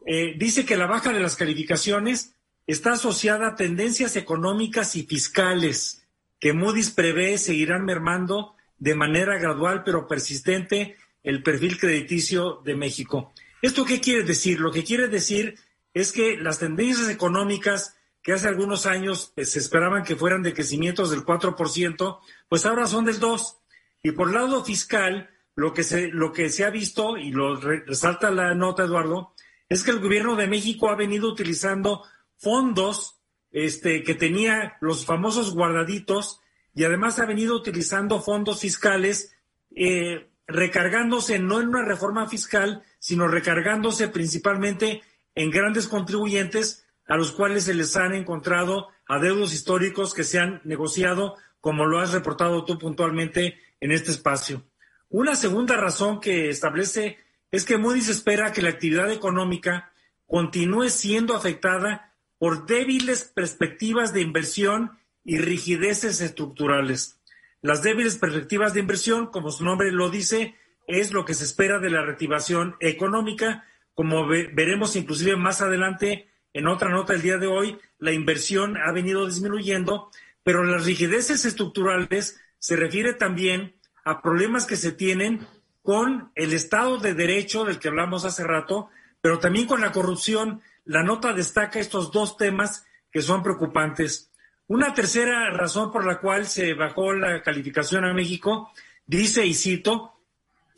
eh, 0.06 0.36
dice 0.38 0.66
que 0.66 0.78
la 0.78 0.88
baja 0.88 1.12
de 1.12 1.20
las 1.20 1.36
calificaciones 1.36 2.34
está 2.66 2.94
asociada 2.94 3.50
a 3.50 3.56
tendencias 3.56 4.16
económicas 4.16 4.96
y 4.96 5.04
fiscales 5.04 6.08
que 6.40 6.54
Moody's 6.54 6.92
prevé 6.92 7.38
seguirán 7.40 7.84
mermando 7.84 8.56
de 8.78 8.96
manera 8.96 9.38
gradual 9.38 9.84
pero 9.84 10.08
persistente 10.08 10.96
el 11.28 11.44
perfil 11.44 11.78
crediticio 11.78 12.62
de 12.64 12.74
México. 12.74 13.34
¿Esto 13.62 13.84
qué 13.84 14.00
quiere 14.00 14.24
decir? 14.24 14.62
Lo 14.62 14.72
que 14.72 14.86
quiere 14.86 15.10
decir 15.10 15.60
es 15.94 16.14
que 16.14 16.38
las 16.38 16.60
tendencias 16.60 17.10
económicas 17.10 17.98
que 18.24 18.32
hace 18.32 18.48
algunos 18.48 18.86
años 18.86 19.34
pues, 19.36 19.52
se 19.52 19.60
esperaban 19.60 20.06
que 20.06 20.16
fueran 20.16 20.42
de 20.42 20.54
crecimientos 20.54 21.12
del 21.12 21.26
4%, 21.26 22.20
pues 22.48 22.66
ahora 22.66 22.88
son 22.88 23.04
del 23.04 23.20
2%. 23.20 23.58
Y 24.04 24.12
por 24.12 24.30
el 24.30 24.36
lado 24.36 24.64
fiscal, 24.64 25.30
lo 25.54 25.74
que 25.74 25.84
se, 25.84 26.08
lo 26.08 26.32
que 26.32 26.50
se 26.50 26.64
ha 26.64 26.70
visto, 26.70 27.18
y 27.18 27.32
lo 27.32 27.60
resalta 27.60 28.32
la 28.32 28.56
nota, 28.56 28.86
Eduardo, 28.86 29.34
es 29.68 29.84
que 29.84 29.92
el 29.92 30.00
gobierno 30.00 30.38
de 30.38 30.48
México 30.48 30.90
ha 30.90 30.96
venido 30.96 31.28
utilizando 31.30 32.06
fondos 32.38 33.20
este, 33.52 34.02
que 34.04 34.16
tenía 34.16 34.78
los 34.80 35.06
famosos 35.06 35.54
guardaditos 35.54 36.40
y 36.74 36.86
además 36.86 37.20
ha 37.20 37.26
venido 37.26 37.54
utilizando 37.54 38.22
fondos 38.22 38.62
fiscales 38.62 39.36
eh, 39.76 40.30
recargándose 40.48 41.40
no 41.40 41.60
en 41.60 41.68
una 41.68 41.84
reforma 41.84 42.28
fiscal, 42.28 42.84
sino 43.00 43.28
recargándose 43.28 44.08
principalmente 44.08 45.04
en 45.36 45.52
grandes 45.52 45.88
contribuyentes 45.88 46.86
a 47.06 47.16
los 47.18 47.32
cuales 47.32 47.66
se 47.66 47.74
les 47.74 47.96
han 47.96 48.14
encontrado 48.14 48.88
adeudos 49.08 49.54
históricos 49.54 50.14
que 50.14 50.24
se 50.24 50.40
han 50.40 50.62
negociado, 50.64 51.36
como 51.62 51.86
lo 51.86 52.00
has 52.00 52.14
reportado 52.14 52.66
tú 52.66 52.78
puntualmente 52.78 53.60
en 53.80 53.92
este 53.92 54.12
espacio. 54.12 54.64
Una 55.10 55.36
segunda 55.36 55.78
razón 55.78 56.20
que 56.20 56.50
establece 56.50 57.18
es 57.52 57.66
que 57.66 57.78
Moody's 57.78 58.10
espera 58.10 58.52
que 58.52 58.62
la 58.62 58.70
actividad 58.70 59.12
económica 59.12 59.94
continúe 60.26 60.90
siendo 60.90 61.36
afectada 61.36 62.14
por 62.38 62.66
débiles 62.66 63.24
perspectivas 63.24 64.14
de 64.14 64.22
inversión 64.22 64.98
y 65.24 65.38
rigideces 65.38 66.22
estructurales. 66.22 67.17
Las 67.62 67.82
débiles 67.84 68.18
perspectivas 68.18 68.74
de 68.74 68.80
inversión, 68.80 69.28
como 69.28 69.52
su 69.52 69.64
nombre 69.66 69.92
lo 69.92 70.10
dice, 70.10 70.56
es 70.88 71.12
lo 71.12 71.26
que 71.26 71.34
se 71.34 71.44
espera 71.44 71.80
de 71.80 71.90
la 71.90 72.02
reactivación 72.02 72.76
económica, 72.80 73.66
como 73.94 74.28
veremos 74.28 74.96
inclusive 74.96 75.36
más 75.36 75.62
adelante 75.62 76.30
en 76.54 76.68
otra 76.68 76.90
nota 76.90 77.14
del 77.14 77.22
día 77.22 77.38
de 77.38 77.48
hoy, 77.48 77.78
la 78.00 78.14
inversión 78.14 78.78
ha 78.78 78.92
venido 78.92 79.28
disminuyendo, 79.28 80.10
pero 80.44 80.64
las 80.64 80.86
rigideces 80.86 81.46
estructurales 81.46 82.42
se 82.58 82.76
refiere 82.76 83.14
también 83.14 83.76
a 84.04 84.22
problemas 84.22 84.66
que 84.66 84.76
se 84.76 84.92
tienen 84.92 85.46
con 85.84 86.32
el 86.36 86.54
Estado 86.54 86.98
de 86.98 87.14
Derecho 87.14 87.64
del 87.64 87.80
que 87.80 87.90
hablamos 87.90 88.26
hace 88.26 88.44
rato, 88.44 88.90
pero 89.22 89.40
también 89.40 89.68
con 89.68 89.82
la 89.82 89.92
corrupción. 89.92 90.62
La 90.84 91.04
nota 91.04 91.34
destaca 91.34 91.80
estos 91.80 92.12
dos 92.12 92.38
temas 92.38 92.86
que 93.12 93.22
son 93.22 93.44
preocupantes. 93.44 94.32
Una 94.68 94.94
tercera 94.94 95.50
razón 95.52 95.92
por 95.92 96.06
la 96.06 96.20
cual 96.20 96.46
se 96.46 96.74
bajó 96.74 97.14
la 97.14 97.42
calificación 97.42 98.04
a 98.04 98.14
México, 98.14 98.72
dice, 99.06 99.46
y 99.46 99.54
cito, 99.54 100.14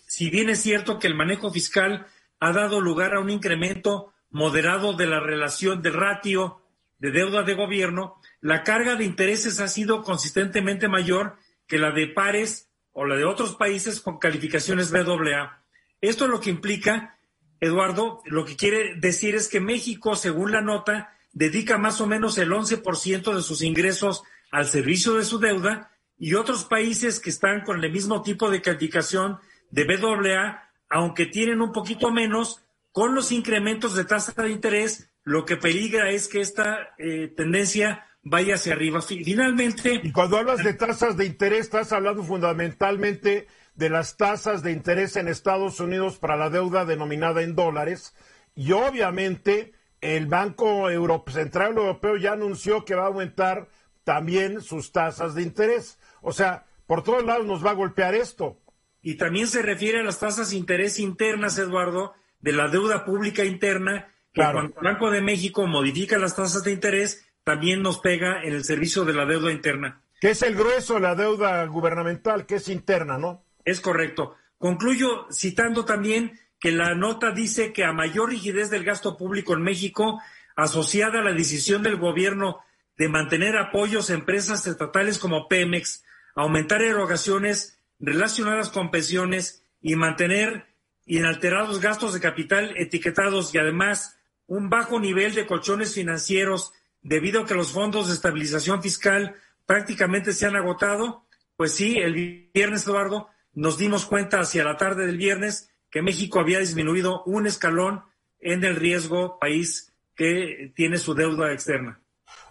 si 0.05 0.29
bien 0.29 0.49
es 0.49 0.61
cierto 0.61 0.99
que 0.99 1.07
el 1.07 1.15
manejo 1.15 1.51
fiscal 1.51 2.05
ha 2.39 2.51
dado 2.51 2.81
lugar 2.81 3.15
a 3.15 3.19
un 3.19 3.31
incremento 3.31 4.13
moderado 4.29 4.93
de 4.93 5.07
la 5.07 5.19
relación 5.19 5.81
de 5.81 5.89
ratio 5.89 6.61
de 6.99 7.11
deuda 7.11 7.43
de 7.43 7.55
gobierno, 7.55 8.19
la 8.41 8.63
carga 8.63 8.95
de 8.95 9.05
intereses 9.05 9.59
ha 9.59 9.67
sido 9.67 10.03
consistentemente 10.03 10.87
mayor 10.87 11.37
que 11.65 11.79
la 11.79 11.91
de 11.91 12.07
pares 12.07 12.69
o 12.91 13.05
la 13.05 13.15
de 13.15 13.25
otros 13.25 13.55
países 13.55 14.01
con 14.01 14.19
calificaciones 14.19 14.91
BAA. 14.91 15.63
Esto 16.01 16.27
lo 16.27 16.39
que 16.39 16.49
implica, 16.49 17.17
Eduardo, 17.59 18.21
lo 18.25 18.45
que 18.45 18.55
quiere 18.55 18.95
decir 18.95 19.35
es 19.35 19.47
que 19.47 19.59
México, 19.59 20.15
según 20.15 20.51
la 20.51 20.61
nota, 20.61 21.15
dedica 21.31 21.77
más 21.77 22.01
o 22.01 22.07
menos 22.07 22.37
el 22.37 22.51
11% 22.51 23.35
de 23.35 23.41
sus 23.41 23.61
ingresos 23.61 24.23
al 24.51 24.65
servicio 24.65 25.15
de 25.15 25.23
su 25.23 25.39
deuda 25.39 25.91
y 26.17 26.33
otros 26.33 26.65
países 26.65 27.19
que 27.19 27.29
están 27.29 27.61
con 27.61 27.83
el 27.83 27.91
mismo 27.91 28.21
tipo 28.21 28.49
de 28.49 28.61
calificación 28.61 29.39
de 29.71 29.85
BAA, 29.85 30.69
aunque 30.89 31.25
tienen 31.25 31.61
un 31.61 31.71
poquito 31.71 32.11
menos, 32.11 32.63
con 32.91 33.15
los 33.15 33.31
incrementos 33.31 33.95
de 33.95 34.05
tasa 34.05 34.33
de 34.41 34.49
interés, 34.49 35.09
lo 35.23 35.45
que 35.45 35.57
peligra 35.57 36.09
es 36.09 36.27
que 36.27 36.41
esta 36.41 36.89
eh, 36.97 37.31
tendencia 37.35 38.07
vaya 38.23 38.55
hacia 38.55 38.73
arriba. 38.73 39.01
Finalmente. 39.01 40.01
Y 40.03 40.11
cuando 40.11 40.37
hablas 40.37 40.63
de 40.63 40.73
tasas 40.73 41.15
de 41.15 41.25
interés, 41.25 41.61
estás 41.61 41.91
hablando 41.93 42.23
fundamentalmente 42.23 43.47
de 43.75 43.89
las 43.89 44.17
tasas 44.17 44.63
de 44.63 44.71
interés 44.71 45.15
en 45.15 45.27
Estados 45.27 45.79
Unidos 45.79 46.17
para 46.17 46.35
la 46.35 46.49
deuda 46.49 46.83
denominada 46.83 47.43
en 47.43 47.55
dólares. 47.55 48.15
Y 48.55 48.71
obviamente 48.71 49.73
el 50.01 50.27
Banco 50.27 50.87
Central 51.27 51.77
Europeo 51.77 52.17
ya 52.17 52.33
anunció 52.33 52.85
que 52.85 52.95
va 52.95 53.03
a 53.03 53.07
aumentar 53.07 53.67
también 54.03 54.61
sus 54.61 54.91
tasas 54.91 55.35
de 55.35 55.43
interés. 55.43 55.99
O 56.21 56.31
sea, 56.31 56.65
por 56.87 57.03
todos 57.03 57.25
lados 57.25 57.45
nos 57.45 57.65
va 57.65 57.71
a 57.71 57.75
golpear 57.75 58.15
esto. 58.15 58.59
Y 59.01 59.15
también 59.15 59.47
se 59.47 59.61
refiere 59.61 59.99
a 59.99 60.03
las 60.03 60.19
tasas 60.19 60.49
de 60.49 60.57
interés 60.57 60.99
internas, 60.99 61.57
Eduardo, 61.57 62.13
de 62.39 62.51
la 62.51 62.67
deuda 62.67 63.05
pública 63.05 63.45
interna, 63.45 64.13
que 64.33 64.41
cuando 64.41 64.75
el 64.77 64.83
Banco 64.83 65.11
de 65.11 65.21
México 65.21 65.65
modifica 65.67 66.17
las 66.17 66.35
tasas 66.35 66.63
de 66.63 66.71
interés, 66.71 67.25
también 67.43 67.81
nos 67.81 67.99
pega 67.99 68.43
en 68.43 68.53
el 68.53 68.63
servicio 68.63 69.05
de 69.05 69.13
la 69.13 69.25
deuda 69.25 69.51
interna. 69.51 70.01
Que 70.19 70.31
es 70.31 70.41
el 70.41 70.55
grueso 70.55 70.95
de 70.95 70.99
la 71.01 71.15
deuda 71.15 71.65
gubernamental, 71.65 72.45
que 72.45 72.55
es 72.55 72.67
interna, 72.67 73.17
¿no? 73.17 73.45
Es 73.63 73.79
correcto. 73.79 74.35
Concluyo 74.57 75.27
citando 75.31 75.85
también 75.85 76.37
que 76.59 76.71
la 76.71 76.93
nota 76.95 77.31
dice 77.31 77.73
que 77.73 77.83
a 77.83 77.93
mayor 77.93 78.29
rigidez 78.29 78.69
del 78.69 78.83
gasto 78.83 79.17
público 79.17 79.53
en 79.53 79.61
México, 79.61 80.21
asociada 80.55 81.19
a 81.19 81.23
la 81.23 81.33
decisión 81.33 81.83
del 81.83 81.97
gobierno 81.97 82.59
de 82.97 83.07
mantener 83.07 83.57
apoyos 83.57 84.09
a 84.09 84.13
empresas 84.13 84.67
estatales 84.67 85.19
como 85.19 85.47
Pemex, 85.47 86.03
aumentar 86.35 86.81
erogaciones 86.81 87.79
relacionadas 87.99 88.69
con 88.69 88.91
pensiones 88.91 89.63
y 89.81 89.95
mantener 89.95 90.67
inalterados 91.05 91.79
gastos 91.79 92.13
de 92.13 92.19
capital 92.19 92.73
etiquetados 92.75 93.55
y 93.55 93.57
además 93.57 94.17
un 94.47 94.69
bajo 94.69 94.99
nivel 94.99 95.33
de 95.33 95.47
colchones 95.47 95.93
financieros 95.93 96.73
debido 97.01 97.41
a 97.41 97.45
que 97.45 97.55
los 97.55 97.71
fondos 97.71 98.07
de 98.07 98.13
estabilización 98.13 98.81
fiscal 98.81 99.35
prácticamente 99.65 100.33
se 100.33 100.45
han 100.45 100.55
agotado, 100.55 101.25
pues 101.55 101.73
sí, 101.73 101.97
el 101.97 102.49
viernes, 102.53 102.85
Eduardo, 102.85 103.29
nos 103.53 103.77
dimos 103.77 104.05
cuenta 104.05 104.39
hacia 104.41 104.63
la 104.63 104.77
tarde 104.77 105.05
del 105.05 105.17
viernes 105.17 105.71
que 105.89 106.01
México 106.01 106.39
había 106.39 106.59
disminuido 106.59 107.23
un 107.23 107.47
escalón 107.47 108.03
en 108.39 108.63
el 108.63 108.75
riesgo 108.75 109.39
país 109.39 109.93
que 110.15 110.71
tiene 110.75 110.97
su 110.97 111.13
deuda 111.13 111.53
externa. 111.53 112.01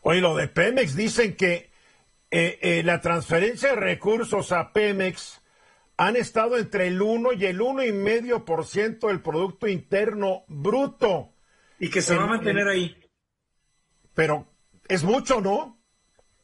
Oye, 0.03 0.21
lo 0.21 0.37
de 0.37 0.49
Pemex, 0.49 0.97
dicen 0.97 1.37
que 1.37 1.71
eh, 2.31 2.59
eh, 2.63 2.83
la 2.85 3.01
transferencia 3.01 3.71
de 3.71 3.77
recursos 3.77 4.53
a 4.53 4.73
Pemex 4.73 5.41
han 5.97 6.17
estado 6.17 6.57
entre 6.57 6.87
el 6.87 7.03
1 7.03 7.33
y 7.35 7.47
el 7.47 7.61
1,5% 7.61 9.09
del 9.09 9.21
Producto 9.21 9.67
Interno 9.67 10.45
Bruto. 10.47 11.35
Y 11.81 11.91
que 11.91 12.03
se 12.03 12.17
va 12.17 12.25
a 12.25 12.29
mantener 12.29 12.69
ahí. 12.69 12.97
Pero 14.15 14.47
es 14.89 15.05
mucho, 15.05 15.41
¿no? 15.41 15.81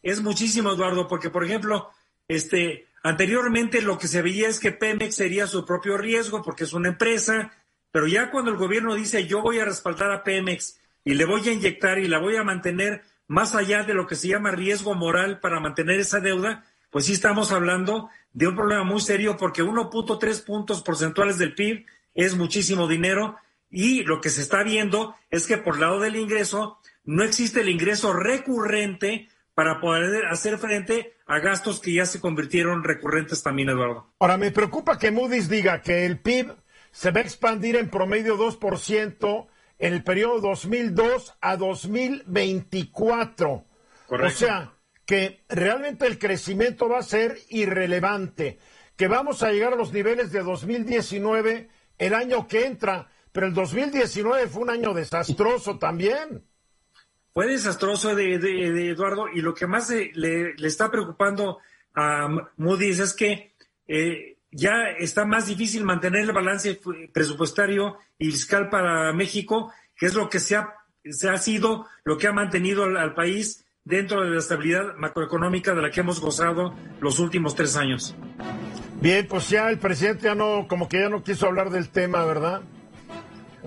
Es 0.03 0.21
muchísimo, 0.21 0.73
Eduardo, 0.73 1.09
porque, 1.09 1.31
por 1.31 1.45
ejemplo, 1.45 1.89
este, 2.29 2.87
anteriormente 3.05 3.83
lo 3.83 3.99
que 3.99 4.09
se 4.09 4.23
veía 4.23 4.49
es 4.49 4.59
que 4.59 4.73
Pemex 4.73 5.15
sería 5.15 5.47
su 5.47 5.65
propio 5.65 5.97
riesgo 5.97 6.43
porque 6.43 6.65
es 6.65 6.73
una 6.73 6.89
empresa, 6.89 7.53
pero 7.93 8.09
ya 8.09 8.33
cuando 8.33 8.51
el 8.51 8.57
gobierno 8.57 8.97
dice 8.97 9.29
yo 9.29 9.43
voy 9.43 9.61
a 9.61 9.65
respaldar 9.65 10.11
a 10.11 10.25
Pemex 10.25 10.81
y 11.05 11.15
le 11.15 11.27
voy 11.27 11.49
a 11.49 11.53
inyectar 11.53 11.99
y 11.99 12.09
la 12.09 12.19
voy 12.19 12.37
a 12.37 12.43
mantener 12.43 13.03
más 13.29 13.55
allá 13.55 13.85
de 13.85 13.95
lo 13.95 14.07
que 14.07 14.17
se 14.17 14.29
llama 14.29 14.51
riesgo 14.51 14.95
moral 14.95 15.39
para 15.39 15.61
mantener 15.61 16.01
esa 16.01 16.21
deuda, 16.21 16.65
pues 16.91 17.05
sí 17.05 17.13
estamos 17.13 17.53
hablando 17.53 18.09
de 18.33 18.49
un 18.49 18.57
problema 18.57 18.85
muy 18.85 19.01
serio 19.01 19.37
porque 19.37 19.63
1.3 19.63 20.45
puntos 20.45 20.83
porcentuales 20.83 21.39
del 21.39 21.55
PIB 21.55 21.87
es 22.15 22.37
muchísimo 22.37 22.89
dinero 22.89 23.37
y 23.71 24.03
lo 24.05 24.21
que 24.21 24.31
se 24.31 24.41
está 24.41 24.63
viendo 24.63 25.15
es 25.31 25.47
que 25.47 25.59
por 25.59 25.79
lado 25.79 26.01
del 26.01 26.17
ingreso 26.17 26.79
no 27.05 27.23
existe 27.23 27.61
el 27.61 27.69
ingreso 27.69 28.15
recurrente 28.15 29.29
para 29.55 29.81
poder 29.81 30.27
hacer 30.27 30.59
frente 30.59 31.15
a 31.27 31.39
gastos 31.39 31.81
que 31.81 31.95
ya 31.95 32.07
se 32.07 32.21
convirtieron 32.21 32.85
recurrentes 32.85 33.43
también, 33.43 33.71
Eduardo. 33.71 34.13
Ahora, 34.19 34.37
me 34.37 34.51
preocupa 34.51 34.99
que 34.99 35.11
Moody's 35.11 35.49
diga 35.49 35.81
que 35.81 36.05
el 36.05 36.19
PIB 36.19 36.53
se 36.91 37.11
va 37.11 37.21
a 37.21 37.23
expandir 37.23 37.77
en 37.77 37.89
promedio 37.89 38.37
2% 38.37 39.47
en 39.79 39.93
el 39.93 40.05
periodo 40.05 40.41
2002 40.41 41.35
a 41.41 41.57
2024. 41.57 43.65
Correcto. 44.07 44.27
O 44.27 44.39
sea, 44.39 44.75
que 45.07 45.45
realmente 45.49 46.07
el 46.07 46.19
crecimiento 46.19 46.89
va 46.89 46.99
a 46.99 47.03
ser 47.03 47.39
irrelevante, 47.49 48.59
que 48.97 49.09
vamos 49.09 49.43
a 49.43 49.53
llegar 49.53 49.73
a 49.73 49.77
los 49.77 49.93
niveles 49.93 50.33
de 50.33 50.43
2019 50.43 51.69
el 51.99 52.15
año 52.15 52.49
que 52.49 52.67
entra, 52.67 53.09
pero 53.33 53.47
el 53.47 53.55
2019 53.55 54.49
fue 54.49 54.63
un 54.63 54.71
año 54.71 54.95
desastroso 54.95 55.79
también. 55.79 56.45
Fue 57.35 57.49
desastroso 57.49 58.15
de, 58.15 58.37
Eduardo 58.91 59.27
y 59.29 59.41
lo 59.41 59.55
que 59.55 59.67
más 59.67 59.91
le, 59.91 60.55
está 60.65 60.89
preocupando 60.89 61.59
a 61.93 62.29
Moody's 62.57 63.01
es 63.01 63.13
que 63.13 63.53
eh, 63.89 64.37
ya 64.53 64.91
está 65.01 65.25
más 65.25 65.49
difícil 65.49 65.83
mantener 65.83 66.21
el 66.21 66.33
balance 66.33 66.81
presupuestario 67.13 67.99
y 68.21 68.31
fiscal 68.31 68.71
para 68.71 69.13
México, 69.13 69.73
que 69.97 70.07
es 70.07 70.15
lo 70.15 70.29
que 70.29 70.39
se 70.39 70.55
ha, 70.55 70.75
se 71.11 71.29
ha 71.29 71.37
sido, 71.37 71.87
lo 72.05 72.19
que 72.19 72.29
ha 72.29 72.33
mantenido 72.33 72.85
al 72.85 73.15
país 73.15 73.65
dentro 73.83 74.23
de 74.23 74.31
la 74.31 74.39
estabilidad 74.39 74.95
macroeconómica 74.97 75.75
de 75.75 75.83
la 75.83 75.91
que 75.91 76.01
hemos 76.01 76.21
gozado 76.21 76.73
los 77.01 77.19
últimos 77.19 77.57
tres 77.57 77.75
años. 77.75 78.15
Bien, 79.01 79.27
pues 79.27 79.51
ya 79.51 79.71
el 79.71 79.79
presidente 79.81 80.27
ya 80.27 80.37
no, 80.37 80.69
como 80.69 80.89
que 80.89 81.01
ya 81.01 81.09
no 81.09 81.25
quiso 81.25 81.47
hablar 81.47 81.71
del 81.71 81.89
tema, 81.89 82.25
¿verdad? 82.25 82.63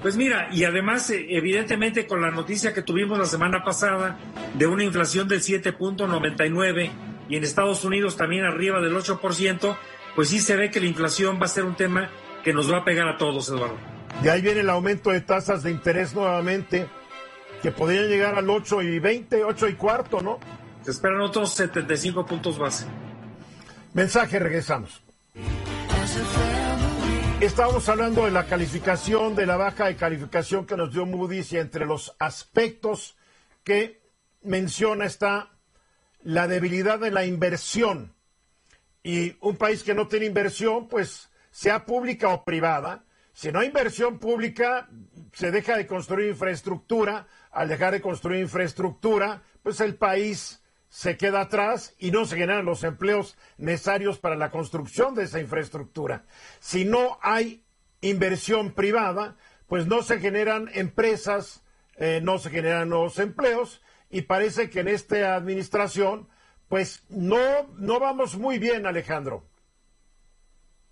Pues 0.01 0.15
mira, 0.15 0.49
y 0.51 0.63
además, 0.63 1.09
eh, 1.09 1.25
evidentemente, 1.29 2.05
con 2.05 2.21
la 2.21 2.31
noticia 2.31 2.73
que 2.73 2.83
tuvimos 2.83 3.17
la 3.17 3.25
semana 3.25 3.63
pasada 3.63 4.17
de 4.53 4.67
una 4.67 4.83
inflación 4.83 5.27
del 5.27 5.41
7.99 5.41 6.91
y 7.29 7.35
en 7.35 7.43
Estados 7.43 7.83
Unidos 7.83 8.15
también 8.15 8.45
arriba 8.45 8.79
del 8.79 8.95
8%, 8.95 9.77
pues 10.15 10.29
sí 10.29 10.39
se 10.39 10.55
ve 10.55 10.69
que 10.69 10.79
la 10.79 10.85
inflación 10.85 11.39
va 11.41 11.45
a 11.45 11.49
ser 11.49 11.65
un 11.65 11.75
tema 11.75 12.09
que 12.43 12.53
nos 12.53 12.71
va 12.71 12.77
a 12.77 12.85
pegar 12.85 13.07
a 13.07 13.17
todos, 13.17 13.49
Eduardo. 13.49 13.77
De 14.21 14.31
ahí 14.31 14.41
viene 14.41 14.61
el 14.61 14.69
aumento 14.69 15.11
de 15.11 15.21
tasas 15.21 15.63
de 15.63 15.71
interés 15.71 16.13
nuevamente 16.13 16.87
que 17.61 17.71
podrían 17.71 18.07
llegar 18.07 18.35
al 18.35 18.49
8 18.49 18.81
y 18.83 18.99
20, 18.99 19.43
8 19.43 19.67
y 19.67 19.73
cuarto, 19.73 20.21
¿no? 20.21 20.39
Se 20.83 20.91
esperan 20.91 21.21
otros 21.21 21.53
75 21.55 22.25
puntos 22.25 22.57
base. 22.57 22.85
Mensaje, 23.93 24.39
regresamos. 24.39 25.03
Estábamos 27.39 27.87
hablando 27.87 28.25
de 28.25 28.31
la 28.31 28.47
calificación, 28.47 29.35
de 29.35 29.45
la 29.45 29.57
baja 29.57 29.85
de 29.85 29.95
calificación 29.95 30.65
que 30.65 30.75
nos 30.75 30.91
dio 30.91 31.05
Moody's 31.05 31.53
y 31.53 31.59
entre 31.59 31.85
los 31.85 32.15
aspectos 32.17 33.15
que 33.63 34.01
menciona 34.41 35.05
está 35.05 35.51
la 36.23 36.47
debilidad 36.47 36.97
de 36.97 37.11
la 37.11 37.25
inversión. 37.25 38.15
Y 39.03 39.37
un 39.41 39.55
país 39.55 39.83
que 39.83 39.93
no 39.93 40.07
tiene 40.07 40.25
inversión, 40.25 40.87
pues 40.87 41.29
sea 41.51 41.85
pública 41.85 42.29
o 42.29 42.43
privada, 42.43 43.05
si 43.33 43.51
no 43.51 43.59
hay 43.59 43.67
inversión 43.67 44.17
pública, 44.17 44.89
se 45.31 45.51
deja 45.51 45.77
de 45.77 45.85
construir 45.85 46.29
infraestructura, 46.29 47.27
al 47.51 47.67
dejar 47.67 47.93
de 47.93 48.01
construir 48.01 48.41
infraestructura, 48.41 49.43
pues 49.61 49.79
el 49.79 49.93
país 49.93 50.63
se 50.89 51.17
queda 51.17 51.41
atrás 51.41 51.95
y 51.99 52.11
no 52.11 52.25
se 52.25 52.37
generan 52.37 52.65
los 52.65 52.83
empleos 52.83 53.37
necesarios 53.57 54.19
para 54.19 54.35
la 54.35 54.51
construcción 54.51 55.15
de 55.15 55.23
esa 55.23 55.39
infraestructura. 55.39 56.25
Si 56.59 56.85
no 56.85 57.19
hay 57.21 57.63
inversión 58.01 58.73
privada, 58.73 59.35
pues 59.67 59.87
no 59.87 60.01
se 60.01 60.19
generan 60.19 60.69
empresas 60.73 61.63
eh, 61.99 62.21
no 62.21 62.37
se 62.37 62.51
generan 62.51 62.89
nuevos 62.89 63.17
empleos 63.17 63.83
y 64.11 64.21
parece 64.21 64.69
que 64.69 64.81
en 64.81 64.87
esta 64.87 65.35
administración, 65.35 66.27
pues 66.69 67.05
no, 67.09 67.37
no 67.79 67.99
vamos 67.99 68.37
muy 68.37 68.59
bien, 68.59 68.85
Alejandro. 68.85 69.43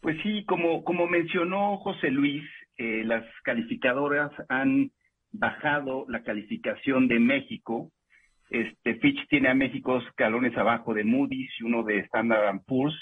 Pues 0.01 0.17
sí, 0.23 0.43
como, 0.45 0.83
como 0.83 1.05
mencionó 1.05 1.77
José 1.77 2.09
Luis, 2.09 2.43
eh, 2.77 3.03
las 3.05 3.23
calificadoras 3.43 4.31
han 4.49 4.91
bajado 5.31 6.05
la 6.09 6.23
calificación 6.23 7.07
de 7.07 7.19
México. 7.19 7.91
Este, 8.49 8.95
Fitch 8.95 9.27
tiene 9.27 9.49
a 9.49 9.55
México 9.55 9.97
escalones 9.97 10.55
abajo 10.57 10.93
de 10.93 11.03
Moody's 11.03 11.51
y 11.59 11.63
uno 11.63 11.83
de 11.83 11.99
Standard 11.99 12.61
Poor's. 12.65 12.95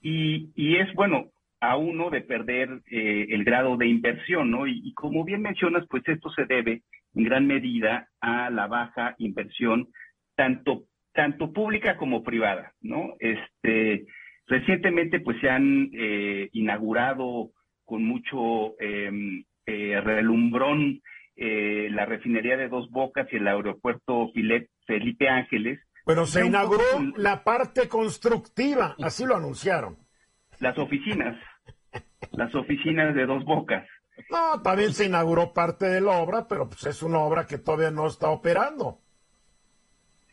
Y, 0.00 0.50
y 0.54 0.76
es 0.76 0.92
bueno 0.94 1.30
a 1.60 1.76
uno 1.76 2.10
de 2.10 2.20
perder 2.20 2.82
eh, 2.90 3.26
el 3.30 3.44
grado 3.44 3.76
de 3.76 3.86
inversión, 3.86 4.50
¿no? 4.50 4.66
Y, 4.66 4.92
como 4.94 5.24
bien 5.24 5.42
mencionas, 5.42 5.86
pues 5.88 6.06
esto 6.06 6.30
se 6.30 6.44
debe 6.44 6.82
en 7.14 7.24
gran 7.24 7.46
medida 7.46 8.08
a 8.20 8.50
la 8.50 8.66
baja 8.66 9.14
inversión, 9.18 9.88
tanto, 10.34 10.84
tanto 11.12 11.52
pública 11.52 11.96
como 11.96 12.22
privada, 12.22 12.72
¿no? 12.82 13.14
Este, 13.18 14.06
recientemente, 14.46 15.20
pues 15.20 15.40
se 15.40 15.48
han 15.48 15.90
eh, 15.94 16.50
inaugurado 16.52 17.50
con 17.86 18.04
mucho 18.04 18.78
eh, 18.78 19.10
eh, 19.64 20.00
relumbrón 20.00 21.00
eh, 21.36 21.88
la 21.90 22.06
refinería 22.06 22.56
de 22.56 22.68
Dos 22.68 22.90
Bocas 22.90 23.26
y 23.32 23.36
el 23.36 23.46
aeropuerto 23.46 24.30
Felipe 24.86 25.28
Ángeles. 25.28 25.80
Bueno, 26.04 26.24
se 26.24 26.46
inauguró 26.46 26.82
la 27.16 27.44
parte 27.44 27.88
constructiva, 27.88 28.94
así 29.02 29.24
lo 29.26 29.36
anunciaron. 29.36 29.96
Las 30.60 30.78
oficinas, 30.78 31.36
las 32.32 32.54
oficinas 32.54 33.14
de 33.14 33.26
Dos 33.26 33.44
Bocas. 33.44 33.86
No, 34.30 34.62
también 34.62 34.92
se 34.92 35.06
inauguró 35.06 35.52
parte 35.52 35.86
de 35.86 36.00
la 36.00 36.12
obra, 36.12 36.46
pero 36.48 36.68
pues 36.68 36.86
es 36.86 37.02
una 37.02 37.18
obra 37.18 37.46
que 37.46 37.58
todavía 37.58 37.90
no 37.90 38.06
está 38.06 38.30
operando. 38.30 39.00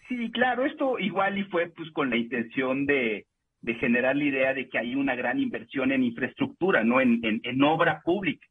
Sí, 0.08 0.32
claro, 0.32 0.66
esto 0.66 0.99
igual 0.99 1.38
y 1.38 1.43
fue 1.45 1.70
pues 1.76 1.91
con 1.91 2.10
la 2.10 2.18
intención 2.18 2.86
de, 2.86 3.26
de 3.62 3.76
generar 3.76 4.16
la 4.16 4.24
idea 4.24 4.54
de 4.54 4.70
que 4.70 4.78
hay 4.78 4.95
una 4.95 5.16
gran 5.16 5.39
inversión 5.39 5.91
en 5.91 6.04
infraestructura, 6.04 6.84
no 6.84 7.01
en, 7.01 7.20
en, 7.26 7.41
en 7.43 7.64
obra 7.64 8.01
pública. 8.06 8.47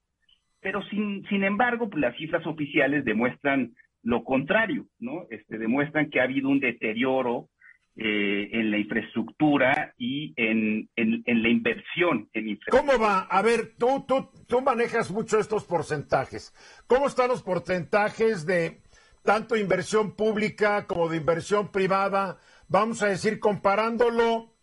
Pero 0.62 0.80
sin, 0.84 1.26
sin 1.28 1.44
embargo, 1.44 1.90
pues, 1.90 2.00
las 2.00 2.16
cifras 2.16 2.46
oficiales 2.46 3.04
demuestran 3.04 3.74
lo 4.02 4.24
contrario, 4.24 4.86
¿no? 4.98 5.26
Este, 5.28 5.58
demuestran 5.58 6.08
que 6.08 6.20
ha 6.20 6.24
habido 6.24 6.48
un 6.48 6.60
deterioro 6.60 7.48
eh, 7.96 8.48
en 8.52 8.70
la 8.70 8.78
infraestructura 8.78 9.92
y 9.98 10.32
en, 10.36 10.88
en, 10.96 11.22
en 11.26 11.42
la 11.42 11.48
inversión 11.48 12.28
en 12.32 12.48
infraestructura. 12.48 12.96
¿Cómo 12.96 13.04
va? 13.04 13.20
A 13.20 13.42
ver, 13.42 13.74
tú, 13.76 14.04
tú, 14.06 14.30
tú 14.46 14.62
manejas 14.62 15.10
mucho 15.10 15.38
estos 15.38 15.64
porcentajes. 15.64 16.54
¿Cómo 16.86 17.06
están 17.06 17.28
los 17.28 17.42
porcentajes 17.42 18.46
de 18.46 18.80
tanto 19.24 19.56
inversión 19.56 20.16
pública 20.16 20.86
como 20.86 21.08
de 21.08 21.18
inversión 21.18 21.70
privada? 21.70 22.38
Vamos 22.68 23.02
a 23.02 23.08
decir, 23.08 23.38
comparándolo 23.40 24.54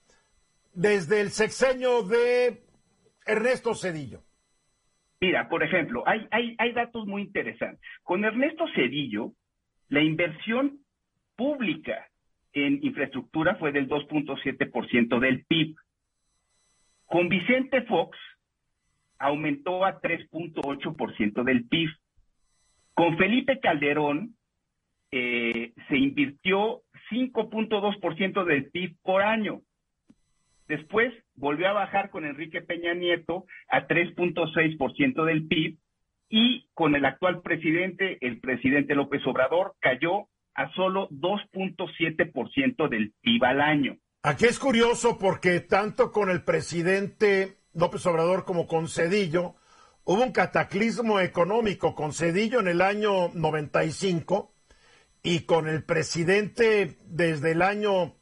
desde 0.74 1.22
el 1.22 1.30
sexenio 1.30 2.04
de 2.04 2.64
Ernesto 3.26 3.76
Cedillo. 3.76 4.24
Mira, 5.22 5.50
por 5.50 5.64
ejemplo, 5.64 6.04
hay, 6.06 6.72
datos 6.74 7.06
muy 7.06 7.24
interesantes. 7.24 7.82
Con 8.04 8.24
Ernesto 8.24 8.66
Cedillo, 8.74 9.34
la 9.90 10.02
inversión 10.02 10.80
pública 11.36 12.08
en 12.54 12.80
infraestructura 12.84 13.56
fue 13.56 13.72
del 13.72 13.90
2.7% 13.90 15.20
del 15.20 15.46
PIB. 15.46 15.76
Con 17.06 17.28
Vicente 17.28 17.82
Fox 17.84 18.18
aumentó 19.18 19.84
a 19.84 20.00
3.8% 20.00 21.44
del 21.44 21.68
PIB. 21.68 21.90
Con 22.94 23.18
Felipe 23.18 23.60
Calderón 23.60 24.36
eh, 25.12 25.74
se 25.90 25.98
invirtió 25.98 26.82
5.2% 27.10 28.46
del 28.46 28.70
PIB 28.70 28.96
por 29.02 29.22
año. 29.22 29.62
Después 30.68 31.14
volvió 31.40 31.70
a 31.70 31.74
bajar 31.74 32.10
con 32.10 32.26
Enrique 32.26 32.62
Peña 32.62 32.94
Nieto 32.94 33.46
a 33.70 33.88
3.6% 33.88 35.26
del 35.26 35.48
PIB 35.48 35.78
y 36.30 36.68
con 36.74 36.96
el 36.96 37.06
actual 37.06 37.42
presidente, 37.42 38.18
el 38.22 38.40
presidente 38.40 38.94
López 38.94 39.26
Obrador, 39.26 39.76
cayó 39.80 40.28
a 40.54 40.72
solo 40.74 41.10
2.7% 41.10 42.90
del 42.90 43.14
PIB 43.22 43.44
al 43.46 43.62
año. 43.62 43.98
Aquí 44.22 44.46
es 44.46 44.60
curioso 44.60 45.18
porque 45.18 45.62
tanto 45.62 46.12
con 46.12 46.30
el 46.30 46.44
presidente 46.44 47.58
López 47.74 48.06
Obrador 48.06 48.44
como 48.44 48.68
con 48.68 48.90
Cedillo 48.90 49.56
hubo 50.04 50.24
un 50.24 50.34
cataclismo 50.34 51.22
económico 51.22 51.96
con 51.96 52.12
Cedillo 52.12 52.60
en 52.60 52.68
el 52.68 52.82
año 52.82 53.30
95 53.34 54.54
y 55.24 55.42
con 55.42 55.70
el 55.70 55.84
presidente 55.84 56.98
desde 57.06 57.52
el 57.52 57.62
año 57.62 58.16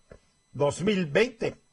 2020. 0.54 1.67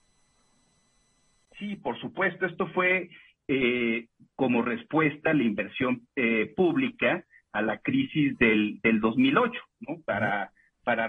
Sí, 1.65 1.77
por 1.77 1.99
supuesto, 1.99 2.47
esto 2.47 2.67
fue 2.75 3.09
eh, 3.49 4.07
como 4.37 4.63
respuesta 4.63 5.31
a 5.31 5.35
la 5.35 5.45
inversión 5.45 6.07
eh, 6.15 6.53
pública 6.55 7.25
a 7.53 7.63
la 7.63 7.79
crisis 7.79 8.37
del, 8.39 8.81
del 8.83 9.01
2008, 9.01 9.53
¿no? 9.81 9.97
Para, 10.05 10.53
para 10.83 11.09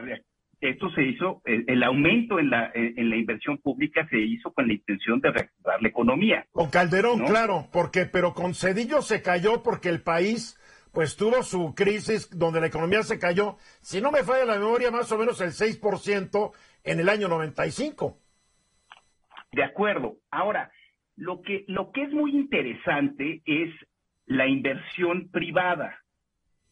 esto 0.62 0.90
se 0.92 1.04
hizo, 1.04 1.42
el, 1.44 1.66
el, 1.68 1.84
aumento 1.84 2.40
en 2.40 2.52
la, 2.52 2.72
en 2.74 3.10
la 3.10 3.18
inversión 3.18 3.58
pública 3.58 4.08
se 4.10 4.20
hizo 4.20 4.54
con 4.54 4.68
la 4.68 4.74
intención 4.74 5.20
de 5.20 5.32
reactivar 5.32 5.82
la 5.82 5.90
economía. 5.90 6.46
Con 6.52 6.70
Calderón, 6.70 7.20
¿no? 7.20 7.26
claro, 7.26 7.68
porque, 7.74 8.06
pero 8.06 8.34
con 8.34 8.54
Cedillo 8.54 9.02
se 9.02 9.22
cayó 9.22 9.64
porque 9.64 9.90
el 9.90 10.02
país 10.02 10.58
pues 10.92 11.18
tuvo 11.18 11.44
su 11.44 11.76
crisis 11.76 12.30
donde 12.32 12.62
la 12.62 12.68
economía 12.68 13.04
se 13.04 13.20
cayó, 13.20 13.58
si 13.82 14.00
no 14.00 14.12
me 14.12 14.24
falla 14.24 14.46
la 14.46 14.60
memoria, 14.60 14.92
más 14.92 15.12
o 15.12 15.18
menos 15.18 15.42
el 15.42 15.52
6% 15.52 16.52
en 16.86 17.00
el 17.00 17.10
año 17.10 17.28
95. 17.28 18.18
De 19.56 19.64
acuerdo. 19.64 20.18
Ahora, 20.32 20.70
lo 21.16 21.42
que, 21.42 21.64
lo 21.70 21.94
que 21.94 22.04
es 22.04 22.12
muy 22.12 22.32
interesante 22.32 23.42
es 23.46 23.74
la 24.26 24.48
inversión 24.48 25.30
privada, 25.32 25.98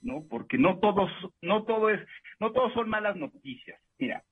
¿no? 0.02 0.26
Porque 0.30 0.58
no 0.58 0.80
todos, 0.80 1.10
no 1.42 1.64
todo 1.64 1.90
es, 1.90 2.02
no 2.42 2.52
todos 2.52 2.74
son 2.74 2.90
malas 2.90 3.16
noticias. 3.16 3.80
Mira, 3.98 4.24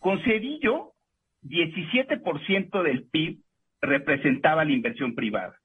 con 0.00 0.22
Cedillo, 0.22 0.92
17% 1.44 2.82
del 2.82 3.04
PIB 3.04 3.40
representaba 3.80 4.66
la 4.66 4.72
inversión 4.72 5.14
privada. 5.14 5.58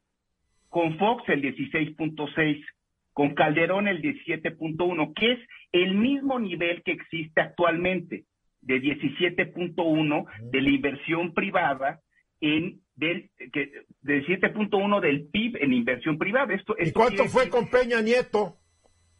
Con 0.70 0.98
Fox 0.98 1.28
el 1.28 1.42
16.6, 1.42 2.66
con 3.12 3.34
Calderón 3.34 3.90
el 3.90 4.02
17.1, 4.02 5.14
que 5.14 5.34
es 5.34 5.40
el 5.74 5.96
mismo 5.96 6.40
nivel 6.40 6.84
que 6.84 6.94
existe 6.94 7.42
actualmente 7.42 8.24
de 8.68 8.82
17.1 8.82 10.26
de 10.52 10.62
la 10.62 10.70
inversión 10.70 11.34
privada 11.34 12.02
en 12.42 12.82
del 12.96 13.32
que 13.54 13.72
de 14.02 14.26
7.1 14.26 15.00
del 15.00 15.28
PIB 15.28 15.58
en 15.62 15.74
inversión 15.74 16.18
privada. 16.18 16.54
Esto, 16.54 16.76
¿Y 16.80 16.92
cuánto 16.92 17.26
fue 17.26 17.50
con 17.50 17.70
Peña 17.70 18.02
Nieto? 18.02 18.58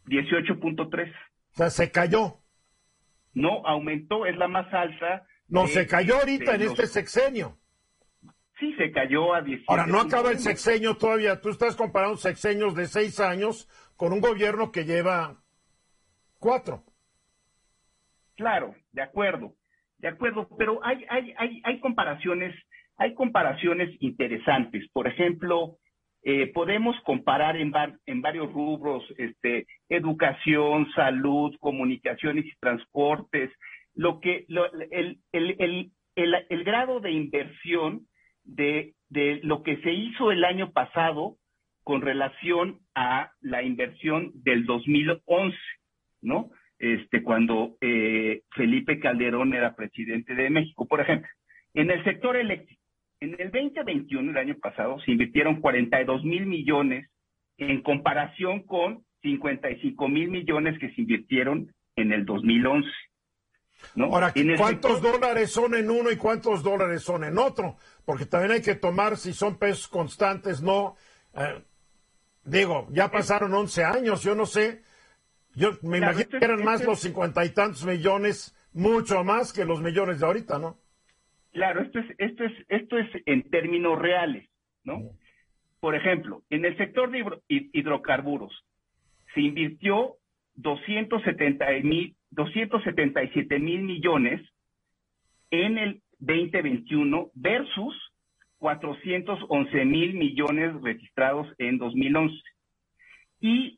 18.3. 0.06 1.10
O 1.10 1.56
sea, 1.56 1.70
se 1.70 1.90
cayó. 1.90 2.40
No, 3.34 3.66
aumentó, 3.66 4.26
es 4.26 4.36
la 4.36 4.48
más 4.48 4.72
alta. 4.72 5.26
No, 5.48 5.62
de, 5.62 5.68
se 5.68 5.86
cayó 5.86 6.16
ahorita 6.16 6.54
en 6.54 6.64
los... 6.64 6.72
este 6.72 6.86
sexenio. 6.86 7.58
Sí, 8.58 8.74
se 8.74 8.90
cayó 8.90 9.34
a 9.34 9.40
17. 9.40 9.66
Ahora, 9.68 9.86
no 9.86 10.00
acaba 10.00 10.30
el 10.30 10.38
sexenio 10.38 10.96
todavía. 10.96 11.40
Tú 11.40 11.50
estás 11.50 11.76
comparando 11.76 12.16
sexenios 12.16 12.74
de 12.74 12.86
seis 12.86 13.20
años 13.20 13.68
con 13.96 14.12
un 14.12 14.20
gobierno 14.20 14.72
que 14.72 14.84
lleva 14.84 15.40
cuatro. 16.38 16.84
Claro, 18.38 18.76
de 18.92 19.02
acuerdo, 19.02 19.54
de 19.98 20.06
acuerdo, 20.06 20.48
pero 20.56 20.78
hay, 20.84 21.04
hay, 21.10 21.34
hay, 21.36 21.60
hay 21.64 21.80
comparaciones, 21.80 22.54
hay 22.96 23.12
comparaciones 23.14 23.90
interesantes. 23.98 24.88
Por 24.92 25.08
ejemplo, 25.08 25.78
eh, 26.22 26.46
podemos 26.54 26.94
comparar 27.04 27.56
en, 27.56 27.72
en 28.06 28.22
varios 28.22 28.52
rubros, 28.52 29.02
este, 29.18 29.66
educación, 29.88 30.88
salud, 30.94 31.56
comunicaciones 31.58 32.46
y 32.46 32.56
transportes, 32.60 33.50
lo 33.94 34.20
que, 34.20 34.44
lo, 34.46 34.72
el, 34.72 35.18
el, 35.32 35.56
el, 35.58 35.90
el, 36.14 36.46
el 36.48 36.64
grado 36.64 37.00
de 37.00 37.10
inversión 37.10 38.06
de, 38.44 38.94
de 39.08 39.40
lo 39.42 39.64
que 39.64 39.78
se 39.78 39.90
hizo 39.90 40.30
el 40.30 40.44
año 40.44 40.70
pasado 40.70 41.38
con 41.82 42.02
relación 42.02 42.78
a 42.94 43.32
la 43.40 43.64
inversión 43.64 44.30
del 44.44 44.64
2011, 44.64 45.56
¿no? 46.22 46.50
Este, 46.78 47.22
cuando 47.22 47.76
eh, 47.80 48.42
Felipe 48.54 49.00
Calderón 49.00 49.52
era 49.52 49.74
presidente 49.74 50.34
de 50.34 50.50
México. 50.50 50.86
Por 50.86 51.00
ejemplo, 51.00 51.28
en 51.74 51.90
el 51.90 52.04
sector 52.04 52.36
eléctrico, 52.36 52.80
en 53.20 53.34
el 53.40 53.50
2021, 53.50 54.30
el 54.30 54.36
año 54.36 54.56
pasado, 54.60 55.00
se 55.00 55.10
invirtieron 55.10 55.60
42 55.60 56.24
mil 56.24 56.46
millones 56.46 57.10
en 57.56 57.82
comparación 57.82 58.62
con 58.62 59.04
55 59.22 60.08
mil 60.08 60.30
millones 60.30 60.78
que 60.78 60.90
se 60.94 61.00
invirtieron 61.00 61.72
en 61.96 62.12
el 62.12 62.24
2011. 62.24 62.88
¿no? 63.96 64.06
Ahora, 64.06 64.32
¿cuántos 64.56 64.98
sector... 64.98 65.12
dólares 65.12 65.50
son 65.50 65.74
en 65.74 65.90
uno 65.90 66.10
y 66.12 66.16
cuántos 66.16 66.62
dólares 66.62 67.02
son 67.02 67.24
en 67.24 67.38
otro? 67.38 67.76
Porque 68.04 68.26
también 68.26 68.52
hay 68.52 68.62
que 68.62 68.76
tomar 68.76 69.16
si 69.16 69.32
son 69.32 69.58
pesos 69.58 69.88
constantes, 69.88 70.62
no. 70.62 70.96
Eh, 71.34 71.60
digo, 72.44 72.86
ya 72.90 73.10
pasaron 73.10 73.52
11 73.52 73.84
años, 73.84 74.22
yo 74.22 74.36
no 74.36 74.46
sé 74.46 74.82
Yo 75.54 75.72
me 75.82 75.98
imagino 75.98 76.28
que 76.38 76.44
eran 76.44 76.64
más 76.64 76.84
los 76.84 77.00
cincuenta 77.00 77.44
y 77.44 77.50
tantos 77.50 77.84
millones, 77.84 78.54
mucho 78.72 79.24
más 79.24 79.52
que 79.52 79.64
los 79.64 79.80
millones 79.82 80.20
de 80.20 80.26
ahorita, 80.26 80.58
¿no? 80.58 80.78
Claro, 81.52 81.82
esto 81.82 81.98
es, 81.98 82.06
esto 82.18 82.44
es, 82.44 82.52
esto 82.68 82.98
es 82.98 83.08
en 83.26 83.48
términos 83.50 83.98
reales, 83.98 84.48
¿no? 84.84 85.10
Por 85.80 85.94
ejemplo, 85.94 86.42
en 86.50 86.64
el 86.64 86.76
sector 86.76 87.10
de 87.10 87.24
hidrocarburos 87.48 88.52
se 89.34 89.40
invirtió 89.40 90.16
270 90.56 91.66
mil, 91.84 92.16
277 92.30 93.58
mil 93.58 93.82
millones 93.82 94.40
en 95.50 95.78
el 95.78 96.02
2021 96.18 97.30
versus 97.34 97.96
411 98.58 99.84
mil 99.84 100.14
millones 100.14 100.80
registrados 100.82 101.46
en 101.58 101.78
2011. 101.78 102.34
Y 103.40 103.77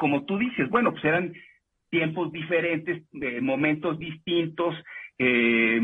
como 0.00 0.24
tú 0.24 0.38
dices, 0.38 0.66
bueno, 0.70 0.92
pues 0.92 1.04
eran 1.04 1.34
tiempos 1.90 2.32
diferentes, 2.32 3.02
eh, 3.20 3.40
momentos 3.42 3.98
distintos, 3.98 4.74
eh, 5.18 5.78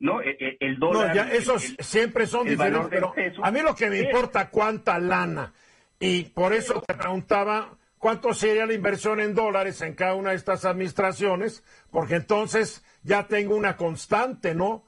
¿no? 0.00 0.20
E, 0.20 0.30
e, 0.30 0.56
el 0.58 0.80
dólar. 0.80 1.08
No, 1.08 1.14
ya 1.14 1.30
esos 1.30 1.76
siempre 1.78 2.26
son 2.26 2.48
diferentes, 2.48 2.88
pero 2.90 3.14
a 3.44 3.50
mí 3.52 3.60
lo 3.62 3.76
que 3.76 3.88
me 3.88 4.00
importa 4.00 4.50
cuánta 4.50 4.98
lana. 4.98 5.52
Y 6.00 6.24
por 6.24 6.52
eso 6.52 6.82
te 6.82 6.94
preguntaba 6.94 7.78
cuánto 7.98 8.34
sería 8.34 8.66
la 8.66 8.74
inversión 8.74 9.20
en 9.20 9.36
dólares 9.36 9.80
en 9.82 9.94
cada 9.94 10.16
una 10.16 10.30
de 10.30 10.36
estas 10.36 10.64
administraciones, 10.64 11.62
porque 11.92 12.16
entonces 12.16 12.84
ya 13.04 13.28
tengo 13.28 13.54
una 13.54 13.76
constante, 13.76 14.56
¿no? 14.56 14.82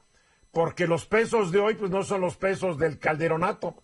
Porque 0.51 0.85
los 0.85 1.05
pesos 1.05 1.53
de 1.53 1.59
hoy, 1.59 1.75
pues 1.75 1.91
no 1.91 2.03
son 2.03 2.19
los 2.19 2.35
pesos 2.35 2.77
del 2.77 2.99
calderonato. 2.99 3.75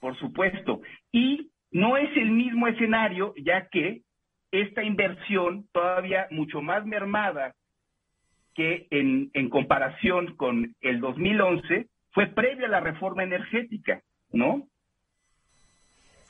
Por 0.00 0.18
supuesto. 0.18 0.80
Y 1.12 1.49
no 1.70 1.96
es 1.96 2.14
el 2.16 2.30
mismo 2.30 2.68
escenario, 2.68 3.34
ya 3.36 3.68
que 3.68 4.02
esta 4.50 4.82
inversión 4.82 5.68
todavía 5.72 6.26
mucho 6.30 6.60
más 6.60 6.84
mermada 6.84 7.54
que 8.54 8.88
en, 8.90 9.30
en 9.34 9.48
comparación 9.48 10.34
con 10.36 10.74
el 10.80 11.00
2011 11.00 11.88
fue 12.12 12.26
previa 12.26 12.66
a 12.66 12.70
la 12.70 12.80
reforma 12.80 13.22
energética, 13.22 14.02
¿no? 14.32 14.66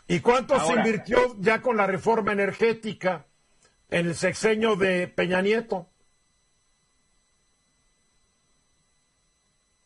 ¿Y 0.07 0.21
cuánto 0.21 0.59
se 0.59 0.75
invirtió 0.75 1.19
ya 1.39 1.63
con 1.63 1.77
la 1.77 1.87
reforma 1.87 2.33
energética 2.33 3.27
en 3.89 4.07
el 4.07 4.15
sexenio 4.15 4.77
de 4.77 5.07
Peña 5.09 5.41
Nieto? 5.41 5.87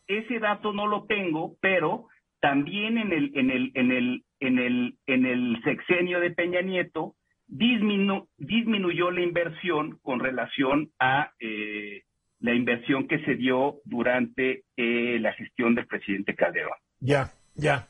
Ese 0.07 0.39
dato 0.39 0.73
no 0.73 0.87
lo 0.87 1.05
tengo, 1.05 1.55
pero 1.61 2.07
también 2.39 2.97
en 2.97 3.13
el, 3.13 3.37
en 3.37 3.51
el, 3.51 3.71
en 3.75 3.91
el, 3.91 4.24
en 4.39 4.59
el, 4.59 4.97
en 5.07 5.25
el 5.25 5.61
sexenio 5.63 6.19
de 6.19 6.31
Peña 6.31 6.61
Nieto 6.61 7.15
disminuyó 7.47 9.11
la 9.11 9.21
inversión 9.21 9.99
con 10.01 10.19
relación 10.19 10.91
a 10.99 11.31
eh, 11.39 12.03
la 12.39 12.53
inversión 12.53 13.07
que 13.07 13.23
se 13.23 13.35
dio 13.35 13.81
durante 13.85 14.63
eh, 14.75 15.19
la 15.19 15.33
gestión 15.33 15.75
del 15.75 15.87
presidente 15.87 16.35
Calderón. 16.35 16.77
Ya, 16.99 17.31
ya. 17.55 17.87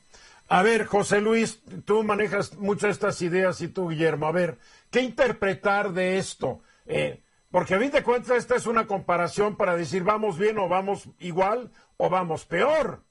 A 0.47 0.61
ver, 0.61 0.85
José 0.85 1.21
Luis, 1.21 1.63
tú 1.85 2.03
manejas 2.03 2.57
muchas 2.57 2.91
estas 2.91 3.21
ideas 3.21 3.61
y 3.61 3.67
tú, 3.67 3.89
Guillermo, 3.89 4.27
a 4.27 4.31
ver, 4.31 4.57
¿qué 4.91 5.01
interpretar 5.01 5.91
de 5.93 6.17
esto? 6.17 6.61
Eh, 6.85 7.21
porque 7.49 7.73
a 7.73 7.79
fin 7.79 7.91
de 7.91 8.03
cuentas 8.03 8.37
esta 8.37 8.55
es 8.55 8.67
una 8.67 8.85
comparación 8.85 9.55
para 9.55 9.75
decir 9.75 10.03
vamos 10.03 10.37
bien 10.37 10.57
o 10.59 10.67
vamos 10.67 11.09
igual 11.19 11.71
o 11.97 12.09
vamos 12.09 12.45
peor. 12.45 13.03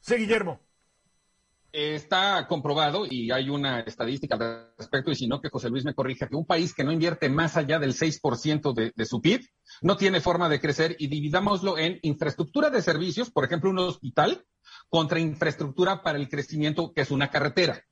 Sí, 0.00 0.14
Guillermo 0.14 0.60
está 1.76 2.46
comprobado 2.48 3.04
y 3.04 3.30
hay 3.30 3.50
una 3.50 3.80
estadística 3.80 4.36
al 4.36 4.72
respecto, 4.78 5.10
y 5.10 5.14
si 5.14 5.26
no, 5.26 5.42
que 5.42 5.50
José 5.50 5.68
Luis 5.68 5.84
me 5.84 5.94
corrija, 5.94 6.26
que 6.26 6.34
un 6.34 6.46
país 6.46 6.74
que 6.74 6.84
no 6.84 6.92
invierte 6.92 7.28
más 7.28 7.56
allá 7.58 7.78
del 7.78 7.92
6% 7.92 8.72
de, 8.72 8.92
de 8.96 9.04
su 9.04 9.20
PIB 9.20 9.42
no 9.82 9.98
tiene 9.98 10.22
forma 10.22 10.48
de 10.48 10.58
crecer 10.58 10.96
y 10.98 11.08
dividámoslo 11.08 11.76
en 11.76 11.98
infraestructura 12.02 12.70
de 12.70 12.80
servicios, 12.80 13.30
por 13.30 13.44
ejemplo, 13.44 13.68
un 13.68 13.78
hospital, 13.78 14.46
contra 14.88 15.20
infraestructura 15.20 16.02
para 16.02 16.18
el 16.18 16.28
crecimiento, 16.28 16.92
que 16.92 17.02
es 17.02 17.10
una 17.10 17.30
carretera. 17.30 17.82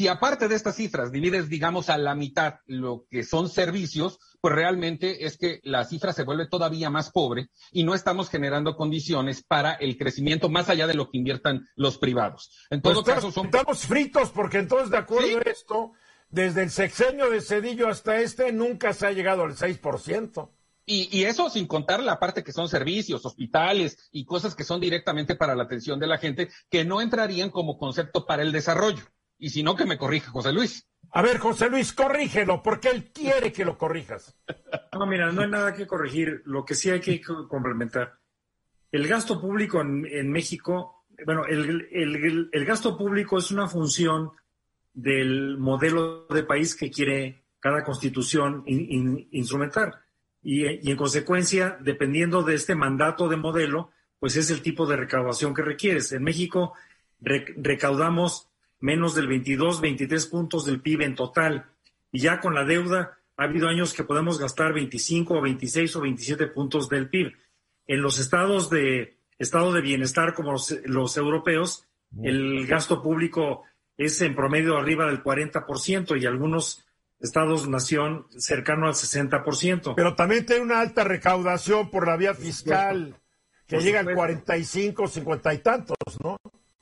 Si 0.00 0.08
aparte 0.08 0.48
de 0.48 0.54
estas 0.54 0.76
cifras 0.76 1.12
divides, 1.12 1.50
digamos, 1.50 1.90
a 1.90 1.98
la 1.98 2.14
mitad 2.14 2.60
lo 2.64 3.04
que 3.10 3.22
son 3.22 3.50
servicios, 3.50 4.18
pues 4.40 4.54
realmente 4.54 5.26
es 5.26 5.36
que 5.36 5.60
la 5.62 5.84
cifra 5.84 6.14
se 6.14 6.22
vuelve 6.22 6.48
todavía 6.48 6.88
más 6.88 7.10
pobre 7.10 7.50
y 7.70 7.84
no 7.84 7.94
estamos 7.94 8.30
generando 8.30 8.76
condiciones 8.76 9.42
para 9.42 9.74
el 9.74 9.98
crecimiento 9.98 10.48
más 10.48 10.70
allá 10.70 10.86
de 10.86 10.94
lo 10.94 11.10
que 11.10 11.18
inviertan 11.18 11.68
los 11.76 11.98
privados. 11.98 12.50
En 12.70 12.80
todo 12.80 13.04
pues 13.04 13.14
caso, 13.14 13.30
son... 13.30 13.44
Estamos 13.44 13.84
fritos 13.84 14.30
porque 14.30 14.56
entonces, 14.56 14.88
de 14.88 14.96
acuerdo 14.96 15.36
a 15.36 15.42
esto, 15.42 15.92
desde 16.30 16.62
el 16.62 16.70
sexenio 16.70 17.28
de 17.28 17.42
Cedillo 17.42 17.86
hasta 17.86 18.20
este, 18.20 18.52
nunca 18.52 18.94
se 18.94 19.06
ha 19.06 19.12
llegado 19.12 19.42
al 19.42 19.54
6%. 19.54 20.50
Y, 20.86 21.14
y, 21.14 21.24
eso 21.24 21.50
sin 21.50 21.66
contar 21.66 22.02
la 22.02 22.18
parte 22.18 22.42
que 22.42 22.54
son 22.54 22.70
servicios, 22.70 23.26
hospitales 23.26 24.08
y 24.12 24.24
cosas 24.24 24.54
que 24.54 24.64
son 24.64 24.80
directamente 24.80 25.34
para 25.34 25.54
la 25.54 25.64
atención 25.64 26.00
de 26.00 26.06
la 26.06 26.16
gente, 26.16 26.48
que 26.70 26.86
no 26.86 27.02
entrarían 27.02 27.50
como 27.50 27.76
concepto 27.76 28.24
para 28.24 28.40
el 28.40 28.50
desarrollo 28.50 29.04
y 29.40 29.50
si 29.50 29.62
no, 29.62 29.74
que 29.74 29.86
me 29.86 29.98
corrija 29.98 30.30
José 30.30 30.52
Luis. 30.52 30.86
A 31.12 31.22
ver, 31.22 31.38
José 31.38 31.68
Luis, 31.68 31.92
corrígelo, 31.92 32.62
porque 32.62 32.88
él 32.90 33.10
quiere 33.12 33.52
que 33.52 33.64
lo 33.64 33.76
corrijas. 33.76 34.36
No, 34.92 35.06
mira, 35.06 35.32
no 35.32 35.42
hay 35.42 35.48
nada 35.48 35.74
que 35.74 35.86
corregir. 35.86 36.42
Lo 36.44 36.64
que 36.64 36.74
sí 36.74 36.90
hay 36.90 37.00
que 37.00 37.20
complementar. 37.20 38.18
El 38.92 39.08
gasto 39.08 39.40
público 39.40 39.80
en, 39.80 40.30
México, 40.30 41.06
bueno, 41.24 41.44
el, 41.46 42.64
gasto 42.64 42.96
público 42.96 43.38
es 43.38 43.50
una 43.50 43.66
función 43.66 44.30
del 44.92 45.58
modelo 45.58 46.26
de 46.26 46.42
país 46.42 46.76
que 46.76 46.90
quiere 46.90 47.44
cada 47.58 47.82
constitución 47.82 48.62
instrumentar. 48.66 50.02
Y, 50.42 50.90
en 50.90 50.96
consecuencia, 50.96 51.78
dependiendo 51.80 52.42
de 52.42 52.54
este 52.54 52.74
mandato 52.74 53.28
de 53.28 53.36
modelo, 53.36 53.90
pues 54.18 54.36
es 54.36 54.50
el 54.50 54.60
tipo 54.60 54.86
de 54.86 54.96
recaudación 54.96 55.54
que 55.54 55.62
requieres. 55.62 56.12
En 56.12 56.22
México 56.22 56.74
recaudamos 57.20 58.49
menos 58.80 59.14
del 59.14 59.28
22, 59.28 59.80
23 59.80 60.26
puntos 60.26 60.64
del 60.64 60.80
PIB 60.80 61.02
en 61.02 61.14
total. 61.14 61.66
Y 62.12 62.20
ya 62.20 62.40
con 62.40 62.54
la 62.54 62.64
deuda 62.64 63.18
ha 63.36 63.44
habido 63.44 63.68
años 63.68 63.94
que 63.94 64.04
podemos 64.04 64.38
gastar 64.38 64.72
25 64.72 65.34
o 65.34 65.40
26 65.40 65.96
o 65.96 66.00
27 66.00 66.46
puntos 66.48 66.88
del 66.88 67.08
PIB. 67.08 67.32
En 67.86 68.02
los 68.02 68.18
estados 68.18 68.70
de 68.70 69.16
estado 69.38 69.72
de 69.72 69.80
bienestar 69.80 70.34
como 70.34 70.56
los, 70.84 71.16
europeos, 71.16 71.86
el 72.22 72.66
gasto 72.66 73.02
público 73.02 73.64
es 73.96 74.20
en 74.20 74.34
promedio 74.34 74.76
arriba 74.76 75.06
del 75.06 75.22
40% 75.22 76.20
y 76.20 76.26
algunos 76.26 76.84
estados 77.20 77.68
nación 77.68 78.26
cercano 78.36 78.86
al 78.86 78.94
60%. 78.94 79.94
Pero 79.94 80.14
también 80.14 80.46
tiene 80.46 80.62
una 80.62 80.80
alta 80.80 81.04
recaudación 81.04 81.90
por 81.90 82.06
la 82.06 82.16
vía 82.16 82.34
fiscal 82.34 83.14
que 83.66 83.78
llega 83.80 84.00
al 84.00 84.12
45, 84.14 85.06
50 85.06 85.54
y 85.54 85.58
tantos, 85.58 85.96
¿no? 86.22 86.36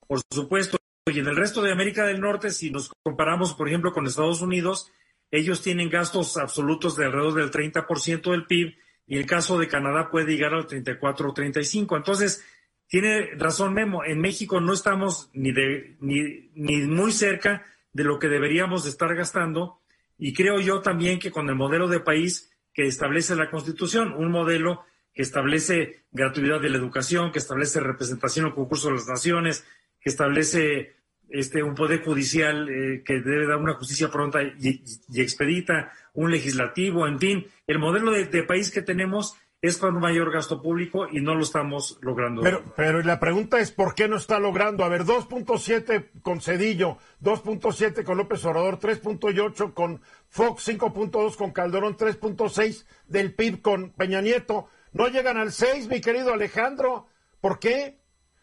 Por 0.07 0.21
supuesto, 0.31 0.79
y 1.11 1.19
en 1.19 1.27
el 1.27 1.37
resto 1.37 1.63
de 1.63 1.73
América 1.73 2.05
del 2.05 2.21
Norte, 2.21 2.51
si 2.51 2.71
nos 2.71 2.91
comparamos, 3.03 3.55
por 3.55 3.69
ejemplo, 3.69 3.93
con 3.93 4.07
Estados 4.07 4.43
Unidos, 4.43 4.91
ellos 5.31 5.63
tienen 5.63 5.91
gastos 5.91 6.37
absolutos 6.37 6.97
de 6.97 7.07
alrededor 7.07 7.35
del 7.35 7.51
30% 7.51 8.31
del 8.31 8.47
PIB 8.47 8.77
y 9.07 9.17
el 9.17 9.27
caso 9.27 9.59
de 9.59 9.69
Canadá 9.69 10.11
puede 10.11 10.33
llegar 10.33 10.55
al 10.55 10.67
34 10.67 11.29
o 11.29 11.33
35. 11.33 11.97
Entonces, 11.97 12.45
tiene 12.87 13.35
razón 13.37 13.75
Memo, 13.75 14.05
en 14.05 14.21
México 14.21 14.61
no 14.61 14.73
estamos 14.73 15.31
ni, 15.35 15.53
de, 15.53 15.97
ni, 16.01 16.51
ni 16.55 16.79
muy 16.87 17.13
cerca 17.13 17.67
de 17.93 18.05
lo 18.05 18.19
que 18.19 18.29
deberíamos 18.29 18.87
estar 18.87 19.15
gastando 19.15 19.81
y 20.17 20.33
creo 20.33 20.59
yo 20.61 20.81
también 20.81 21.19
que 21.19 21.31
con 21.31 21.49
el 21.49 21.55
modelo 21.55 21.89
de 21.89 22.01
país 22.01 22.51
que 22.73 22.87
establece 22.87 23.37
la 23.37 23.51
Constitución, 23.51 24.13
un 24.13 24.31
modelo 24.31 24.85
que 25.13 25.23
establece 25.23 26.05
gratuidad 26.11 26.61
de 26.61 26.71
la 26.71 26.79
educación, 26.79 27.33
que 27.33 27.39
establece 27.39 27.81
representación 27.81 28.47
o 28.47 28.55
concurso 28.55 28.89
de 28.89 28.95
las 28.95 29.09
naciones, 29.09 29.67
que 30.01 30.11
establece 30.11 30.97
este, 31.31 31.63
un 31.63 31.75
poder 31.75 32.03
judicial 32.03 32.69
eh, 32.69 33.03
que 33.05 33.21
debe 33.21 33.47
dar 33.47 33.59
una 33.59 33.75
justicia 33.75 34.11
pronta 34.11 34.43
y, 34.43 34.83
expedita, 35.15 35.93
un 36.15 36.31
legislativo, 36.31 37.07
en 37.07 37.19
fin, 37.19 37.47
el 37.67 37.79
modelo 37.79 38.11
de, 38.13 38.43
país 38.43 38.71
que 38.71 38.83
tenemos 38.83 39.37
es 39.61 39.83
un 39.83 39.99
mayor 39.99 40.33
gasto 40.33 40.63
público 40.63 41.09
y 41.11 41.21
no 41.21 41.35
lo 41.35 41.43
estamos 41.43 41.99
logrando. 42.01 42.43
Pero, 42.43 42.63
pero 42.77 43.03
la 43.03 43.19
pregunta 43.19 43.59
es, 43.59 43.73
¿por 43.73 43.95
qué 43.95 44.09
no 44.09 44.17
está 44.17 44.39
logrando? 44.39 44.85
A 44.85 44.89
ver, 44.89 45.03
2.7 45.03 46.23
con 46.23 46.41
Cedillo, 46.41 46.99
2.7 47.23 48.05
con 48.05 48.19
López 48.19 48.45
Obrador, 48.45 48.79
3.8 48.79 49.75
con 49.75 50.01
Fox, 50.29 50.69
5.2 50.69 51.37
con 51.37 51.51
Calderón, 51.51 51.97
3.6 51.97 52.87
del 53.09 53.35
PIB 53.35 53.61
con 53.61 53.91
Peña 53.91 54.21
Nieto. 54.21 54.69
No 54.93 55.09
llegan 55.09 55.37
al 55.37 55.53
6, 55.53 55.89
mi 55.89 56.01
querido 56.01 56.33
Alejandro. 56.33 57.09
¿Por 57.41 57.59
qué? 57.59 57.99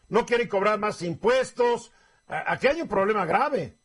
¿No 0.09 0.25
quieren 0.25 0.47
cobrar 0.47 0.79
más 0.79 1.01
impuestos? 1.01 1.91
Aquí 2.27 2.67
hay 2.67 2.81
un 2.81 2.87
problema 2.87 3.25
grave. 3.25 3.75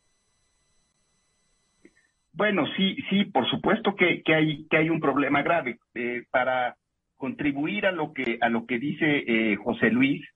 Bueno, 2.32 2.66
sí, 2.76 2.96
sí, 3.10 3.24
por 3.24 3.48
supuesto 3.50 3.94
que, 3.94 4.22
hay, 4.34 4.66
que 4.68 4.76
hay 4.76 4.88
un 4.88 5.00
problema 5.00 5.42
grave. 5.42 5.78
Eh, 5.94 6.24
para 6.30 6.76
contribuir 7.16 7.86
a 7.86 7.92
lo 7.92 8.12
que, 8.14 8.38
a 8.40 8.48
lo 8.48 8.66
que 8.66 8.78
dice 8.78 9.24
eh, 9.26 9.56
José 9.56 9.90
Luis, 9.90 10.26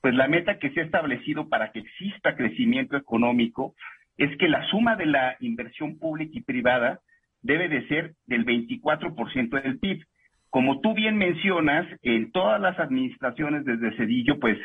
pues 0.00 0.14
la 0.14 0.28
meta 0.28 0.58
que 0.58 0.70
se 0.70 0.80
ha 0.80 0.84
establecido 0.84 1.48
para 1.48 1.72
que 1.72 1.80
exista 1.80 2.36
crecimiento 2.36 2.96
económico 2.96 3.74
es 4.16 4.36
que 4.38 4.48
la 4.48 4.64
suma 4.68 4.94
de 4.96 5.06
la 5.06 5.36
inversión 5.40 5.98
pública 5.98 6.32
y 6.34 6.42
privada 6.42 7.00
debe 7.42 7.68
de 7.68 7.86
ser 7.88 8.14
del 8.26 8.44
24% 8.44 9.62
del 9.62 9.78
PIB. 9.78 10.04
Como 10.50 10.80
tú 10.80 10.94
bien 10.94 11.16
mencionas, 11.16 11.86
en 12.02 12.30
todas 12.32 12.60
las 12.60 12.78
administraciones 12.78 13.64
desde 13.64 13.96
Cedillo, 13.96 14.38
pues 14.38 14.58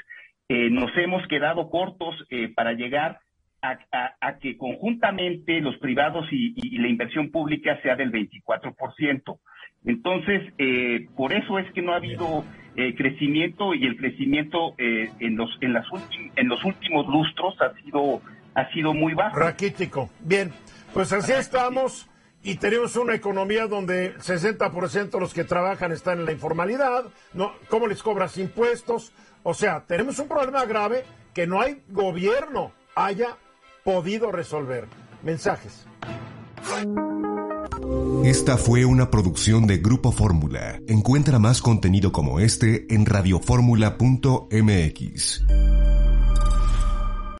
eh, 0.53 0.69
nos 0.69 0.95
hemos 0.97 1.27
quedado 1.27 1.67
cortos 1.71 2.15
eh, 2.29 2.47
para 2.53 2.73
llegar 2.73 3.19
a, 3.63 4.37
que 4.39 4.55
conjuntamente 4.55 5.61
los 5.61 5.77
privados 5.77 6.27
y, 6.31 6.77
la 6.77 6.89
inversión 6.89 7.31
pública 7.31 7.81
sea 7.81 7.95
del 7.95 8.11
24%. 8.11 9.39
Entonces, 9.85 10.53
eh, 10.59 11.07
por 11.15 11.33
eso 11.33 11.57
es 11.57 11.71
que 11.71 11.81
no 11.81 11.93
ha 11.93 11.95
habido 11.95 12.45
crecimiento 12.75 13.73
y 13.73 13.85
el 13.85 13.97
crecimiento 13.97 14.73
en 14.77 15.37
los 15.37 15.49
en 15.61 15.73
las 15.73 15.85
en 16.35 16.47
los 16.47 16.63
últimos 16.65 17.07
lustros 17.07 17.55
ha 17.61 17.71
sido 17.83 18.21
ha 18.55 18.69
sido 18.73 18.93
muy 18.93 19.13
bajo. 19.13 19.37
Raquítico. 19.37 20.09
Bien, 20.19 20.51
pues 20.93 21.13
así 21.13 21.31
estamos 21.31 22.09
y 22.43 22.55
tenemos 22.55 22.95
una 22.97 23.15
economía 23.15 23.67
donde 23.67 24.07
el 24.07 24.17
60% 24.17 25.11
de 25.11 25.19
los 25.19 25.33
que 25.33 25.45
trabajan 25.45 25.93
están 25.93 26.19
en 26.19 26.25
la 26.25 26.33
informalidad, 26.33 27.05
¿no? 27.33 27.53
¿Cómo 27.69 27.87
les 27.87 28.03
cobras 28.03 28.37
impuestos? 28.37 29.13
O 29.43 29.53
sea, 29.53 29.85
tenemos 29.85 30.17
un 30.19 30.27
problema 30.27 30.65
grave 30.65 31.05
que 31.33 31.47
no 31.47 31.61
hay 31.61 31.81
gobierno 31.89 32.73
haya 32.95 33.37
podido 33.83 34.31
resolver. 34.31 34.87
Mensajes. 35.21 35.85
Esta 38.23 38.57
fue 38.57 38.85
una 38.85 39.11
producción 39.11 39.67
de 39.67 39.77
Grupo 39.77 40.13
Fórmula. 40.13 40.79
Encuentra 40.87 41.39
más 41.39 41.61
contenido 41.61 42.13
como 42.13 42.39
este 42.39 42.93
en 42.93 43.05
radioformula.mx. 43.05 45.43